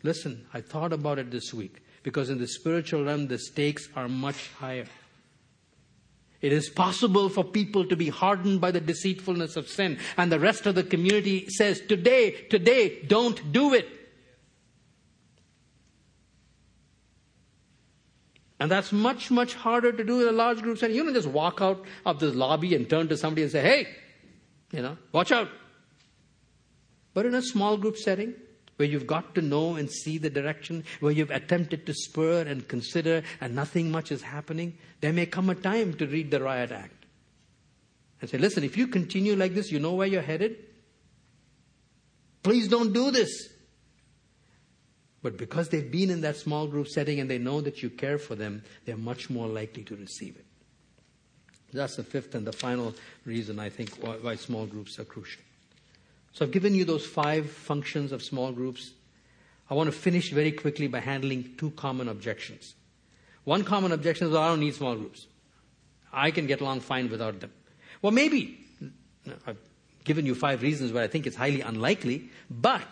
Listen, 0.04 0.46
I 0.54 0.60
thought 0.62 0.92
about 0.92 1.18
it 1.18 1.32
this 1.32 1.54
week 1.54 1.82
because 2.04 2.30
in 2.30 2.38
the 2.38 2.48
spiritual 2.48 3.06
realm, 3.06 3.28
the 3.28 3.40
stakes 3.40 3.88
are 3.96 4.10
much 4.10 4.52
higher. 4.60 4.86
It 6.42 6.52
is 6.52 6.70
possible 6.70 7.30
for 7.30 7.44
people 7.44 7.86
to 7.88 7.96
be 7.96 8.10
hardened 8.10 8.60
by 8.62 8.72
the 8.72 8.82
deceitfulness 8.82 9.56
of 9.56 9.68
sin, 9.68 9.98
and 10.18 10.32
the 10.32 10.40
rest 10.40 10.68
of 10.68 10.76
the 10.76 10.84
community 10.84 11.50
says, 11.50 11.82
Today, 11.82 12.32
today, 12.50 13.02
don't 13.04 13.52
do 13.52 13.74
it. 13.74 13.88
And 18.60 18.70
that's 18.70 18.92
much, 18.92 19.32
much 19.32 19.54
harder 19.54 19.92
to 19.92 20.04
do 20.04 20.22
in 20.22 20.28
a 20.28 20.32
large 20.32 20.62
group 20.62 20.78
setting. 20.78 20.96
You 20.96 21.04
don't 21.04 21.14
just 21.14 21.28
walk 21.28 21.62
out 21.62 21.84
of 22.06 22.20
the 22.20 22.32
lobby 22.32 22.76
and 22.76 22.90
turn 22.90 23.08
to 23.08 23.18
somebody 23.18 23.44
and 23.44 23.52
say, 23.52 23.62
Hey, 23.62 23.88
you 24.72 24.82
know, 24.82 24.98
watch 25.12 25.32
out. 25.32 25.50
But 27.14 27.26
in 27.26 27.36
a 27.36 27.42
small 27.42 27.78
group 27.78 27.98
setting, 27.98 28.34
where 28.78 28.88
you've 28.88 29.08
got 29.08 29.36
to 29.36 29.42
know 29.42 29.76
and 29.76 29.90
see 29.90 30.18
the 30.18 30.30
direction, 30.30 30.84
where 31.00 31.12
you've 31.12 31.32
attempted 31.32 31.86
to 31.86 31.94
spur 31.94 32.42
and 32.42 32.68
consider 32.68 33.24
and 33.40 33.56
nothing 33.56 33.90
much 33.90 34.12
is 34.12 34.22
happening, 34.22 34.78
there 35.02 35.14
may 35.14 35.26
come 35.26 35.50
a 35.50 35.56
time 35.56 35.94
to 35.94 36.08
read 36.08 36.32
the 36.32 36.42
riot 36.42 36.72
act 36.72 37.06
and 38.22 38.30
say, 38.30 38.38
listen, 38.38 38.64
if 38.64 38.78
you 38.78 38.88
continue 38.88 39.36
like 39.36 39.54
this, 39.54 39.72
you 39.72 39.80
know 39.80 39.94
where 39.94 40.08
you're 40.08 40.22
headed? 40.22 40.58
Please 42.44 42.68
don't 42.68 42.94
do 42.94 43.12
this. 43.12 43.50
But 45.22 45.38
because 45.38 45.70
they've 45.70 45.90
been 45.90 46.12
in 46.12 46.22
that 46.22 46.38
small 46.38 46.68
group 46.68 46.88
setting 46.88 47.20
and 47.20 47.30
they 47.30 47.40
know 47.40 47.62
that 47.62 47.82
you 47.82 47.90
care 47.90 48.20
for 48.20 48.36
them, 48.36 48.64
they're 48.86 48.98
much 48.98 49.30
more 49.30 49.48
likely 49.48 49.84
to 49.84 49.96
receive 49.96 50.36
it. 50.36 50.45
That's 51.76 51.98
the 51.98 52.04
fifth 52.04 52.36
and 52.36 52.46
the 52.48 52.54
final 52.54 52.94
reason 53.26 53.60
I 53.60 53.70
think 53.70 53.96
why, 53.96 54.14
why 54.14 54.36
small 54.36 54.66
groups 54.66 54.98
are 55.00 55.04
crucial. 55.04 55.42
So 56.34 56.46
I've 56.46 56.52
given 56.52 56.76
you 56.76 56.86
those 56.86 57.06
five 57.06 57.50
functions 57.50 58.12
of 58.12 58.24
small 58.24 58.52
groups. 58.52 58.92
I 59.70 59.74
want 59.74 59.88
to 59.88 59.92
finish 59.92 60.32
very 60.32 60.52
quickly 60.52 60.88
by 60.88 61.00
handling 61.00 61.56
two 61.58 61.72
common 61.72 62.08
objections. 62.08 62.76
One 63.44 63.64
common 63.64 63.92
objection 63.92 64.28
is, 64.28 64.34
well, 64.34 64.44
I 64.44 64.50
don't 64.50 64.60
need 64.60 64.76
small 64.76 64.96
groups. 64.96 65.28
I 66.12 66.32
can 66.32 66.48
get 66.48 66.62
along 66.62 66.82
fine 66.82 67.10
without 67.10 67.40
them. 67.40 67.52
Well, 68.02 68.12
maybe. 68.12 68.60
I've 69.46 69.58
given 70.04 70.26
you 70.26 70.36
five 70.36 70.62
reasons 70.62 70.92
where 70.92 71.04
I 71.04 71.08
think 71.08 71.26
it's 71.26 71.36
highly 71.36 71.62
unlikely, 71.62 72.30
but 72.50 72.86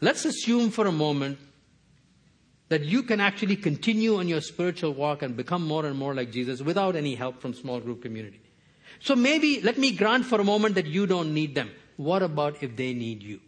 let's 0.00 0.24
assume 0.24 0.70
for 0.70 0.86
a 0.86 0.92
moment 0.92 1.38
that 2.72 2.86
you 2.86 3.02
can 3.02 3.20
actually 3.20 3.56
continue 3.56 4.16
on 4.16 4.28
your 4.28 4.40
spiritual 4.40 4.94
walk 4.94 5.20
and 5.20 5.36
become 5.36 5.62
more 5.62 5.84
and 5.84 5.98
more 5.98 6.14
like 6.14 6.32
Jesus 6.32 6.62
without 6.62 6.96
any 6.96 7.14
help 7.14 7.38
from 7.42 7.52
small 7.52 7.80
group 7.80 8.00
community. 8.00 8.40
So 8.98 9.14
maybe 9.14 9.60
let 9.60 9.76
me 9.76 9.92
grant 9.92 10.24
for 10.24 10.40
a 10.40 10.44
moment 10.44 10.76
that 10.76 10.86
you 10.86 11.06
don't 11.06 11.34
need 11.34 11.54
them. 11.54 11.70
What 11.98 12.22
about 12.22 12.62
if 12.62 12.74
they 12.74 12.94
need 12.94 13.22
you? 13.22 13.40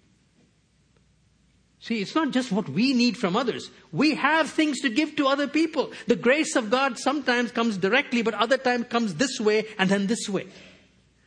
See, 1.81 2.03
it's 2.03 2.15
not 2.15 2.33
just 2.33 2.53
what 2.53 2.69
we 2.69 2.93
need 2.93 3.17
from 3.17 3.35
others. 3.35 3.71
We 3.93 4.15
have 4.15 4.51
things 4.51 4.81
to 4.81 4.91
give 4.91 5.17
to 5.17 5.27
other 5.27 5.49
people. 5.49 5.91
The 6.07 6.17
grace 6.17 6.55
of 6.55 6.71
God 6.71 6.99
sometimes 6.99 7.51
comes 7.51 7.79
directly, 7.79 8.21
but 8.21 8.35
other 8.35 8.59
times 8.59 8.89
comes 8.91 9.15
this 9.15 9.41
way 9.41 9.67
and 9.79 9.89
then 9.89 10.07
this 10.07 10.29
way. 10.29 10.49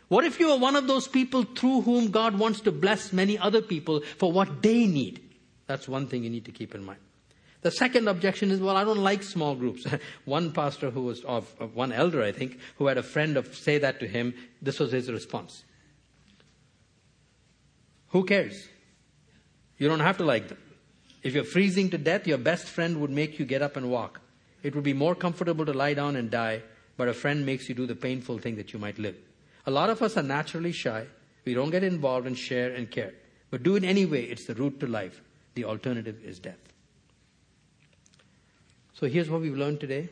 What 0.08 0.24
if 0.24 0.40
you 0.40 0.52
are 0.52 0.60
one 0.60 0.76
of 0.76 0.86
those 0.86 1.08
people 1.08 1.46
through 1.46 1.82
whom 1.82 2.12
God 2.12 2.38
wants 2.38 2.62
to 2.62 2.72
bless 2.72 3.12
many 3.12 3.40
other 3.40 3.64
people 3.64 4.04
for 4.20 4.32
what 4.32 4.62
they 4.62 4.86
need? 4.86 5.20
That's 5.66 5.88
one 5.88 6.06
thing 6.06 6.24
you 6.24 6.30
need 6.30 6.46
to 6.46 6.52
keep 6.52 6.76
in 6.76 6.86
mind. 6.86 7.00
The 7.62 7.72
second 7.72 8.08
objection 8.08 8.52
is, 8.52 8.60
well, 8.60 8.78
I 8.78 8.84
don't 8.84 9.00
like 9.00 9.24
small 9.24 9.56
groups. 9.56 9.86
one 10.26 10.52
pastor 10.52 10.90
who 10.90 11.02
was 11.02 11.24
of, 11.24 11.54
of, 11.60 11.76
one 11.76 11.92
elder, 11.92 12.24
I 12.24 12.32
think, 12.32 12.60
who 12.78 12.88
had 12.88 12.98
a 12.98 13.04
friend 13.04 13.36
of 13.36 13.56
say 13.56 13.78
that 13.80 14.00
to 14.00 14.08
him, 14.08 14.34
this 14.62 14.80
was 14.80 14.92
his 14.92 15.12
response. 15.12 15.64
Who 18.10 18.24
cares? 18.26 18.68
You 19.78 19.88
don't 19.88 20.00
have 20.00 20.18
to 20.18 20.24
like 20.24 20.48
them. 20.50 20.60
If 21.24 21.34
you're 21.34 21.44
freezing 21.44 21.90
to 21.90 21.98
death, 21.98 22.28
your 22.28 22.38
best 22.38 22.68
friend 22.68 23.02
would 23.02 23.10
make 23.10 23.40
you 23.40 23.46
get 23.46 23.62
up 23.62 23.76
and 23.76 23.90
walk. 23.92 24.22
It 24.64 24.76
would 24.76 24.84
be 24.84 24.94
more 24.94 25.16
comfortable 25.16 25.66
to 25.66 25.74
lie 25.74 25.94
down 25.94 26.16
and 26.16 26.32
die, 26.32 26.62
but 26.96 27.08
a 27.08 27.14
friend 27.14 27.46
makes 27.46 27.68
you 27.68 27.76
do 27.76 27.86
the 27.86 27.96
painful 27.96 28.38
thing 28.38 28.56
that 28.56 28.72
you 28.72 28.80
might 28.80 28.98
live. 28.98 29.16
A 29.66 29.72
lot 29.72 29.90
of 29.90 30.02
us 30.02 30.16
are 30.16 30.24
naturally 30.24 30.72
shy. 30.72 31.06
We 31.44 31.54
don't 31.54 31.70
get 31.70 31.84
involved 31.84 32.28
and 32.28 32.38
share 32.38 32.74
and 32.74 32.90
care. 32.90 33.14
But 33.50 33.64
do 33.64 33.76
it 33.76 33.84
anyway. 33.84 34.24
It's 34.24 34.46
the 34.46 34.56
route 34.56 34.80
to 34.80 34.88
life. 34.88 35.22
The 35.56 35.66
alternative 35.66 36.24
is 36.24 36.40
death. 36.40 36.67
So 39.00 39.08
here's 39.08 39.30
what 39.30 39.42
we've 39.42 39.56
learned 39.56 39.80
today. 39.80 40.10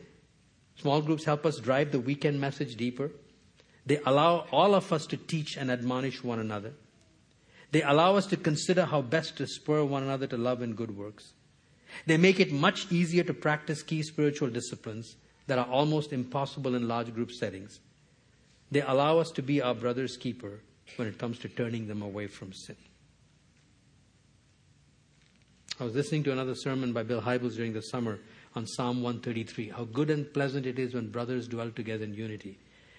Small 0.75 1.01
groups 1.01 1.25
help 1.25 1.43
us 1.45 1.57
drive 1.57 1.91
the 1.91 1.99
weekend 1.99 2.39
message 2.39 2.75
deeper. 2.75 3.09
They 3.83 3.99
allow 4.05 4.45
all 4.51 4.75
of 4.75 4.93
us 4.93 5.07
to 5.07 5.17
teach 5.17 5.57
and 5.57 5.71
admonish 5.71 6.23
one 6.23 6.39
another. 6.39 6.73
They 7.71 7.81
allow 7.81 8.15
us 8.15 8.27
to 8.27 8.37
consider 8.37 8.85
how 8.85 9.01
best 9.01 9.37
to 9.37 9.47
spur 9.47 9.83
one 9.83 10.03
another 10.03 10.27
to 10.27 10.37
love 10.37 10.61
and 10.61 10.77
good 10.77 10.95
works. 10.95 11.33
They 12.05 12.17
make 12.17 12.39
it 12.39 12.51
much 12.51 12.91
easier 12.91 13.23
to 13.23 13.33
practice 13.33 13.81
key 13.81 14.03
spiritual 14.03 14.49
disciplines 14.49 15.15
that 15.47 15.57
are 15.57 15.67
almost 15.67 16.13
impossible 16.13 16.75
in 16.75 16.87
large 16.87 17.11
group 17.13 17.31
settings. 17.31 17.79
They 18.69 18.81
allow 18.81 19.17
us 19.17 19.31
to 19.31 19.41
be 19.41 19.63
our 19.63 19.73
brother's 19.73 20.15
keeper 20.15 20.59
when 20.97 21.07
it 21.07 21.17
comes 21.17 21.39
to 21.39 21.49
turning 21.49 21.87
them 21.87 22.03
away 22.03 22.27
from 22.27 22.53
sin. 22.53 22.75
I 25.79 25.83
was 25.83 25.95
listening 25.95 26.23
to 26.25 26.31
another 26.31 26.55
sermon 26.55 26.93
by 26.93 27.03
Bill 27.03 27.21
Hybels 27.21 27.55
during 27.55 27.73
the 27.73 27.81
summer 27.81 28.19
on 28.55 28.65
Psalm 28.65 29.01
133. 29.01 29.69
How 29.69 29.83
good 29.85 30.09
and 30.09 30.31
pleasant 30.33 30.65
it 30.65 30.79
is 30.79 30.93
when 30.93 31.09
brothers 31.09 31.47
dwell 31.47 31.71
together 31.71 32.03
in 32.03 32.13
unity. 32.13 32.57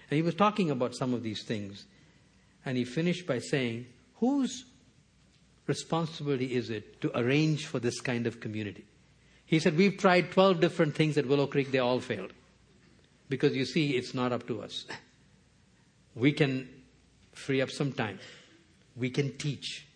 And 0.09 0.15
he 0.15 0.21
was 0.21 0.35
talking 0.35 0.71
about 0.71 0.95
some 0.95 1.13
of 1.13 1.23
these 1.23 1.43
things. 1.43 1.85
And 2.65 2.77
he 2.77 2.85
finished 2.85 3.25
by 3.25 3.39
saying, 3.39 3.87
Whose 4.15 4.65
responsibility 5.65 6.55
is 6.55 6.69
it 6.69 7.01
to 7.01 7.17
arrange 7.17 7.65
for 7.65 7.79
this 7.79 7.99
kind 7.99 8.27
of 8.27 8.39
community? 8.39 8.85
He 9.45 9.59
said, 9.59 9.75
We've 9.75 9.97
tried 9.97 10.31
12 10.31 10.59
different 10.59 10.95
things 10.95 11.17
at 11.17 11.25
Willow 11.25 11.47
Creek, 11.47 11.71
they 11.71 11.79
all 11.79 11.99
failed. 11.99 12.33
Because 13.29 13.55
you 13.55 13.65
see, 13.65 13.95
it's 13.97 14.13
not 14.13 14.31
up 14.31 14.47
to 14.47 14.61
us. 14.61 14.85
We 16.15 16.31
can 16.31 16.67
free 17.33 17.61
up 17.61 17.69
some 17.69 17.91
time. 17.91 18.17
We 18.95 19.11
can 19.11 19.37
teach. 19.37 19.86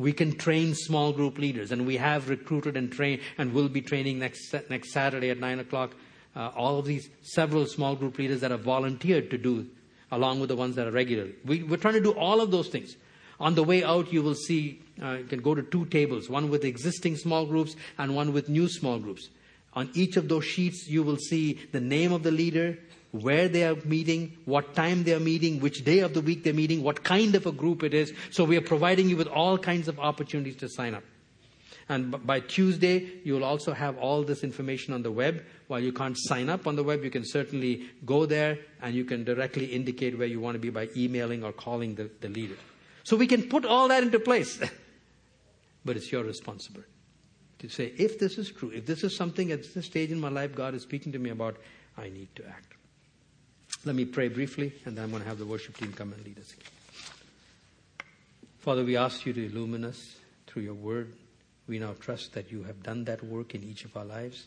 We 0.00 0.14
can 0.14 0.38
train 0.38 0.74
small 0.74 1.12
group 1.12 1.36
leaders, 1.36 1.72
and 1.72 1.86
we 1.86 1.98
have 1.98 2.30
recruited 2.30 2.74
and 2.74 2.90
trained, 2.90 3.20
and 3.36 3.52
will 3.52 3.68
be 3.68 3.82
training 3.82 4.18
next 4.18 4.54
next 4.70 4.92
Saturday 4.92 5.28
at 5.28 5.38
nine 5.38 5.60
o'clock. 5.60 5.94
Uh, 6.34 6.48
all 6.56 6.78
of 6.78 6.86
these 6.86 7.10
several 7.20 7.66
small 7.66 7.94
group 7.96 8.16
leaders 8.16 8.40
that 8.40 8.50
have 8.50 8.62
volunteered 8.62 9.30
to 9.30 9.36
do, 9.36 9.66
along 10.10 10.40
with 10.40 10.48
the 10.48 10.56
ones 10.56 10.74
that 10.76 10.86
are 10.86 10.90
regular. 10.90 11.28
We, 11.44 11.64
we're 11.64 11.76
trying 11.76 11.94
to 11.94 12.00
do 12.00 12.12
all 12.12 12.40
of 12.40 12.50
those 12.50 12.68
things. 12.68 12.96
On 13.40 13.54
the 13.54 13.62
way 13.62 13.84
out, 13.84 14.10
you 14.10 14.22
will 14.22 14.34
see, 14.34 14.80
uh, 15.02 15.18
you 15.18 15.24
can 15.24 15.42
go 15.42 15.54
to 15.54 15.62
two 15.62 15.84
tables, 15.86 16.30
one 16.30 16.48
with 16.48 16.64
existing 16.64 17.16
small 17.16 17.44
groups 17.44 17.76
and 17.98 18.16
one 18.16 18.32
with 18.32 18.48
new 18.48 18.68
small 18.68 18.98
groups. 18.98 19.28
On 19.74 19.90
each 19.92 20.16
of 20.16 20.28
those 20.28 20.46
sheets, 20.46 20.88
you 20.88 21.02
will 21.02 21.18
see 21.18 21.58
the 21.72 21.80
name 21.80 22.12
of 22.12 22.22
the 22.22 22.30
leader, 22.30 22.78
where 23.12 23.48
they 23.48 23.64
are 23.64 23.74
meeting, 23.84 24.36
what 24.44 24.74
time 24.74 25.04
they 25.04 25.12
are 25.12 25.20
meeting, 25.20 25.60
which 25.60 25.84
day 25.84 26.00
of 26.00 26.14
the 26.14 26.20
week 26.20 26.44
they're 26.44 26.54
meeting, 26.54 26.82
what 26.82 27.02
kind 27.02 27.34
of 27.34 27.46
a 27.46 27.52
group 27.52 27.82
it 27.82 27.94
is. 27.94 28.12
So 28.30 28.44
we 28.44 28.56
are 28.56 28.62
providing 28.62 29.08
you 29.08 29.16
with 29.16 29.26
all 29.26 29.58
kinds 29.58 29.88
of 29.88 29.98
opportunities 29.98 30.56
to 30.56 30.68
sign 30.68 30.94
up. 30.94 31.02
And 31.88 32.24
by 32.24 32.38
Tuesday, 32.38 33.04
you 33.24 33.34
will 33.34 33.42
also 33.42 33.72
have 33.72 33.98
all 33.98 34.22
this 34.22 34.44
information 34.44 34.94
on 34.94 35.02
the 35.02 35.10
web. 35.10 35.42
While 35.66 35.80
you 35.80 35.92
can't 35.92 36.16
sign 36.16 36.48
up 36.48 36.68
on 36.68 36.76
the 36.76 36.84
web, 36.84 37.02
you 37.02 37.10
can 37.10 37.24
certainly 37.24 37.90
go 38.06 38.26
there 38.26 38.58
and 38.80 38.94
you 38.94 39.04
can 39.04 39.24
directly 39.24 39.66
indicate 39.66 40.16
where 40.16 40.28
you 40.28 40.38
want 40.38 40.54
to 40.54 40.60
be 40.60 40.70
by 40.70 40.88
emailing 40.96 41.42
or 41.42 41.52
calling 41.52 41.96
the, 41.96 42.08
the 42.20 42.28
leader. 42.28 42.54
So 43.02 43.16
we 43.16 43.26
can 43.26 43.48
put 43.48 43.64
all 43.64 43.88
that 43.88 44.04
into 44.04 44.20
place. 44.20 44.60
but 45.84 45.96
it's 45.96 46.12
your 46.12 46.22
responsibility 46.22 46.88
to 47.58 47.68
say, 47.68 47.92
if 47.98 48.18
this 48.18 48.38
is 48.38 48.50
true, 48.50 48.70
if 48.70 48.86
this 48.86 49.02
is 49.02 49.16
something 49.16 49.50
at 49.52 49.74
this 49.74 49.86
stage 49.86 50.10
in 50.10 50.20
my 50.20 50.28
life 50.28 50.54
God 50.54 50.74
is 50.74 50.82
speaking 50.82 51.12
to 51.12 51.18
me 51.18 51.30
about, 51.30 51.56
I 51.96 52.08
need 52.08 52.28
to 52.36 52.46
act. 52.46 52.69
Let 53.84 53.94
me 53.94 54.04
pray 54.04 54.28
briefly, 54.28 54.72
and 54.84 54.96
then 54.96 55.04
I'm 55.04 55.10
going 55.10 55.22
to 55.22 55.28
have 55.28 55.38
the 55.38 55.46
worship 55.46 55.76
team 55.76 55.92
come 55.92 56.12
and 56.12 56.22
lead 56.22 56.38
us. 56.38 56.54
Father, 58.58 58.84
we 58.84 58.98
ask 58.98 59.24
you 59.24 59.32
to 59.32 59.46
illumine 59.46 59.84
us 59.84 60.16
through 60.46 60.62
your 60.62 60.74
word. 60.74 61.14
We 61.66 61.78
now 61.78 61.94
trust 61.98 62.34
that 62.34 62.52
you 62.52 62.62
have 62.64 62.82
done 62.82 63.04
that 63.04 63.24
work 63.24 63.54
in 63.54 63.62
each 63.62 63.86
of 63.86 63.96
our 63.96 64.04
lives. 64.04 64.46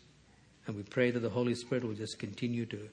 And 0.67 0.75
we 0.75 0.83
pray 0.83 1.09
that 1.09 1.19
the 1.19 1.29
Holy 1.29 1.55
Spirit 1.55 1.83
will 1.83 1.95
just 1.95 2.19
continue 2.19 2.67
to 2.67 2.89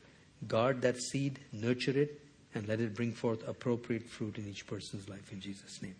guard 0.48 0.80
that 0.80 0.96
seed, 0.96 1.40
nurture 1.52 1.98
it, 1.98 2.20
and 2.54 2.66
let 2.66 2.80
it 2.80 2.94
bring 2.94 3.12
forth 3.12 3.46
appropriate 3.46 4.08
fruit 4.08 4.38
in 4.38 4.48
each 4.48 4.66
person's 4.66 5.08
life 5.10 5.30
in 5.32 5.40
Jesus' 5.40 5.82
name. 5.82 5.94